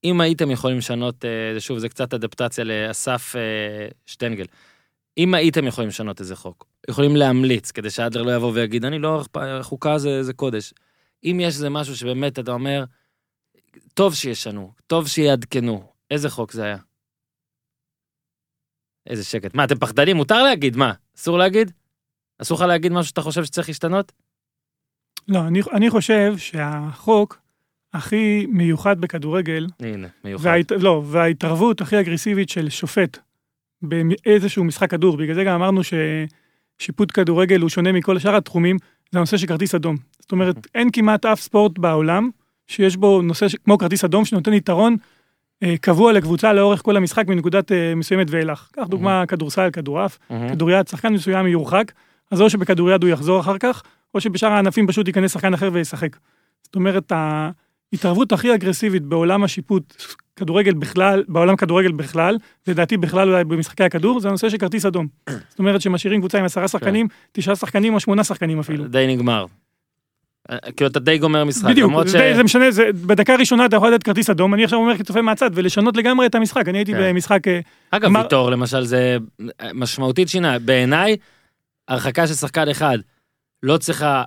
[0.03, 4.45] אם הייתם יכולים לשנות, אה, שוב, זה קצת אדפטציה לאסף אה, שטנגל.
[5.17, 9.23] אם הייתם יכולים לשנות איזה חוק, יכולים להמליץ כדי שאדלר לא יבוא ויגיד, אני לא,
[9.61, 10.73] חוקה זה, זה קודש.
[11.23, 12.83] אם יש איזה משהו שבאמת אתה אומר,
[13.93, 16.77] טוב שישנו, טוב שיעדכנו, איזה חוק זה היה?
[19.07, 19.55] איזה שקט.
[19.55, 20.17] מה, אתם פחדנים?
[20.17, 20.93] מותר להגיד, מה?
[21.17, 21.71] אסור להגיד?
[22.41, 24.11] אסור לך להגיד משהו שאתה חושב שצריך להשתנות?
[25.27, 27.41] לא, אני, אני חושב שהחוק
[27.93, 30.45] הכי מיוחד בכדורגל, הנה, מיוחד.
[30.45, 30.71] וההת...
[30.71, 33.17] לא, וההתערבות הכי אגרסיבית של שופט
[33.81, 38.77] באיזשהו משחק כדור, בגלל זה גם אמרנו ששיפוט כדורגל הוא שונה מכל שאר התחומים,
[39.11, 39.95] זה הנושא של כרטיס אדום.
[40.19, 42.29] זאת אומרת, אין כמעט אף ספורט בעולם
[42.67, 44.95] שיש בו נושא ש- כמו כרטיס אדום שנותן יתרון
[45.63, 48.69] אה, קבוע לקבוצה לאורך כל המשחק מנקודת אה, מסוימת ואילך.
[48.71, 50.49] קח דוגמה כדורסל, כדורעף, מהמם.
[50.49, 51.91] כדוריד, שחקן מסוים יורחק,
[52.31, 53.83] אז או שבכדוריד הוא יחזור אחר כך,
[54.15, 56.17] או שבשאר הענפים פשוט ייכנס שחקן אחר וישחק.
[56.63, 60.03] זאת אומרת, ההתערבות הכי אגרסיבית בעולם השיפוט,
[60.35, 62.37] כדורגל בכלל, בעולם כדורגל בכלל,
[62.67, 65.07] לדעתי בכלל אולי במשחקי הכדור, זה הנושא של כרטיס אדום.
[65.49, 68.87] זאת אומרת שמשאירים קבוצה עם עשרה שחקנים, תשעה שחקנים או שמונה שחקנים אפילו.
[68.87, 69.45] די נגמר.
[70.51, 72.11] אה, כאילו אתה די גומר משחק, בדיוק, למרות ש...
[72.11, 75.21] זה, זה משנה, זה, בדקה הראשונה אתה יכול לתת כרטיס אדום, אני עכשיו אומר כצופה
[75.21, 76.99] מהצד, ולשנות לגמרי את המשחק, אני הייתי כן.
[77.01, 77.59] במשחק, אה,
[77.91, 79.17] אגב, אמר- ויטור למשל זה
[79.73, 80.59] משמעותית שינה.
[80.59, 81.15] בעיניי,
[81.87, 82.97] הרחקה של שחקן אחד
[83.63, 84.23] לא צריכה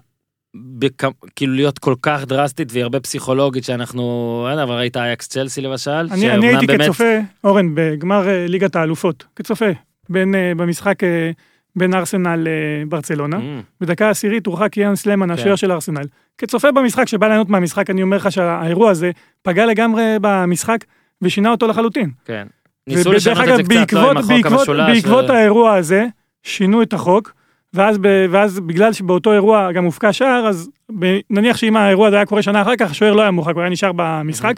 [0.78, 1.04] בכ...
[1.36, 4.02] כאילו להיות כל כך דרסטית והיא הרבה פסיכולוגית שאנחנו,
[4.50, 8.76] אין, אבל ראית אייקס צ'לסי למשל, אני, אני הייתי באמת- כצופה, אורן, בגמר אה, ליגת
[8.76, 9.66] האלופות, כצופה,
[10.08, 11.30] בין, אה, במשחק אה,
[11.76, 13.40] בין ארסנל לברצלונה, Mm,
[13.80, 15.56] בדקה העשירית הורחק יאן סלמן, השוער כן.
[15.56, 16.04] של ארסנל.
[16.38, 19.10] כצופה במשחק שבא ליהנות מהמשחק, אני אומר לך שהאירוע הזה
[19.42, 20.78] פגע לגמרי במשחק
[21.22, 22.10] ושינה אותו לחלוטין.
[22.24, 22.46] כן.
[22.86, 24.90] ניסו לשנות את זה קצת, לא עם החוק המשולש.
[24.96, 26.06] בעקבות ו- האירוע הזה,
[26.42, 27.32] שינו את החוק,
[27.74, 30.68] ואז, ב, ואז בגלל שבאותו אירוע גם הופקע שער, אז
[30.98, 33.60] ב, נניח שאם האירוע הזה היה קורה שנה אחר כך, השוער לא היה מורחק, הוא
[33.60, 34.54] היה נשאר במשחק,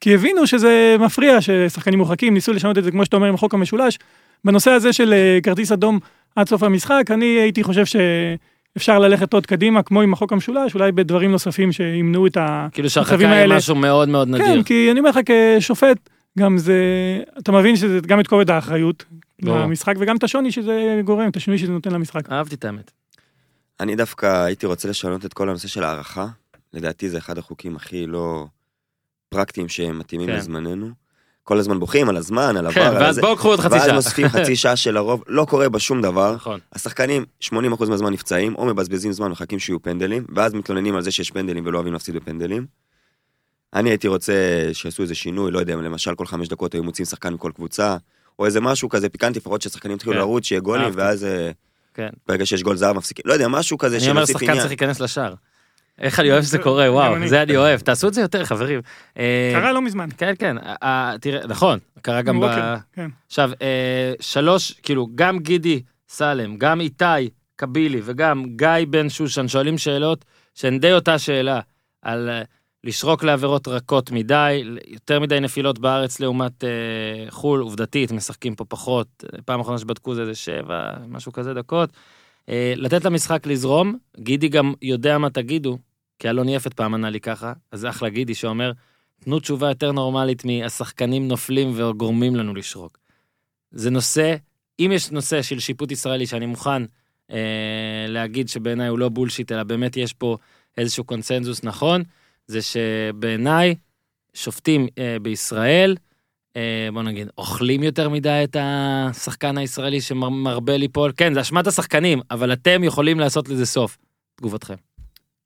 [0.00, 3.54] כי הבינו שזה מפריע ששחקנים מורחקים, ניסו לשנות את זה כמו שאתה אומר עם החוק
[3.54, 3.98] המשולש.
[4.44, 5.98] בנושא הזה של אה, כרטיס אדום
[6.36, 10.92] עד סוף המשחק, אני הייתי חושב שאפשר ללכת עוד קדימה, כמו עם החוק המשולש, אולי
[10.92, 12.68] בדברים נוספים שימנעו את ה...
[12.72, 14.46] כאילו שהרחקה המצבים היא האלה- משהו מאוד מאוד נדיר.
[14.46, 15.18] כן, כי אני אומר לך
[15.58, 16.08] כשופט,
[16.38, 16.74] גם זה,
[17.38, 19.04] אתה מבין שזה גם את כובד האחריות.
[19.42, 22.32] למשחק, וגם את השוני שזה גורם, את השינוי שזה נותן למשחק.
[22.32, 22.90] אהבתי את האמת.
[23.80, 26.26] אני דווקא הייתי רוצה לשנות את כל הנושא של הערכה.
[26.72, 28.46] לדעתי זה אחד החוקים הכי לא
[29.28, 30.36] פרקטיים שמתאימים כן.
[30.36, 30.88] לזמננו.
[31.48, 33.18] כל הזמן בוכים על הזמן, על כן, עבר, על ואז.
[33.18, 33.94] בואו קחו עוד חצי ואז שעה.
[33.94, 36.34] מוסיפים חצי שעה שלרוב לא קורה בה שום דבר.
[36.34, 36.60] נכון.
[36.72, 37.48] השחקנים 80%
[37.88, 41.76] מהזמן נפצעים, או מבזבזים זמן מחכים שיהיו פנדלים, ואז מתלוננים על זה שיש פנדלים ולא
[41.76, 42.66] אוהבים להפסיד בפנדלים.
[43.74, 44.32] אני הייתי רוצה
[44.72, 47.96] שיעשו איזה שינוי, לא יודע, למשל כל חמש דקות היו מוצאים שחקן מכל קבוצה,
[48.38, 50.18] או איזה משהו כזה פיקנטי, לפחות ששחקנים יתחילו כן.
[50.18, 50.90] לרוץ, שיהיה גולים.
[50.94, 51.50] ואז אה,
[51.94, 52.08] כן.
[52.26, 54.54] ברגע שיש גול זר מפסיקים, לא יודע, משהו כזה אני אומר, שחקן.
[54.54, 55.34] צריך להיכנס לשער.
[55.98, 57.28] איך אני אוהב שזה קורה, וואו.
[57.28, 57.80] זה אני אוהב.
[57.80, 58.80] תעשו את זה יותר, חברים.
[59.18, 60.08] אה, קרה לא מזמן.
[60.18, 62.44] כן, כן, אה, אה, תראה, נכון, קרה גם ב...
[62.92, 63.08] כן.
[63.26, 63.50] עכשיו,
[64.20, 70.24] שלוש, כאילו, גם גידי סלם, גם איתי קבילי וגם גיא בן שושן שואלים שאלות
[70.54, 71.60] שהן די אותה שאלה,
[72.02, 72.30] על
[72.84, 76.64] לשרוק לעבירות רכות מדי, יותר מדי נפילות בארץ לעומת
[77.28, 81.90] חו"ל, עובדתית, משחקים פה פחות, פעם אחרונה שבדקו זה איזה שבע, משהו כזה דקות.
[82.76, 85.78] לתת למשחק לזרום, גידי גם יודע מה תגידו,
[86.18, 88.72] כי אלון יפת פעם ענה לי ככה, אז אחלה גידי שאומר,
[89.20, 92.98] תנו תשובה יותר נורמלית מהשחקנים נופלים וגורמים לנו לשרוק.
[93.70, 94.34] זה נושא,
[94.80, 96.82] אם יש נושא של שיפוט ישראלי שאני מוכן
[97.30, 100.36] אה, להגיד שבעיניי הוא לא בולשיט, אלא באמת יש פה
[100.78, 102.02] איזשהו קונצנזוס נכון,
[102.46, 103.74] זה שבעיניי
[104.34, 105.96] שופטים אה, בישראל,
[106.56, 111.12] אה, בוא נגיד, אוכלים יותר מדי את השחקן הישראלי שמרבה ליפול.
[111.16, 113.98] כן, זה אשמת השחקנים, אבל אתם יכולים לעשות לזה סוף.
[114.36, 114.87] תגובתכם.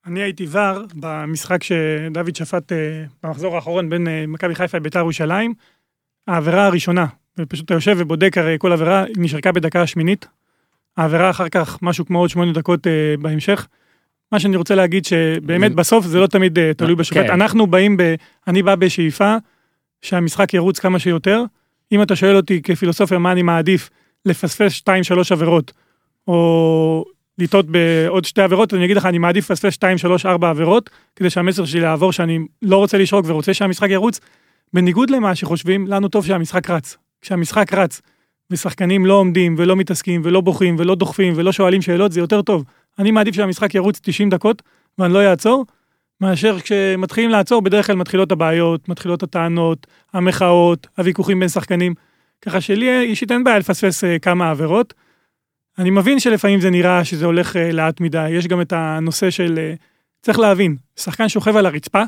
[0.07, 5.55] אני הייתי ור במשחק שדוד שפט אה, במחזור האחרון בין אה, מכבי חיפה לביתר ירושלים.
[6.27, 7.07] העבירה הראשונה,
[7.39, 10.27] ופשוט אתה יושב ובודק הרי כל עבירה, היא נשרקה בדקה השמינית.
[10.97, 13.69] העבירה אחר כך, משהו כמו עוד שמונה דקות אה, בהמשך.
[14.33, 17.27] מה שאני רוצה להגיד שבאמת בסוף זה לא תמיד תלוי בשופט.
[17.27, 17.31] כן.
[17.31, 18.15] אנחנו באים ב...
[18.49, 19.37] אני בא בשאיפה
[20.03, 21.45] שהמשחק ירוץ כמה שיותר.
[21.93, 23.91] אם אתה שואל אותי כפילוסופיה מה אני מעדיף,
[24.27, 24.89] לפספס 2-3
[25.31, 25.73] עבירות,
[26.29, 27.05] או
[27.43, 31.30] לטעות בעוד שתי עבירות, אני אגיד לך, אני מעדיף לפספס 2, 3, 4 עבירות, כדי
[31.30, 34.20] שהמסר שלי יעבור שאני לא רוצה לשרוק ורוצה שהמשחק ירוץ.
[34.72, 36.97] בניגוד למה שחושבים, לנו טוב שהמשחק רץ.
[37.20, 38.01] כשהמשחק רץ,
[38.51, 42.64] ושחקנים לא עומדים ולא מתעסקים ולא בוכים ולא דוחפים ולא שואלים שאלות, זה יותר טוב.
[42.99, 44.62] אני מעדיף שהמשחק ירוץ 90 דקות
[44.99, 45.66] ואני לא אעצור,
[46.20, 51.95] מאשר כשמתחילים לעצור, בדרך כלל מתחילות הבעיות, מתחילות הטענות, המחאות, הוויכוחים בין שחקנים.
[52.43, 54.95] ככה שלי אישית אין בעיה לפספס אה, כמה עבירות.
[55.79, 59.59] אני מבין שלפעמים זה נראה שזה הולך אה, לאט מדי, יש גם את הנושא של...
[59.59, 59.75] אה,
[60.23, 62.03] צריך להבין, שחקן שוכב על הרצפה,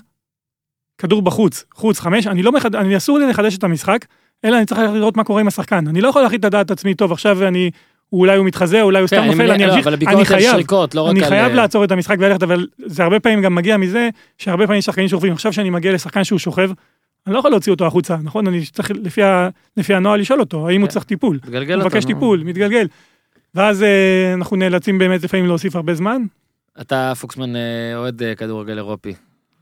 [0.98, 2.74] כדור בחוץ, חוץ חמש, אני לא מחד...
[2.74, 4.04] אני אסור לי לחדש את המשחק,
[4.44, 5.88] אלא אני צריך לראות מה קורה עם השחקן.
[5.88, 7.70] אני לא יכול להחליט את הדעת עצמי, טוב, עכשיו אני...
[8.12, 10.94] אולי הוא מתחזה, אולי הוא סתם כן, נופל, אני לא, אמשיך, אני על חייב, שריקות,
[10.94, 11.28] לא אני על...
[11.28, 14.08] חייב אה, לעצור את המשחק וללכת, אבל זה הרבה פעמים גם מגיע מזה
[14.38, 15.32] שהרבה פעמים שחקנים שוכבים.
[15.32, 16.70] עכשיו שאני מגיע לשחקן שהוא שוכב,
[17.26, 18.46] אני לא יכול להוציא אותו החוצה, נכון?
[18.46, 19.48] אני צריך לפי, ה...
[19.76, 20.92] לפי הנוהל לשאול אותו, האם הוא כן.
[20.92, 21.38] צריך טיפול.
[21.38, 21.84] תגלגל הוא.
[21.84, 22.04] מבקש.
[22.04, 22.86] טיפול, מתגלגל.
[23.54, 26.22] ואז אה, אנחנו נאלצים באמת לפעמים להוסיף הרבה זמן.
[26.80, 29.14] אתה, פוקסמן, אה, אוהד אה, כדורגל אירופי.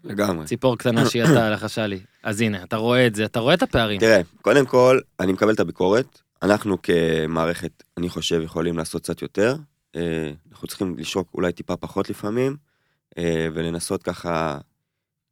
[0.04, 0.46] לגמרי.
[0.46, 2.00] ציפור קטנה שהייתה לחשה לי.
[2.22, 4.00] אז הנה, אתה רואה את זה, אתה רואה את הפערים.
[4.00, 6.20] תראה, קודם כל, אני מקבל את הביקורת.
[6.42, 9.56] אנחנו כמערכת, אני חושב, יכולים לעשות קצת יותר.
[10.52, 12.56] אנחנו צריכים לשרוק אולי טיפה פחות לפעמים,
[13.54, 14.58] ולנסות ככה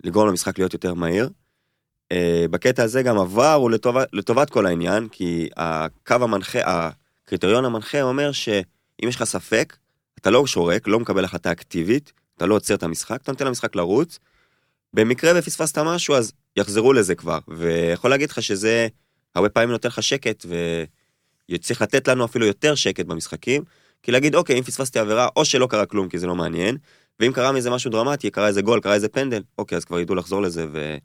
[0.04, 1.30] לגרום למשחק להיות יותר מהיר.
[2.50, 6.90] בקטע הזה גם עבר הוא לטובת, לטובת כל העניין, כי הקו המנחה,
[7.30, 9.76] הקריטריון המנחה אומר שאם יש לך ספק,
[10.20, 13.76] אתה לא שורק, לא מקבל החלטה אקטיבית, אתה לא עוצר את המשחק, אתה נותן למשחק
[13.76, 14.18] לרוץ.
[14.94, 17.38] במקרה ופספסת משהו, אז יחזרו לזה כבר.
[17.48, 18.88] ויכול להגיד לך שזה
[19.34, 20.46] הרבה פעמים נותן לך שקט,
[21.50, 23.62] וצריך לתת לנו אפילו יותר שקט במשחקים,
[24.02, 26.76] כי להגיד, אוקיי, אם פספסתי עבירה, או שלא קרה כלום, כי זה לא מעניין,
[27.20, 30.14] ואם קרה מזה משהו דרמטי, קרה איזה גול, קרה איזה פנדל, אוקיי, אז כבר ידעו
[30.14, 30.96] לחזור לזה ו...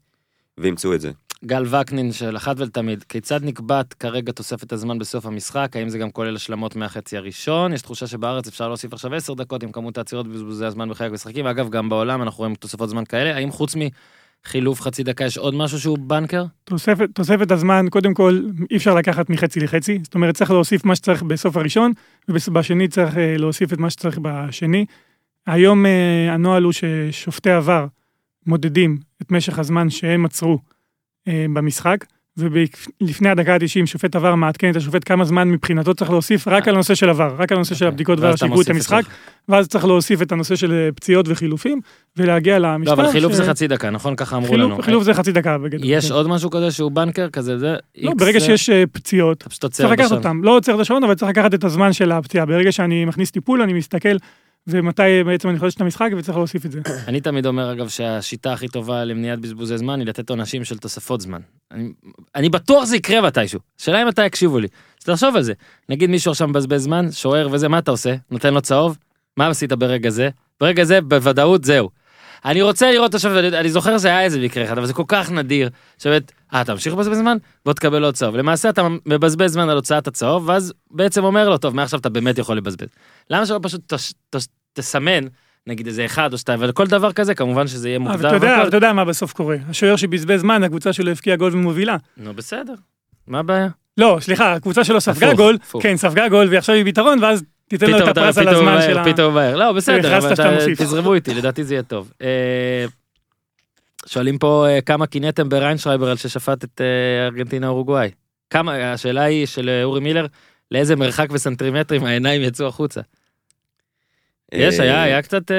[0.57, 1.11] וימצאו את זה.
[1.43, 5.71] גל וקנין של אחת ולתמיד, כיצד נקבעת כרגע תוספת הזמן בסוף המשחק?
[5.75, 7.73] האם זה גם כולל השלמות מהחצי הראשון?
[7.73, 11.45] יש תחושה שבארץ אפשר להוסיף עכשיו 10 דקות עם כמות העצירות ובזבוזי הזמן בחלק משחקים,
[11.45, 13.35] ואגב, גם בעולם אנחנו רואים תוספות זמן כאלה.
[13.35, 16.45] האם חוץ מחילוף חצי דקה יש עוד משהו שהוא בנקר?
[16.63, 20.95] תוספת, תוספת הזמן, קודם כל, אי אפשר לקחת מחצי לחצי, זאת אומרת, צריך להוסיף מה
[20.95, 21.91] שצריך בסוף הראשון,
[22.29, 24.85] ובשני צריך אה, להוסיף את מה שצריך בשני.
[25.47, 27.87] היום אה, הנוהל הוא ששופטי עבר
[28.47, 30.59] מודדים את משך הזמן שהם עצרו
[31.29, 32.05] במשחק,
[32.37, 36.73] ולפני הדקה ה-90 שופט עבר מעדכן את השופט כמה זמן מבחינתו צריך להוסיף רק על
[36.75, 37.87] הנושא של עבר, רק על הנושא של אוקיי.
[37.87, 39.01] הבדיקות ואז אתה והשיגעו את המשחק,
[39.49, 41.79] ואז צריך להוסיף את הנושא של אה, פציעות וחילופים,
[42.17, 42.93] ולהגיע לא, למשפט.
[42.93, 44.15] אבל חילוף זה חצי דקה, נכון?
[44.15, 44.81] ככה אמרו חילוף- לנו.
[44.81, 45.81] חילוף זה חצי דקה בגדול.
[45.89, 46.13] יש כן.
[46.13, 47.75] עוד משהו כזה שהוא בנקר כזה, זה...
[47.97, 50.11] לא, ברגע זה- שיש אה, פציעות, צריך לקחת.
[50.11, 50.41] אותם.
[50.43, 52.45] לא עוצר את השעון, אבל צריך לקחת את הזמן של הפציעה.
[52.45, 54.15] ברגע שאני מכניס טיפול, אני מסתכל,
[54.67, 56.81] ומתי בעצם אני חודש את המשחק, וצריך להוסיף את זה.
[57.07, 61.21] אני תמיד אומר, אגב, שהשיטה הכי טובה למניעת בזבוזי זמן היא לתת עונשים של תוספות
[61.21, 61.41] זמן.
[61.71, 61.89] אני,
[62.35, 63.59] אני בטוח זה יקרה מתישהו.
[63.79, 64.67] השאלה אם מתי יקשיבו לי.
[64.99, 65.53] אז תחשוב על זה.
[65.89, 68.15] נגיד מישהו עכשיו מבזבז זמן, שוער וזה, מה אתה עושה?
[68.31, 68.97] נותן לו צהוב?
[69.37, 70.29] מה עשית ברגע זה?
[70.59, 71.89] ברגע זה, בוודאות, זהו.
[72.45, 75.31] אני רוצה לראות עכשיו, אני, אני זוכר שהיה איזה מקרה אחד, אבל זה כל כך
[75.31, 75.69] נדיר,
[75.99, 77.37] שבאמת, אה, אתה ממשיך לבזבז זמן?
[77.65, 78.35] בוא תקבל עוד צהוב.
[78.35, 82.37] למעשה אתה מבזבז זמן על הוצאת הצהוב, ואז בעצם אומר לו, טוב, מעכשיו אתה באמת
[82.37, 82.87] יכול לבזבז.
[83.29, 85.23] למה שלא פשוט תש, תש, תסמן,
[85.67, 88.37] נגיד איזה אחד או שתיים, ולכל דבר כזה, כמובן שזה יהיה אבל מוגדר.
[88.37, 88.55] אתה.
[88.55, 89.57] אבל אתה יודע מה בסוף קורה.
[89.69, 91.97] השוער שבזבז זמן, הקבוצה שלו הבקיעה גול ומובילה.
[92.17, 92.73] נו, בסדר.
[93.27, 93.67] מה הבעיה?
[93.97, 95.57] לא, סליחה, הקבוצה שלו ספגה גול.
[95.79, 98.97] כן, ספגה גול, ועכשיו היא ביתרון, ואז תיתן לו את הפרס על הזמן מהר, של
[98.97, 99.05] ה...
[99.05, 99.55] פתאום מהר.
[99.55, 100.19] לא, בסדר.
[100.77, 102.11] תזרמו איתי, לדעתי זה יהיה טוב.
[102.21, 102.85] אה,
[104.05, 108.11] שואלים פה אה, כמה קינאתם בריינשרייבר על ששפט את אה, ארגנטינה אורוגוואי.
[108.49, 110.25] כמה, השאלה היא של אורי מילר,
[110.71, 113.01] לאיזה מרחק וסנטימטרים העיניים יצאו החוצה.
[114.51, 115.51] יש, היה, היה קצת...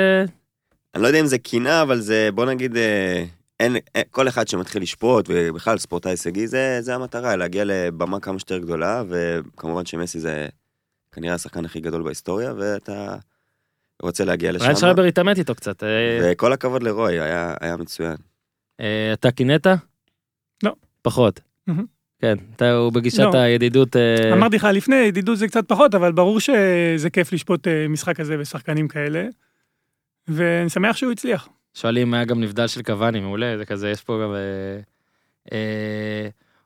[0.95, 2.77] אני לא יודע אם זה קנאה, אבל זה, בוא נגיד,
[3.61, 3.77] אין,
[4.11, 9.03] כל אחד שמתחיל לשפוט, ובכלל ספורטאי הישגי, זה, זה המטרה, להגיע לבמה כמה שיותר גדולה,
[9.09, 10.47] וכמובן שמסי זה
[11.17, 13.17] כנראה השחקן הכי גדול בהיסטוריה, ואתה
[14.03, 14.65] רוצה להגיע לשם.
[14.65, 15.83] ריינשרייבר התעמת איתו קצת.
[15.83, 15.89] אה,
[16.23, 18.17] וכל הכבוד לרוי, היה, היה מצוין.
[18.81, 19.67] אה, אתה קינאת?
[20.63, 20.73] לא.
[21.03, 21.41] פחות.
[22.19, 23.39] כן, אתה, הוא בגישת לא.
[23.39, 23.97] הידידות...
[23.97, 28.37] אה, אמרתי לך לפני, ידידות זה קצת פחות, אבל ברור שזה כיף לשפוט משחק כזה
[28.39, 29.27] ושחקנים כאלה.
[30.29, 31.49] ואני שמח שהוא הצליח.
[31.75, 34.35] שואלים מה היה גם נבדל של קוואני, מעולה, זה כזה, יש פה גם...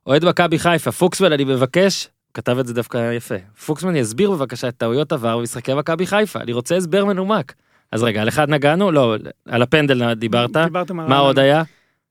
[0.06, 3.34] אוהד מכבי חיפה, פוקסמן, אני מבקש, כתב את זה דווקא יפה,
[3.66, 7.54] פוקסמן יסביר בבקשה את טעויות עבר במשחקי מכבי חיפה, אני רוצה הסבר מנומק.
[7.92, 8.92] אז רגע, על אחד נגענו?
[8.92, 9.16] לא,
[9.46, 11.06] על הפנדל דיברת, דיברתם על...
[11.06, 11.62] מה עוד היה?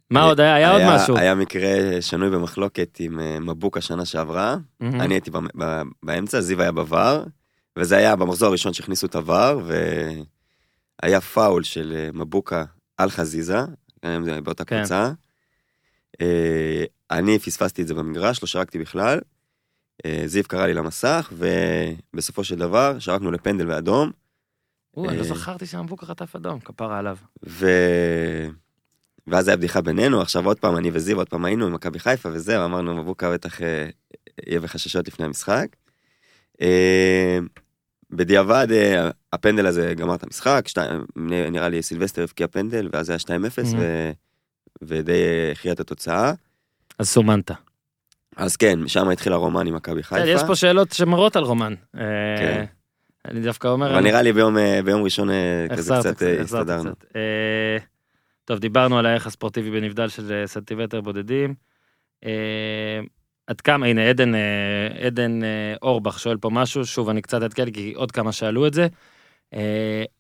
[0.09, 0.55] מה עוד היה?
[0.55, 1.17] היה עוד משהו.
[1.17, 4.57] היה מקרה שנוי במחלוקת עם אה, מבוק השנה שעברה.
[4.81, 5.31] אני הייתי
[6.03, 7.29] באמצע, זיו היה בVAR,
[7.77, 9.55] וזה היה במחזור הראשון שהכניסו את הVAR,
[11.03, 12.63] והיה פאול של אה, מבוקה
[12.97, 13.59] על חזיזה,
[14.23, 14.79] זה באותה כן.
[14.79, 15.11] קבוצה.
[16.21, 19.19] אה, אני פספסתי את זה במגרש, לא שרקתי בכלל.
[20.05, 24.11] אה, זיו קרא לי למסך, ובסופו של דבר שרקנו לפנדל ואדום,
[24.97, 27.17] או, אני לא אה, זכרתי שהמבוקה חטף אדום, כפרה עליו.
[27.47, 27.67] ו...
[29.27, 32.29] ואז היה בדיחה בינינו, עכשיו עוד פעם אני וזיו עוד פעם היינו עם מכבי חיפה
[32.31, 33.89] וזהו, אמרנו מבוקה בטח אה,
[34.47, 35.67] יהיה בחששות לפני המשחק.
[38.11, 38.67] בדיעבד
[39.33, 41.05] הפנדל הזה גמר את המשחק, שתיים,
[41.51, 43.29] נראה לי סילבסטר הבקיע פנדל ואז היה 2-0
[43.77, 44.11] ו...
[44.81, 46.33] ודי הכריע את התוצאה.
[46.99, 47.51] אז סומנת.
[48.37, 50.21] אז כן, משם התחיל הרומן עם מכבי חיפה.
[50.21, 51.73] כן, יש פה שאלות שמראות על רומן.
[51.95, 52.01] אה,
[52.39, 52.65] כן.
[53.25, 53.93] אני דווקא אומר...
[53.93, 56.95] אבל נראה לי ביום, אה, ביום ראשון אה, כזה קצת הסתדרנו.
[56.95, 57.17] קצת.
[58.45, 61.53] טוב, דיברנו על הערך הספורטיבי בנבדל של סנטימטר בודדים.
[63.47, 64.31] עד כמה, הנה עדן,
[65.05, 65.39] עדן
[65.81, 68.87] אורבך שואל פה משהו, שוב אני קצת אעדכן כי עוד כמה שאלו את זה.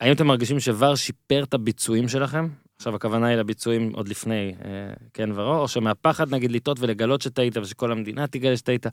[0.01, 2.47] האם אתם מרגישים שוואר שיפר את הביצועים שלכם?
[2.79, 7.57] עכשיו הכוונה היא לביצועים עוד לפני אה, כן ורו, או שמהפחד נגיד לטעות ולגלות שטעית
[7.57, 8.85] ושכל המדינה תגלה שטעית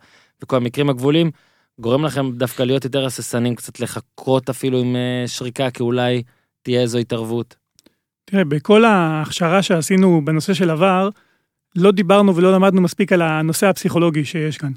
[0.43, 1.31] וכל המקרים הגבולים,
[1.79, 6.23] גורם לכם דווקא להיות יותר הססנים, קצת לחכות אפילו עם אה, שריקה, כי אולי
[6.63, 7.57] תהיה איזו התערבות.
[8.25, 11.09] תראה, בכל ההכשרה שעשינו בנושא של עבר,
[11.77, 14.73] לא דיברנו ולא למדנו מספיק על הנושא הפסיכולוגי שיש כאן.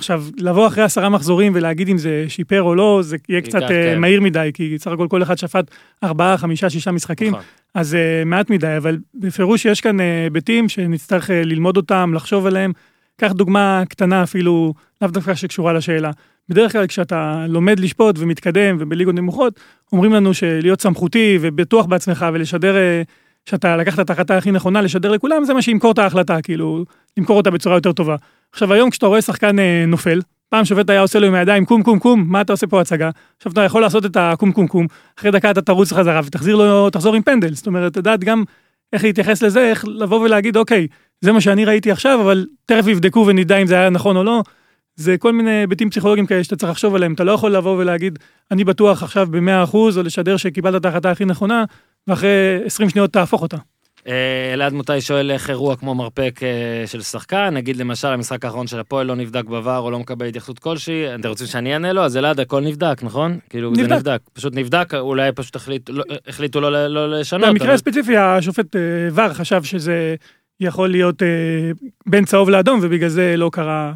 [0.00, 3.68] עכשיו, לבוא אחרי עשרה מחזורים ולהגיד אם זה שיפר או לא, זה יהיה קצת אה,
[3.68, 4.00] כן.
[4.00, 5.70] מהיר מדי, כי סך הכל כל אחד שפט
[6.04, 7.44] ארבעה, חמישה, שישה משחקים, נכון.
[7.74, 12.72] אז אה, מעט מדי, אבל בפירוש יש כאן היבטים שנצטרך אה, ללמוד אותם, לחשוב עליהם.
[13.16, 16.10] קח דוגמה קטנה אפילו, לאו דווקא שקשורה לשאלה.
[16.48, 19.60] בדרך כלל כשאתה לומד לשפוט ומתקדם ובליגות נמוכות,
[19.92, 22.74] אומרים לנו שלהיות סמכותי ובטוח בעצמך ולשדר
[23.50, 26.84] שאתה לקחת את ההחלטה הכי נכונה, לשדר לכולם, זה מה שימכור את ההחלטה, כאילו,
[27.16, 28.16] למכור אותה בצורה יותר טובה.
[28.52, 31.82] עכשיו היום כשאתה רואה שחקן אה, נופל, פעם שופט היה עושה לו עם הידיים קום
[31.82, 33.10] קום קום, מה אתה עושה פה הצגה?
[33.36, 34.86] עכשיו אתה יכול לעשות את הקום קום קום,
[35.18, 38.44] אחרי דקה אתה תרוץ חזרה ותחזיר לו, תחזור עם פנדל, זאת אומרת, לדעת גם
[38.92, 40.86] איך להתייחס לזה, איך לבוא ולהגיד, אוקיי,
[41.20, 44.42] זה מה שאני ראיתי עכשיו, אבל תכף יבדקו ונדע אם זה היה נכון או לא.
[44.96, 48.18] זה כל מיני היבטים פסיכולוגיים כאלה שאתה צריך לחשוב עליהם, אתה לא יכול לבוא ולהגיד,
[48.50, 51.64] אני בטוח עכשיו ב-100% או לשדר שקיבלת את ההחלטה הכי נכונה,
[52.08, 52.28] ואחרי
[52.64, 53.56] 20 שניות תהפוך אותה.
[54.06, 58.66] אה, אלעד מוטי שואל איך אירוע כמו מרפק אה, של שחקן, נגיד למשל המשחק האחרון
[58.66, 62.02] של הפועל לא נבדק בVAR או לא מקבל התייחסות כלשהי, אתם רוצים שאני אענה לו?
[62.02, 63.38] אז אלעד הכל נבדק, נכון?
[63.50, 64.20] כאילו זה נבדק.
[64.32, 67.48] פשוט נבדק, אולי פשוט החליט- לא- החליטו לא לא לשנות.
[67.48, 68.80] במקרה אבל- הספציפי השופט אה,
[69.14, 70.14] VAR חשב שזה
[70.60, 71.22] יכול להיות
[72.06, 73.92] בין צהוב לאדום, ובגלל זה לא קרה...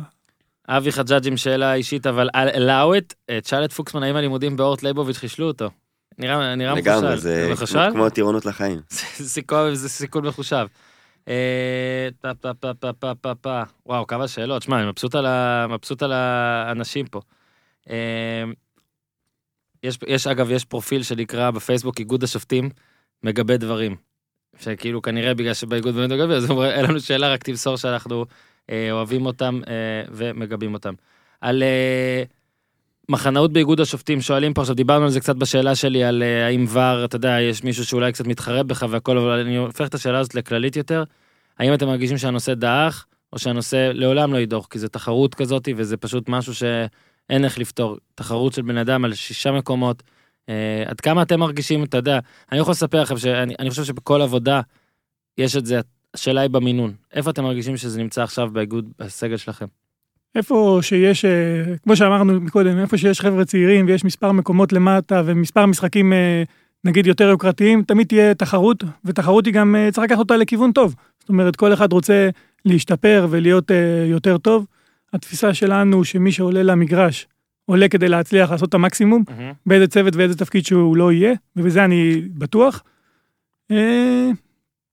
[0.69, 5.17] אבי חג'אג' עם שאלה אישית, אבל על לאווט, תשאל את פוקסמן האם הלימודים באורט לייבוביץ'
[5.17, 5.71] חישלו אותו.
[6.19, 6.91] נראה נראה מחושל.
[6.91, 7.91] לגמרי, זה מחושל?
[7.93, 8.81] כמו טירונות לחיים.
[9.19, 10.66] זה סיכון, זה סיכון מחושב.
[11.28, 13.62] אה, פה פה פה פה פה פה פה.
[13.86, 14.62] וואו, כמה שאלות.
[14.62, 17.20] שמע, אני מבסוט על ה- מבסוט על האנשים פה.
[17.91, 18.45] אה,
[19.82, 22.70] יש, יש, אגב, יש פרופיל שנקרא בפייסבוק איגוד השופטים
[23.23, 23.97] מגבה דברים.
[24.59, 28.24] שכאילו כנראה בגלל שבאיגוד באמת מגבה, אז אומר, אין לנו שאלה, רק תמסור שאנחנו
[28.70, 29.73] אה, אוהבים אותם אה,
[30.12, 30.95] ומגבים אותם.
[31.41, 32.23] על אה,
[33.09, 36.65] מחנאות באיגוד השופטים, שואלים פה, עכשיו דיברנו על זה קצת בשאלה שלי, על אה, האם
[36.69, 40.19] ור, אתה יודע, יש מישהו שאולי קצת מתחרה בך והכל, אבל אני הופך את השאלה
[40.19, 41.05] הזאת לכללית יותר.
[41.59, 45.97] האם אתם מרגישים שהנושא דעך, או שהנושא לעולם לא ידוך, כי זה תחרות כזאת, וזה
[45.97, 47.99] פשוט משהו שאין איך לפתור.
[48.15, 50.03] תחרות של בן אדם על שישה מקומות.
[50.49, 52.19] אה, עד כמה אתם מרגישים, אתה יודע,
[52.53, 54.61] אני יכול לספר לכם שאני אני חושב שבכל עבודה
[55.39, 55.81] יש את זה,
[56.15, 56.95] השאלה היא במינון.
[57.13, 59.67] איפה אתם מרגישים שזה נמצא עכשיו באיגוד, בסגל שלכם?
[60.35, 61.31] איפה שיש, אה,
[61.82, 66.43] כמו שאמרנו מקודם, איפה שיש חבר'ה צעירים ויש מספר מקומות למטה ומספר משחקים אה,
[66.85, 70.94] נגיד יותר יוקרתיים, תמיד תהיה תחרות, ותחרות היא גם, אה, צריך לקחת אותה לכיוון טוב.
[71.20, 72.28] זאת אומרת, כל אחד רוצה
[72.65, 73.70] להשתפר ולהיות
[74.06, 74.66] יותר טוב.
[75.12, 77.27] התפיסה שלנו שמי שעולה למגרש,
[77.66, 79.24] עולה כדי להצליח לעשות את המקסימום,
[79.66, 82.82] באיזה צוות ואיזה תפקיד שהוא לא יהיה, ובזה אני בטוח.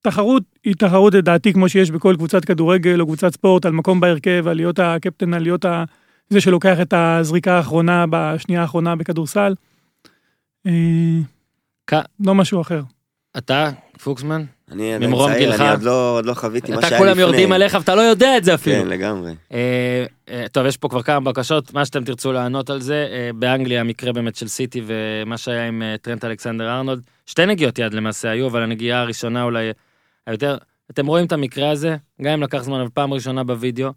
[0.02, 4.48] תחרות היא תחרות לדעתי כמו שיש בכל קבוצת כדורגל או קבוצת ספורט על מקום בהרכב,
[4.48, 5.84] על להיות הקפטן, על להיות ה...
[6.30, 9.54] זה שלוקח את הזריקה האחרונה בשנייה האחרונה בכדורסל.
[10.68, 10.72] אה,
[11.88, 11.94] כ-
[12.26, 12.82] לא משהו אחר.
[13.38, 13.70] אתה,
[14.04, 14.44] פוקסמן?
[14.72, 15.62] אני ממרום גילך?
[15.62, 17.22] אני עוד לא- עוד לא חוויתי מה אתה שהיה כולם לפני.
[17.22, 18.76] יורדים עליך ואתה לא יודע את זה אפילו.
[18.84, 19.32] כן, לגמרי.
[19.54, 23.08] אה, אה, טוב, יש פה כבר כמה בקשות, מה שאתם תרצו לענות על זה.
[23.12, 27.02] אה, באנגליה המקרה באמת של סיטי ומה שהיה עם אה, טרנט אלכסנדר ארנולד.
[27.26, 29.72] שתי נגיעות יד למעשה היו, אבל הנגיעה הראשונה אולי
[30.28, 30.58] היותר...
[30.92, 33.92] אתם רואים את המקרה הזה, גם אם לקח זמן, אבל פעם ראשונה בווידאו.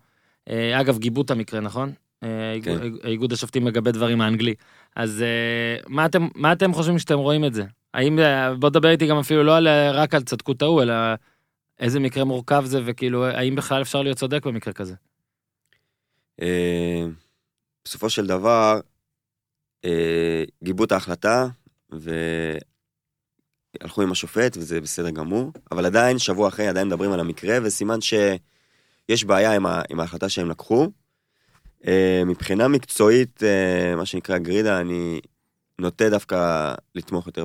[0.48, 1.92] אה, אגב, גיבו את המקרה, נכון?
[2.22, 2.78] אה, כן.
[3.04, 4.54] איגוד השופטים מגבה דברים האנגלי.
[4.96, 7.64] אז אה, מה אתם, מה אתם חושבים שאתם רואים את זה?
[7.94, 8.18] האם,
[8.58, 10.94] בוא דבר איתי גם אפילו לא על, רק על צדקות ההוא, אלא
[11.78, 14.94] איזה מקרה מורכב זה, וכאילו, האם בכלל אפשר להיות צודק במקרה כזה?
[17.84, 18.80] בסופו של דבר,
[20.64, 21.46] גיבו את ההחלטה,
[23.80, 28.00] והלכו עם השופט, וזה בסדר גמור, אבל עדיין, שבוע אחרי, עדיין מדברים על המקרה, וסימן
[28.00, 30.90] שיש בעיה עם, ה, עם ההחלטה שהם לקחו.
[31.86, 35.20] אה, מבחינה מקצועית, אה, מה שנקרא גרידה, אני
[35.78, 37.44] נוטה דווקא לתמוך יותר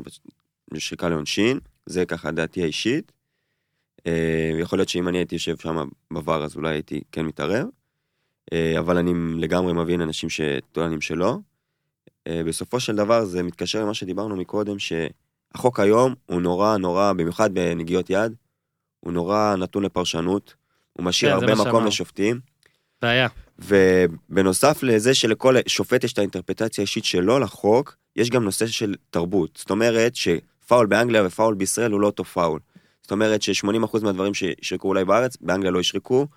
[0.73, 3.11] בשריקה לעונשין, זה ככה דעתי האישית.
[4.07, 7.67] אה, יכול להיות שאם אני הייתי יושב שם בVAR, אז אולי הייתי כן מתערב.
[8.79, 11.37] אבל אני לגמרי מבין אנשים שטוענים שלא.
[12.29, 14.79] בסופו של דבר זה מתקשר למה שדיברנו מקודם,
[15.53, 18.35] שהחוק היום הוא נורא נורא, במיוחד בנגיעות יד,
[18.99, 20.53] הוא נורא נתון לפרשנות,
[20.93, 21.87] הוא משאיר כן, הרבה מקום שאמרנו.
[21.87, 22.39] לשופטים,
[23.01, 23.27] בעיה.
[23.59, 29.49] ובנוסף לזה שלכל שופט יש את האינטרפטציה האישית שלו לחוק, יש גם נושא של תרבות.
[29.57, 32.59] זאת אומרת שפאול באנגליה ופאול בישראל הוא לא אותו פאול.
[33.01, 36.27] זאת אומרת ש-80% מהדברים שישרקו אולי בארץ, באנגליה לא ישרקו,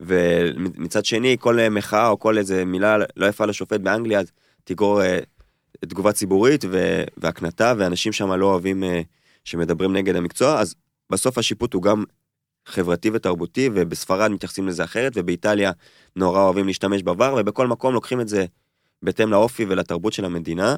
[0.00, 4.20] ומצד שני, כל אה, מחאה או כל איזה מילה לא יפה לשופט באנגליה,
[4.64, 5.18] תגרור אה,
[5.80, 9.00] תגובה ציבורית ו- והקנטה, ואנשים שם לא אוהבים אה,
[9.44, 10.74] שמדברים נגד המקצוע, אז
[11.10, 12.04] בסוף השיפוט הוא גם
[12.66, 15.72] חברתי ותרבותי, ובספרד מתייחסים לזה אחרת, ובאיטליה
[16.16, 18.44] נורא אוהבים להשתמש בעבר, ובכל מקום לוקחים את זה
[19.02, 20.76] בהתאם לאופי ולתרבות של המדינה.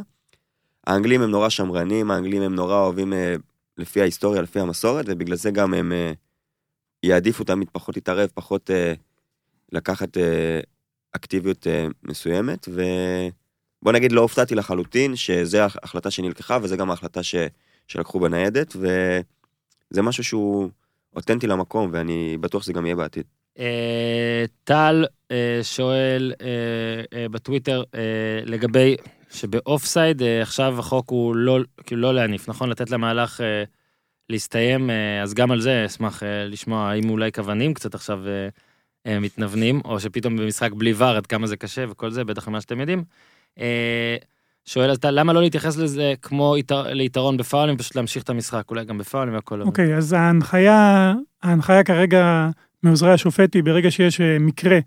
[0.86, 3.34] האנגלים הם נורא שמרנים, האנגלים הם נורא אוהבים אה,
[3.78, 6.12] לפי ההיסטוריה, לפי המסורת, ובגלל זה גם הם אה,
[7.02, 8.92] יעדיפו תמיד פחות להתערב, פחות אה,
[9.72, 10.60] לקחת אה,
[11.12, 12.68] אקטיביות אה, מסוימת,
[13.86, 17.34] ובוא נגיד לא הופתעתי לחלוטין שזו ההחלטה שנלקחה, וזה גם ההחלטה ש...
[17.88, 20.68] שלקחו בניידת, וזה משהו שהוא
[21.16, 23.24] אותנטי למקום, ואני בטוח שזה גם יהיה בעתיד.
[23.58, 26.32] אה, טל אה, שואל
[27.12, 27.82] אה, בטוויטר
[28.44, 28.96] לגבי
[29.30, 32.70] שבאוף סייד אה, עכשיו החוק הוא לא, כאילו לא להניף, נכון?
[32.70, 33.40] לתת למהלך
[34.30, 34.90] להסתיים,
[35.22, 38.18] אז גם על זה אשמח לשמוע האם אולי כוונים קצת עכשיו
[39.06, 42.80] מתנוונים, או שפתאום במשחק בלי ור עד כמה זה קשה וכל זה, בטח ממה שאתם
[42.80, 43.04] יודעים.
[43.60, 44.16] אה,
[44.64, 48.84] שואל אז למה לא להתייחס לזה כמו יתר, ליתרון בפאולים, פשוט להמשיך את המשחק, אולי
[48.84, 49.62] גם בפאולים והכל.
[49.62, 52.48] אוקיי, אז ההנחיה, ההנחיה כרגע
[52.82, 54.78] מעוזרי השופט היא ברגע שיש אה, מקרה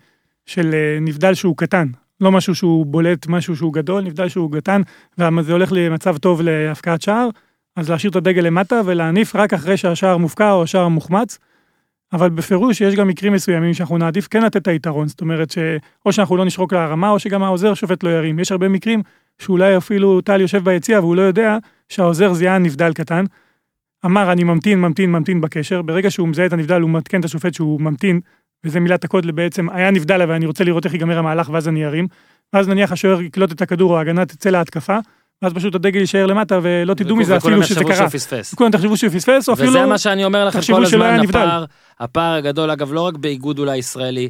[0.46, 1.88] של אה, נבדל שהוא קטן,
[2.22, 4.82] לא משהו שהוא בולט, משהו שהוא גדול, נבדל שהוא קטן,
[5.18, 7.30] וזה הולך למצב טוב להפקעת שער,
[7.76, 11.40] אז להשאיר את הדגל למטה ולהניף רק אחרי שהשער מופקע או השער מוחמץ.
[12.14, 16.14] אבל בפירוש יש גם מקרים מסוימים שאנחנו נעדיף כן לתת את היתרון, זאת אומרת שאו
[16.14, 18.40] שאנחנו לא נשרוק להרמה או שגם העוזר שופט לא ירים.
[18.40, 19.02] יש הרבה מקרים
[19.40, 21.58] שאולי אפילו טל יושב ביציע והוא לא יודע
[21.90, 23.26] שהעוזר זיהה נבדל קטן.
[24.06, 27.54] אמר אני ממתין, ממתין, ממתין בקשר, ברגע שהוא מזהה את הנבדל הוא מעדכן את השופט
[27.54, 28.20] שהוא ממתין,
[28.64, 31.86] וזה מילת הקוד לבעצם היה נבדל אבל אני רוצה לראות איך ייגמר המהלך ואז אני
[31.86, 32.08] ארים.
[32.54, 34.98] ואז נניח השוער יקלוט את הכדור או ההגנה תצא להתקפה,
[35.42, 38.06] ואז פשוט הדגל יישאר למטה ולא תדעו מזה אפילו שזה וכולם קרה.
[38.06, 38.54] יחשבו שהוא פספס.
[38.54, 41.20] כולם תחשבו שהוא פספס או אפילו וזה מה שאני אומר לכם כל הזמן.
[41.30, 41.66] הפער,
[42.00, 44.30] הפער הגדול, אגב, לא רק באיגוד אולי ישראלי,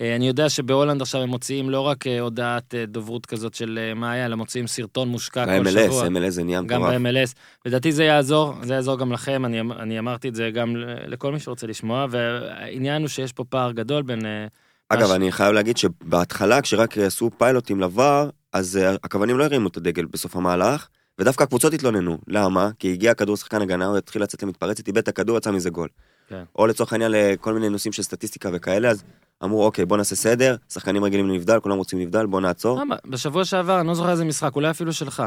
[0.00, 3.92] אה, אני יודע שבהולנד עכשיו הם מוציאים לא רק אה, הודעת אה, דוברות כזאת של
[3.96, 6.06] מה היה, אלא מוציאים סרטון מושקע כל ב-MLS, שבוע.
[6.06, 7.00] MLS זה נהיה גם מטורף.
[7.00, 7.32] ב-MLS.
[7.66, 10.74] לדעתי זה יעזור, זה יעזור גם לכם, אני, אמ- אני אמרתי את זה גם
[11.06, 14.26] לכל מי שרוצה לשמוע, והעניין הוא שיש פה פער גדול בין...
[14.26, 14.46] אה,
[14.88, 19.68] אגב, מש- אני חייב להגיד שבהתחלה, כשרק עשו פיילוטים לבר, אז אה, הכוונים לא הרימו
[19.68, 22.18] את הדגל בסוף המהלך, ודווקא הקבוצות התלוננו.
[22.28, 22.70] למה?
[22.78, 25.88] כי הגיע כדור שחקן הגנה, הוא התחיל לצאת למתפרצת, איבד את הכדור, יצא מזה גול.
[26.28, 26.42] כן.
[26.56, 29.04] או לצורך העניין לכל מיני נושאים של סטטיסטיקה וכאלה, אז
[29.44, 32.80] אמרו, אוקיי, בוא נעשה סדר, שחקנים רגילים לנבדל, כולם רוצים נבדל, בוא נעצור.
[32.80, 32.96] למה?
[33.06, 35.22] בשבוע שעבר, אני לא זוכר איזה משחק, אולי אפילו שלך.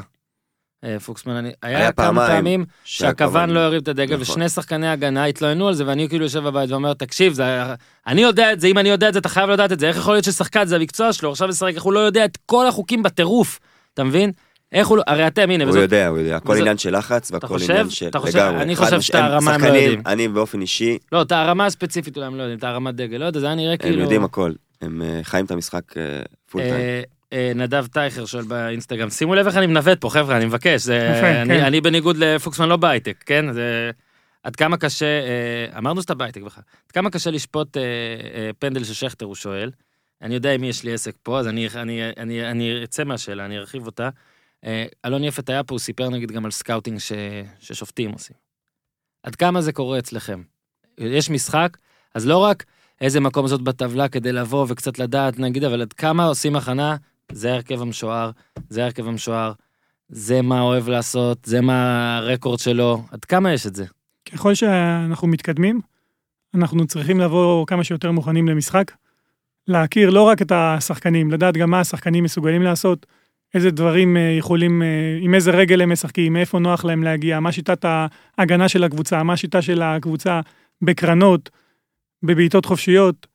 [0.84, 4.22] אה, פוקסמן, אני, היה, היה כמה פעמיים פעמים שהכוון לא הרים את הדגל, נכון.
[4.22, 7.76] ושני שחקני הגנה התלוננו על זה, ואני כאילו יושב בבית ואומר, תקשיב, זה, היה-
[8.08, 9.98] אני יודע את זה, אם אני יודע את זה, אתה חייב לדעת את זה, איך
[9.98, 13.04] יכול להיות ששחקן זה המקצוע שלו, עכשיו לשחק, איך הוא לא יודע את כל החוקים
[13.04, 13.60] בטירוף,
[13.94, 14.32] אתה מבין?
[14.72, 16.98] איך הוא לא, הרי אתם, הנה, הוא וזאת, יודע, הוא יודע, הכל וזאת- עניין של
[16.98, 17.58] לחץ והכל?
[17.70, 18.08] עניין של...
[18.08, 18.38] אתה חושב?
[18.38, 20.02] לגמרי, אני חושב שאת הרמה הם לא יודעים.
[20.06, 23.26] אני באופן אישי, לא, את הרמה הספציפית אולי הם לא יודעים, את הרמת דגל, לא
[23.26, 24.02] יודע, זה היה נראה הם כאילו...
[24.02, 24.52] יודעים הכל,
[24.82, 25.82] הם אה, חיים את המשחק
[26.52, 26.74] full time.
[27.34, 31.14] אה, נדב טייכר שואל באינסטגרם, שימו לב איך אני מנווט פה, חבר'ה, אני מבקש, זה-
[31.18, 31.64] יפה, אני- כן.
[31.66, 33.52] אני בניגוד לפוקסמן לא בהייטק, כן?
[33.54, 33.92] זה...
[34.44, 37.84] עד כמה קשה, אה, אמרנו שאתה בהייטק בכלל, עד כמה קשה לשפוט אה,
[38.60, 39.72] פנדל של שכטר, הוא שואל.
[40.22, 43.46] אני יודע עם מי יש לי עסק פה, אז אני, אני, אני, אני אצא מהשאלה,
[43.46, 44.10] אני ארחיב אותה.
[45.06, 47.12] אלון יפת היה פה, הוא סיפר נגיד גם על scouting ש,
[47.60, 48.36] ששופטים עושים.
[49.24, 50.42] עד כמה זה קורה אצלכם?
[50.98, 51.78] יש משחק,
[52.16, 52.64] אז לא רק
[53.02, 56.96] איזה מקום זאת בטבלה כדי לבוא וקצת לדעת, נגיד, אבל עד כמה עושים הכנה,
[57.32, 58.32] זה ההרכב המשוער,
[58.70, 59.52] זה ההרכב המשוער,
[60.10, 63.86] זה מה אוהב לעשות, זה מה הרקורד שלו, עד כמה יש את זה?
[64.34, 65.82] ככל שאנחנו מתקדמים,
[66.56, 68.92] אנחנו צריכים לבוא כמה שיותר מוכנים למשחק,
[69.68, 73.06] להכיר לא רק את השחקנים, לדעת גם מה השחקנים מסוגלים לעשות,
[73.54, 77.52] איזה דברים אה, יכולים, אה, עם איזה רגל הם משחקים, מאיפה נוח להם להגיע, מה
[77.52, 77.86] שיטת
[78.38, 80.42] ההגנה של הקבוצה, מה השיטה של הקבוצה
[80.82, 81.50] בקרנות,
[82.24, 83.28] בבעיטות חופשיות,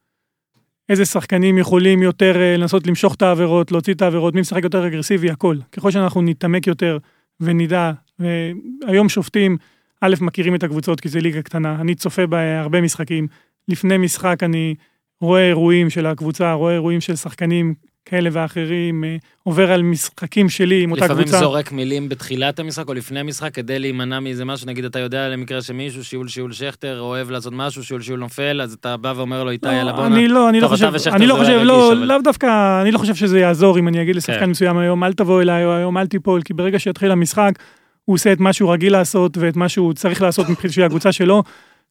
[0.92, 4.86] איזה שחקנים יכולים יותר אה, לנסות למשוך את העבירות, להוציא את העבירות, מי משחק יותר
[4.86, 5.56] אגרסיבי, הכל.
[5.72, 6.98] ככל שאנחנו נתעמק יותר
[7.40, 9.56] ונדע, והיום שופטים,
[10.00, 13.26] א', מכירים את הקבוצות כי זה ליגה קטנה, אני צופה בהרבה משחקים.
[13.68, 14.74] לפני משחק אני
[15.20, 20.82] רואה אירועים של הקבוצה, רואה אירועים של שחקנים כאלה ואחרים, אה, עובר על משחקים שלי
[20.82, 21.38] עם אותה לפעמים קבוצה.
[21.38, 25.62] זורק מילים בתחילת המשחק או לפני המשחק כדי להימנע מאיזה משהו, נגיד אתה יודע למקרה
[25.62, 29.50] שמישהו, שיעול שיעול שכטר, אוהב לעשות משהו, שיעול שיעול נופל, אז אתה בא ואומר לו,
[29.50, 30.16] איתי, לא, יאללה בואנה.
[30.16, 33.14] אני לא, אני לא חושב, אני לא זה חושב, לא, לאו דווקא, אני לא חושב
[33.14, 34.50] שזה יעזור אם אני אגיד לשחקן כן.
[34.50, 37.52] מסוים היום, אל תבוא אליי, או היום אל תיפול, כי ברגע שיתחיל המשחק,
[38.04, 41.42] הוא עושה את מה שהוא רגיל לעשות ואת מה שהוא צריך לעשות מבחינת הקבוצה שלו,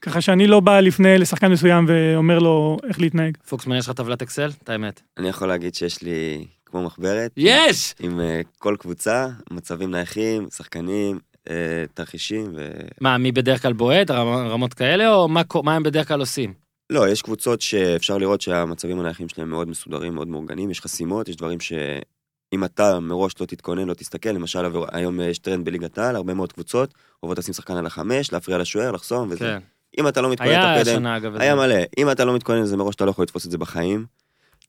[0.02, 3.38] ככה שאני לא בא לפני לשחקן מסוים ואומר לו איך להתנהג.
[3.49, 4.52] פוקסמן, יש לך טבלת אקסל?
[4.64, 5.02] את האמת.
[5.18, 7.94] אני יכול להגיד שיש לי כמו מחברת, יש!
[7.99, 11.19] עם אה, כל קבוצה, מצבים נייחים, שחקנים,
[11.49, 11.56] אה,
[11.94, 12.72] תרחישים, ו...
[13.02, 15.28] מה, מי בדרך כלל בועט, רמ- רמות כאלה, או
[15.64, 16.53] מה הם בדרך כלל עושים?
[16.90, 21.36] לא, יש קבוצות שאפשר לראות שהמצבים הנייחים שלהם מאוד מסודרים, מאוד מאורגנים, יש חסימות, יש
[21.36, 26.34] דברים שאם אתה מראש לא תתכונן, לא תסתכל, למשל היום יש טרנד בליגת העל, הרבה
[26.34, 29.40] מאוד קבוצות, אוהבות לשים שחקן על החמש, להפריע לשוער, לחסום וזה.
[29.40, 29.60] כן.
[29.99, 31.35] אם אתה לא מתכונן היה כדי, השנה, אגב.
[31.35, 31.55] היה.
[31.55, 34.05] מלא, אם אתה לא מתכונן לזה מראש אתה לא יכול לתפוס את זה בחיים.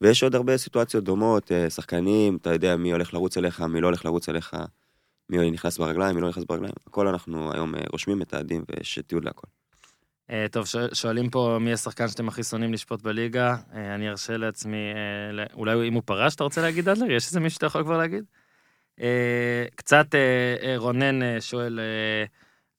[0.02, 3.86] ויש עוד הרבה סיטואציות דומות, אה, שחקנים, אתה יודע מי הולך לרוץ אליך, מי לא
[3.86, 4.56] הולך לרוץ אליך,
[5.30, 9.24] מי נכנס ברגליים, מי לא נכנס ברגליים, הכל אנחנו היום אה, רושמים, מתעדים ויש תיעוד
[9.24, 9.46] להכל.
[10.30, 13.56] אה, טוב, שואלים פה מי השחקן שאתם הכי שונאים לשפוט בליגה.
[13.72, 14.92] אני ארשה לעצמי,
[15.54, 17.10] אולי אם הוא פרש, אתה רוצה להגיד, אדלר?
[17.10, 18.24] יש איזה מישהו שאתה יכול כבר להגיד?
[19.74, 20.06] קצת
[20.76, 21.80] רונן שואל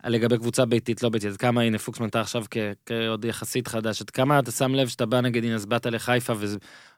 [0.06, 4.02] לגבי קבוצה ביתית, לא ביתית, עד כמה, הנה פוקסמן אתה עכשיו כ- כעוד יחסית חדש,
[4.02, 6.58] עד כמה אתה שם לב שאתה בא נגיד, הנה אז באת לחיפה וזה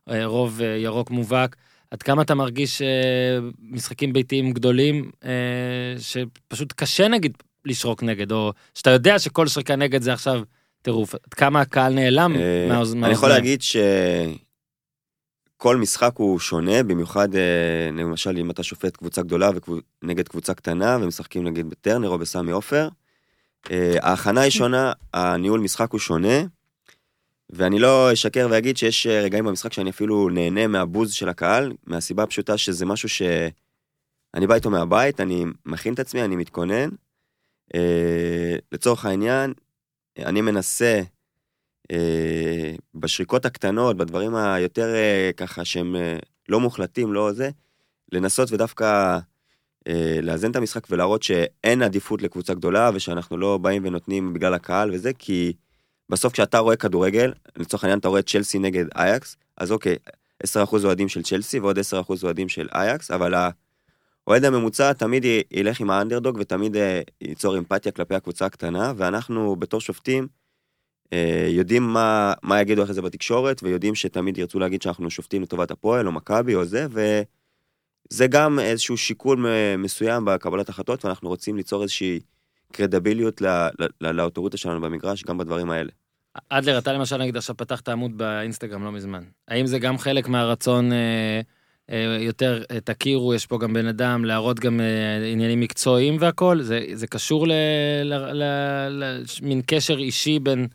[0.10, 1.56] אה, רוב אה, ירוק מובהק,
[1.92, 2.88] עד כמה אתה מרגיש אה,
[3.72, 5.12] משחקים ביתיים גדולים,
[6.00, 7.32] שפשוט קשה נגיד
[7.66, 10.42] לשרוק נגד, או שאתה יודע שכל שריקה נגד זה עכשיו
[10.82, 13.30] טירוף, עד כמה הקהל נעלם אה, מהאוז- אני יכול מהאוזניים.
[13.32, 13.62] להגיד
[15.66, 19.50] שכל משחק הוא שונה, במיוחד אה, למשל אם אתה שופט קבוצה גדולה
[20.04, 22.90] נגד קבוצה קטנה ומשחקים נגיד בטרנר או בסמי עופר.
[23.72, 26.44] אה, ההכנה היא שונה, הניהול משחק הוא שונה.
[27.50, 32.24] ואני לא אשקר ואגיד שיש אה, רגעים במשחק שאני אפילו נהנה מהבוז של הקהל, מהסיבה
[32.24, 36.90] הפשוטה שזה משהו שאני בא איתו מהבית, אני מכין את עצמי, אני מתכונן.
[38.72, 39.54] לצורך העניין,
[40.18, 41.02] אני מנסה
[42.96, 46.18] בשריקות הקטנות, בדברים היותר אה, ככה שהם אה,
[46.50, 47.50] לא מוחלטים, לא זה,
[48.12, 49.20] לנסות ודווקא
[49.88, 54.92] אה, לאזן את המשחק ולהראות שאין עדיפות לקבוצה גדולה ושאנחנו לא באים ונותנים בגלל הקהל
[54.94, 55.54] וזה, כי
[56.10, 59.96] בסוף כשאתה רואה כדורגל, לצורך העניין אתה רואה צ'לסי נגד אייקס, אז אוקיי,
[60.44, 60.48] 10%
[60.84, 61.84] אוהדים של צ'לסי ועוד 10%
[62.24, 63.34] אוהדים של אייקס, אבל
[64.28, 69.82] האוהד הממוצע תמיד ילך עם האנדרדוג ותמיד אה, ייצור אמפתיה כלפי הקבוצה הקטנה, ואנחנו בתור
[69.82, 70.28] שופטים אה,
[71.50, 76.08] יודעים מה, מה יגידו אחרי זה בתקשורת, ויודעים שתמיד ירצו להגיד שאנחנו שופטים לטובת הפועל
[76.08, 79.46] או מכבי או זה, וזה גם איזשהו שיקול
[79.78, 82.20] מסוים בקבלת החלטות, ואנחנו רוצים ליצור איזושהי
[82.72, 83.48] קרדביליות ל-
[83.80, 85.92] ל- ל- לאוטוריטה שלנו במגרש, גם בדברים האלה.
[86.50, 89.24] אדלר, אתה למשל נגיד עכשיו פתחת עמוד באינסטגרם לא מזמן.
[89.48, 91.42] האם זה גם חלק מהרצון אה,
[91.92, 96.62] אה, יותר, אה, תכירו, יש פה גם בן אדם, להראות גם אה, עניינים מקצועיים והכל?
[96.62, 97.48] זה, זה קשור
[98.04, 100.68] למין קשר אישי בין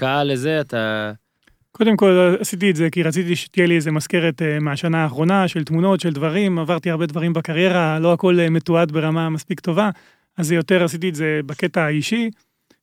[0.00, 0.60] קהל לזה?
[0.60, 1.12] אתה...
[1.72, 5.64] קודם כל עשיתי את זה כי רציתי שתהיה לי איזה מזכרת אה, מהשנה האחרונה של
[5.64, 9.90] תמונות, של דברים, עברתי הרבה דברים בקריירה, לא הכל אה, מתועד ברמה מספיק טובה,
[10.36, 12.30] אז זה יותר עשיתי את זה בקטע האישי.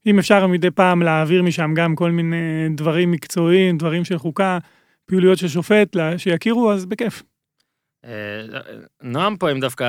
[0.05, 4.57] אם אפשר מדי פעם להעביר משם גם כל מיני דברים מקצועיים, דברים של חוקה,
[5.05, 7.23] פעילויות של שופט, שיכירו, אז בכיף.
[8.05, 8.11] אה,
[9.01, 9.85] נועם פה עם דווקא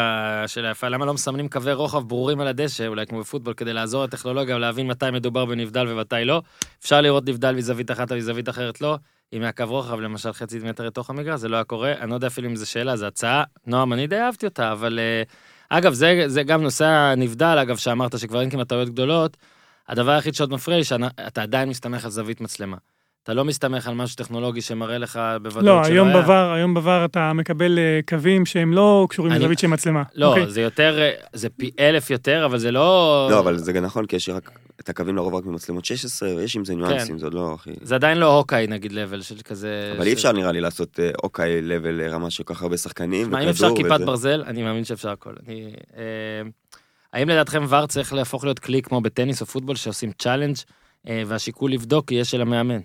[0.46, 4.04] שאלה יפה, למה לא מסמנים קווי רוחב ברורים על הדשא, אולי כמו בפוטבול, כדי לעזור
[4.04, 6.42] לטכנולוגיה ולהבין מתי מדובר בנבדל ומתי לא.
[6.80, 8.98] אפשר לראות נבדל מזווית אחת ומזווית אחרת לא.
[9.32, 11.92] אם היה קו רוחב, למשל חצי מטר לתוך המגרש, זה לא היה קורה.
[12.00, 13.44] אני לא יודע אפילו אם זו שאלה, זו הצעה.
[13.66, 14.98] נועם, אני די אהבתי אותה, אבל...
[14.98, 15.22] אה,
[15.68, 19.36] אגב, זה, זה גם נושא הנבדל, אגב, שאמרת שכבר אין כמעט טעויות גדולות.
[19.88, 22.76] הדבר היחיד שעוד מפריע לי, שאתה עדיין מסתמך על זווית מצלמה.
[23.28, 26.26] אתה לא מסתמך על משהו טכנולוגי שמראה לך בוודאות לא, שלא היום היה.
[26.26, 29.66] ב VAR, היום ב VAR אתה מקבל אה, קווים שהם לא קשורים אני- לזווית של
[29.66, 30.02] מצלמה.
[30.14, 30.50] לא, אוקיי?
[30.50, 33.28] זה יותר, אה, זה פי אלף יותר, אבל זה לא...
[33.30, 34.50] לא, אבל זה גם נכון, כי יש רק
[34.80, 37.70] את הקווים לרוב רק ממצלמות 16, ויש עם זה ניואנסים, זה עוד לא הכי...
[37.82, 39.92] זה עדיין לא Hawk-Eye נגיד level של כזה...
[39.96, 42.76] אבל של- אי אפשר נראה לי לעשות אה, אוקיי level רמה של כל כך הרבה
[42.76, 44.04] שחקנים, מה, אם אפשר כיפת וזה.
[44.06, 45.32] ברזל, אני מאמין שאפשר הכל.
[45.46, 46.02] אני, אה,
[47.12, 50.56] האם לדעתכם VAR צריך להפוך להיות כלי כמו בטניס או פוטבול שעושים challenge
[51.08, 52.80] אה, והשיקול לבדוק יהיה של המאמן?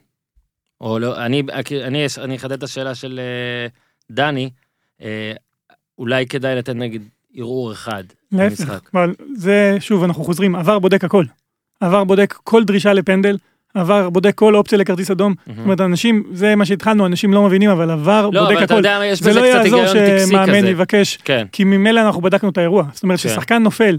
[0.84, 1.44] או לא, אני,
[1.84, 3.68] אני, אני אחדד את השאלה של אה,
[4.12, 4.50] דני,
[5.02, 5.32] אה,
[5.98, 7.02] אולי כדאי לתת נגיד
[7.36, 8.90] ערעור אחד במשחק.
[8.94, 11.26] אבל זה, שוב, אנחנו חוזרים, עבר בודק הכל.
[11.80, 13.38] עבר בודק כל דרישה לפנדל,
[13.74, 15.34] עבר בודק כל אופציה לכרטיס אדום.
[15.48, 18.74] זאת אומרת, אנשים, זה מה שהתחלנו, אנשים לא מבינים, אבל עבר לא, בודק אבל אתה
[18.74, 18.74] הכל.
[18.74, 20.70] יודע, יש זה בזה לא קצת יעזור היגיון שמאמן כזה.
[20.70, 21.48] יבקש, כן.
[21.52, 22.84] כי ממילא אנחנו בדקנו את האירוע.
[22.94, 23.30] זאת אומרת, כן.
[23.30, 23.98] ששחקן נופל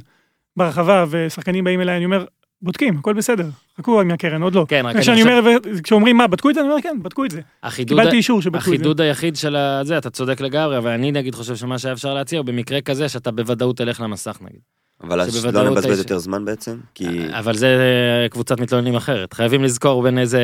[0.56, 2.24] ברחבה ושחקנים באים אליי, אני אומר,
[2.64, 3.46] בודקים, הכל בסדר,
[3.78, 4.66] חכו עם הקרן, עוד לא.
[4.68, 6.60] כן, רק אני חושב, אומר, כשאומרים מה, בדקו את זה?
[6.60, 7.40] אני אומר, כן, בדקו את זה.
[7.62, 8.70] החידוד, קיבלתי אישור שבדקו את זה.
[8.70, 12.38] החידוד היחיד של זה, אתה צודק לגמרי, אבל אני נגיד חושב שמה שהיה אפשר להציע,
[12.38, 14.60] הוא במקרה כזה שאתה בוודאות תלך למסך נגיד.
[15.02, 17.06] אבל אז לא נבזבז יותר זמן בעצם, כי...
[17.30, 20.40] אבל זה אה, קבוצת מתלוננים אחרת, חייבים לזכור בין איזה,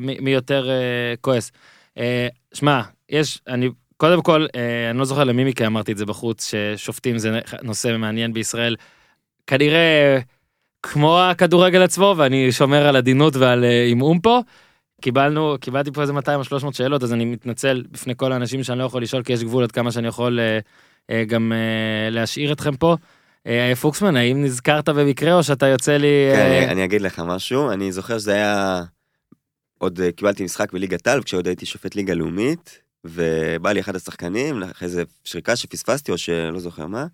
[0.00, 1.52] מי, יותר אה, כועס.
[1.98, 6.06] אה, שמע, יש, אני, קודם כל, אה, אני לא זוכר למי מכם אמרתי את זה
[6.06, 8.76] בחוץ, ששופטים זה נושא מעניין בישראל.
[9.46, 10.18] כנראה
[10.82, 14.40] כמו הכדורגל עצמו, ואני שומר על עדינות ועל אה, עמעום פה.
[15.00, 18.78] קיבלנו, קיבלתי פה איזה 200 או 300 שאלות, אז אני מתנצל בפני כל האנשים שאני
[18.78, 20.58] לא יכול לשאול, כי יש גבול עד כמה שאני יכול אה,
[21.10, 21.52] אה, גם
[22.10, 22.96] להשאיר אתכם פה.
[23.80, 26.06] פוקסמן, האם נזכרת במקרה או שאתה יוצא לי...
[26.34, 28.82] כן, אני- אני אגיד לך משהו, אני זוכר שזה היה...
[29.78, 34.86] עוד קיבלתי משחק בליגת העל, כשעוד הייתי שופט ליגה לאומית, ובא לי אחד השחקנים, אחרי
[34.86, 37.06] איזה שריקה שפספסתי או שלא זוכר מה,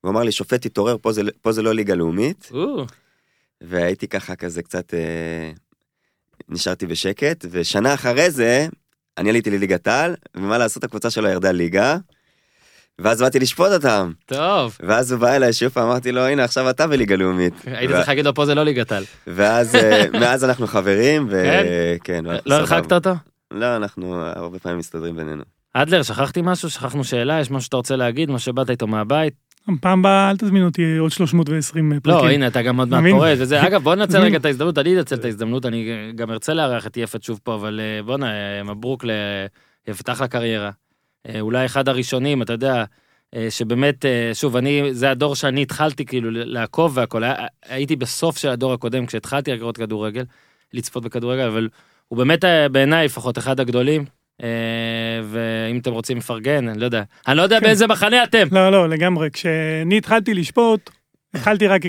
[0.00, 2.84] הוא אמר לי, שופט תתעורר, פה זה- פה זה לא ליגה לאומית, או,
[3.60, 4.94] והייתי ככה כזה קצת...
[4.94, 5.50] אה,
[6.48, 8.66] נשארתי בשקט, ושנה אחרי זה,
[9.18, 11.96] אני עליתי לליגת העל, ומה לעשות, הקבוצה שלו ירדה ליגה,
[12.98, 14.12] ואז באתי לשפוט אותם.
[14.26, 14.76] טוב.
[14.80, 17.52] ואז הוא בא אליי שוב פעם, אמרתי לו, הנה, עכשיו אתה בליגה לאומית.
[17.66, 19.04] הייתי צריך להגיד לו, פה זה לא ליגת על.
[19.26, 21.64] ואז אה, מאז אנחנו חברים, כן?
[22.00, 22.24] וכן.
[22.46, 23.10] לא הרחקת אותו?
[23.50, 25.42] לא, אנחנו הרבה פעמים מסתדרים בינינו.
[25.74, 26.70] אדלר, שכחתי משהו?
[26.70, 27.40] שכחנו שאלה?
[27.40, 28.30] יש משהו שאתה רוצה להגיד?
[28.30, 29.34] מה שבאת איתו מהבית?
[29.80, 32.26] פעם הבאה אל תזמין אותי עוד 320 פרקים.
[32.26, 33.04] לא, הנה, אתה גם עוד מעט?
[33.10, 33.66] פורש וזה.
[33.66, 34.18] אגב, בוא ננצל.
[34.18, 37.54] רגע את ההזדמנות, אני אנצל את ההזדמנות, אני גם ארצה לארח את יפת שוב פה,
[37.54, 39.04] אבל אה, בואנה, אה, מברוק
[39.88, 40.70] ליפת, אחלה קריירה.
[41.28, 42.84] אה, אולי אחד הראשונים, אתה יודע,
[43.34, 47.22] אה, שבאמת, אה, שוב, אני, זה הדור שאני התחלתי כאילו לעקוב והכל,
[47.68, 50.24] הייתי בסוף של הדור הקודם, כשהתחלתי לראות כדורגל,
[50.72, 51.68] לצפות בכדורגל, אבל
[52.08, 54.04] הוא באמת אה, בעיניי לפחות אחד הגדולים.
[54.42, 57.02] אה, ואם אתם רוצים לפרגן, אני לא יודע.
[57.28, 57.66] אני לא יודע כן.
[57.66, 58.46] באיזה מחנה אתם.
[58.52, 59.30] לא, לא, לגמרי.
[59.30, 60.90] כשאני התחלתי לשפוט,
[61.34, 61.82] התחלתי רק,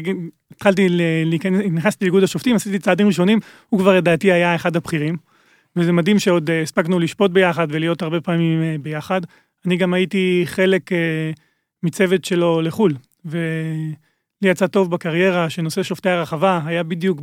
[0.51, 0.88] התחלתי
[1.26, 3.39] להיכנס, נכנסתי לאיגוד השופטים, עשיתי צעדים ראשונים,
[3.69, 5.17] הוא כבר לדעתי היה אחד הבכירים.
[5.76, 9.21] וזה מדהים שעוד אה, הספקנו לשפוט ביחד ולהיות הרבה פעמים אה, ביחד.
[9.65, 10.89] אני גם הייתי חלק
[11.84, 12.93] מצוות שלו לחו"ל,
[13.26, 13.95] ולי
[14.43, 17.21] יצא טוב בקריירה שנושא שופטי הרחבה היה בדיוק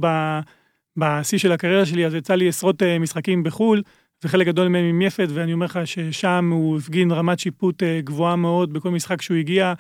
[0.96, 3.82] בשיא של הקריירה שלי, אז יצא לי עשרות משחקים בחו"ל,
[4.24, 8.36] וחלק גדול מהם עם יפת, ואני אומר לך ששם הוא הפגין רמת שיפוט אה, גבוהה
[8.36, 9.74] מאוד בכל משחק שהוא הגיע.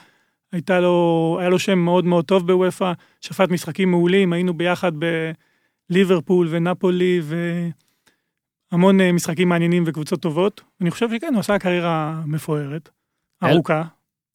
[0.52, 4.92] הייתה לו, היה לו שם מאוד מאוד טוב בוופא, שפט משחקים מעולים, היינו ביחד
[5.90, 7.20] בליברפול ונפולי
[8.72, 10.60] והמון אה, משחקים מעניינים וקבוצות טובות.
[10.80, 12.88] אני חושב שכן, הוא עשה קריירה מפוארת,
[13.42, 13.82] אל- ארוכה.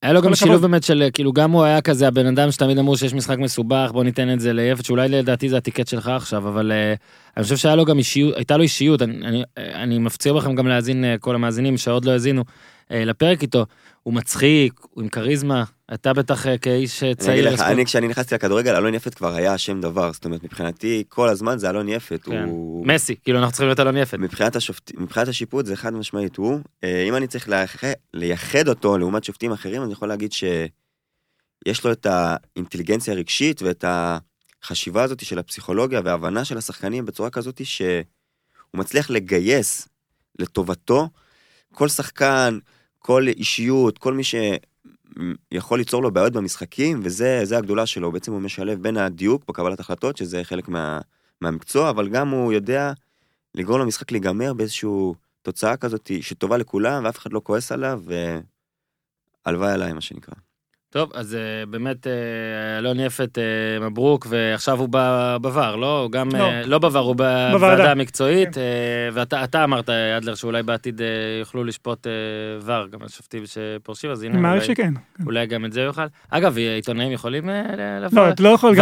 [0.02, 0.48] היה לו גם הכבוד.
[0.48, 3.90] שילוב באמת של כאילו גם הוא היה כזה הבן אדם שתמיד אמרו שיש משחק מסובך
[3.94, 6.94] בוא ניתן את זה ליפת שאולי לדעתי זה הטיקט שלך עכשיו אבל אה,
[7.38, 10.68] אני חושב שהיה לו גם אישיות הייתה לו אישיות אני, אני, אני מפציר בכם גם
[10.68, 12.44] להאזין אה, כל המאזינים שעוד לא האזינו
[12.92, 13.66] אה, לפרק איתו
[14.04, 17.48] הוא מצחיק הוא עם כריזמה אתה בטח אה, כאיש אה, אני צעיר.
[17.48, 17.62] אגיד לך.
[17.62, 21.58] אני כשאני נכנסתי לכדורגל, אלון יפת כבר היה שם דבר, זאת אומרת, מבחינתי, כל הזמן
[21.58, 22.44] זה אלון יפת, כן.
[22.44, 22.88] הוא...
[22.88, 24.20] מסי כאילו אנחנו צריכים להיות אלון יפת.
[24.20, 24.92] מבחינת, השופט...
[24.98, 26.60] מבחינת השיפוט זה חד משמעית הוא.
[26.84, 27.84] אה, אם אני צריך לייח...
[28.14, 33.86] לייחד אותו לעומת שופטים אחרים, אני יכול להגיד שיש לו את האינטליגנציה הרגשית ואת
[34.64, 38.04] החשיבה הזאת של הפסיכולוגיה וההבנה של השחקנים בצורה כזאת שהוא
[38.74, 39.88] מצליח לגייס
[40.40, 41.10] לטובתו
[41.74, 42.60] כל שחקן,
[43.00, 44.24] כל אישיות, כל מי
[45.54, 49.80] שיכול ליצור לו בעיות במשחקים, וזה זה הגדולה שלו, בעצם הוא משלב בין הדיוק בקבלת
[49.80, 51.00] החלטות, שזה חלק מה,
[51.42, 52.94] מהמקצוע, אבל גם הוא יודע
[53.56, 54.90] לגרום למשחק להיגמר באיזושהי
[55.42, 58.02] תוצאה כזאת שטובה לכולם, ואף אחד לא כועס עליו,
[59.46, 60.36] והלוואי עליי, מה שנקרא.
[60.94, 61.40] טוב אז אה,
[61.70, 62.12] באמת אה,
[62.78, 64.90] אלון יפת אה, מברוק ועכשיו הוא
[65.44, 66.50] בVAR לא הוא גם לא.
[66.66, 67.92] לא בVAR הוא בוועדה.
[67.92, 68.62] המקצועית כן.
[69.14, 71.02] ואתה אתה אמרת אדלר שאולי בעתיד
[71.40, 72.08] יוכלו לשפוט
[72.68, 74.94] VAR גם השופטים שפורשים אז הנה מעריך אולי- שכן.
[75.26, 77.50] אולי גם את זה יוכל אגב עיתונאים יכולים.
[78.12, 78.76] לא, אתה לא יכול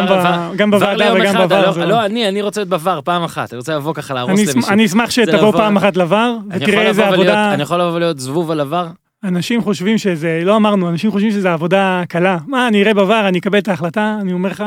[0.58, 1.62] גם בוועדה ליום וגם בוועדה.
[1.78, 4.72] לא- לא אני אני רוצה להיות בVAR פעם אחת אני רוצה לבוא ככה להרוס למישהו.
[4.74, 7.54] אני אשמח שתבוא פעם אחת יכול ותראה איזה עבודה...
[7.54, 8.88] אני יכול לבוא ולהיות זבוב על עבר
[9.24, 12.38] אנשים חושבים שזה, לא אמרנו, אנשים חושבים שזה עבודה קלה.
[12.48, 14.64] מה, אני אראה בVAR, אני אקבל את ההחלטה, אני אומר לך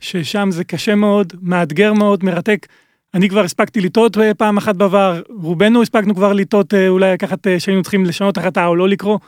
[0.00, 2.66] ששם זה קשה מאוד, מאתגר מאוד, מרתק.
[3.14, 7.46] אני כבר הספקתי לטעות אה, פעם אחת בVAR, רובנו הספקנו כבר לטעות, אה, אולי לקחת,
[7.46, 9.18] אה, שהיינו צריכים לשנות החלטה או לא לקרוא,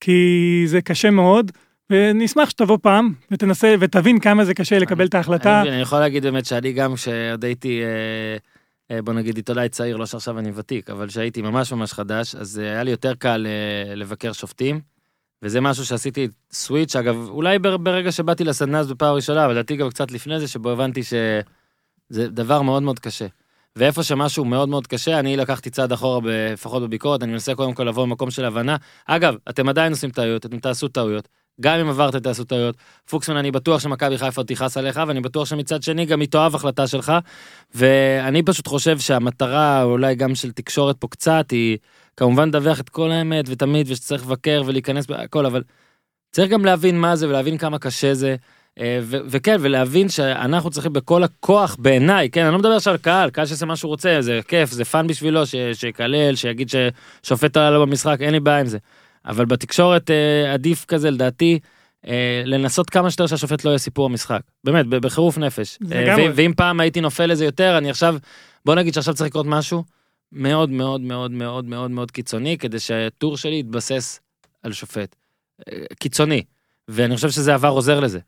[0.00, 1.52] כי זה קשה מאוד,
[1.90, 5.62] ונשמח שתבוא פעם ותנסה ותבין כמה זה קשה לקבל את ההחלטה.
[5.62, 8.36] אני, יכול להגיד באמת שאני גם כשעוד הייתי, אה,
[9.04, 12.70] בוא נגיד עיתונאי צעיר, לא שעכשיו אני ותיק, אבל כשהייתי ממש ממש חדש, אז אה,
[12.70, 14.80] היה לי יותר קל אה, לבקר שופטים,
[15.42, 19.76] וזה משהו שעשיתי סוויץ', אגב, אולי בר- ברגע שבאתי לסדנה הזאת בפעם הראשונה, אבל לדעתי
[19.76, 23.26] גם קצת לפני זה, שבו הבנתי שזה דבר מאוד מאוד קשה.
[23.76, 26.20] ואיפה שמשהו מאוד מאוד קשה, אני לקחתי צעד אחורה,
[26.52, 28.76] לפחות בביקורת, אני מנסה קודם כל לבוא ממקום של הבנה.
[29.06, 31.28] אגב, אתם עדיין עושים טעויות, אתם תעשו טעויות.
[31.60, 32.76] גם אם עברתם תעשו טעויות.
[33.10, 36.86] פוקסמן, אני בטוח שמכבי חיפה תכעס עליך, ואני בטוח שמצד שני גם היא תאהב החלטה
[36.86, 37.12] שלך.
[37.74, 41.78] ואני פשוט חושב שהמטרה, אולי גם של תקשורת פה קצת, היא
[42.16, 45.62] כמובן לדווח את כל האמת, ותמיד, ושצריך לבקר ולהיכנס בהכל, אבל
[46.32, 48.36] צריך גם להבין מה זה ולהבין כמה קשה זה.
[48.80, 52.98] אה, ו- וכן, ולהבין שאנחנו צריכים בכל הכוח, בעיניי, כן, אני לא מדבר עכשיו על
[52.98, 56.68] קהל, קהל שיעשה מה שהוא רוצה, זה כיף, זה fun בשבילו, ש- שיקלל, שיגיד
[57.22, 58.78] ששופט עלה לו במשחק, אין לי בעיה עם זה.
[59.26, 61.58] אבל בתקשורת אה, עדיף כזה, לדעתי,
[62.06, 64.40] אה, לנסות כמה שיותר שהשופט לא יהיה סיפור המשחק.
[64.64, 65.78] באמת, בחירוף נפש.
[65.92, 66.14] אה.
[66.18, 68.16] ו- ואם פעם הייתי נופל לזה יותר, אני עכשיו,
[68.64, 69.84] בוא נגיד שעכשיו צריך לקרות משהו
[70.32, 74.20] מאוד מאוד מאוד מאוד מאוד מאוד קיצוני, כדי שהטור שלי יתבסס
[74.62, 75.16] על שופט.
[75.68, 76.42] אה, קיצוני.
[76.88, 78.18] ואני חושב שזה עבר עוזר לזה.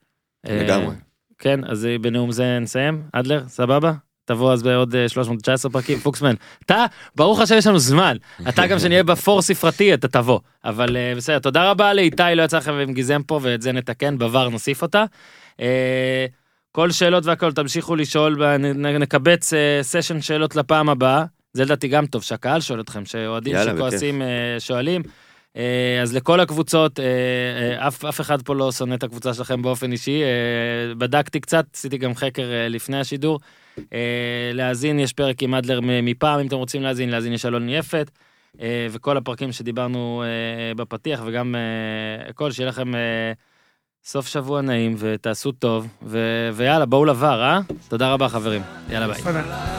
[0.46, 0.94] אה, לגמרי.
[1.38, 3.02] כן, אז אה, בנאום זה נסיים.
[3.12, 3.92] אדלר, סבבה?
[4.24, 6.34] תבוא אז בעוד אה, 319 פרקים, פוקסמן.
[6.66, 6.86] אתה,
[7.16, 8.16] ברוך השם יש לנו זמן.
[8.48, 10.40] אתה גם שנהיה בפור ספרתי, אתה תבוא.
[10.64, 14.16] אבל אה, בסדר, תודה רבה לאיתי, לא יצא לכם עם גיזם פה, ואת זה נתקן,
[14.18, 15.04] בVAR נוסיף אותה.
[15.60, 16.26] אה,
[16.72, 18.58] כל שאלות והכל תמשיכו לשאול,
[18.98, 21.24] נקבץ אה, סשן שאלות לפעם הבאה.
[21.52, 24.26] זה לדעתי גם טוב שהקהל שואל אתכם, שאוהדים שכועסים אה,
[24.58, 25.02] שואלים.
[25.56, 29.62] אה, אז לכל הקבוצות, אה, אה, אף, אף אחד פה לא שונא את הקבוצה שלכם
[29.62, 30.22] באופן אישי.
[30.22, 33.40] אה, בדקתי קצת, עשיתי גם חקר אה, לפני השידור.
[33.92, 38.10] אה, להאזין, יש פרק עם אדלר מפעם, אם אתם רוצים להאזין, להאזין יש אלון יפת.
[38.60, 41.54] אה, וכל הפרקים שדיברנו אה, בפתיח, וגם
[42.28, 42.92] הכל, שיהיה לכם
[44.04, 47.60] סוף שבוע נעים, ותעשו טוב, ו- ויאללה, בואו לבר, אה?
[47.88, 48.62] תודה רבה, חברים.
[48.90, 49.22] יאללה, ביי.
[49.22, 49.72] תודה.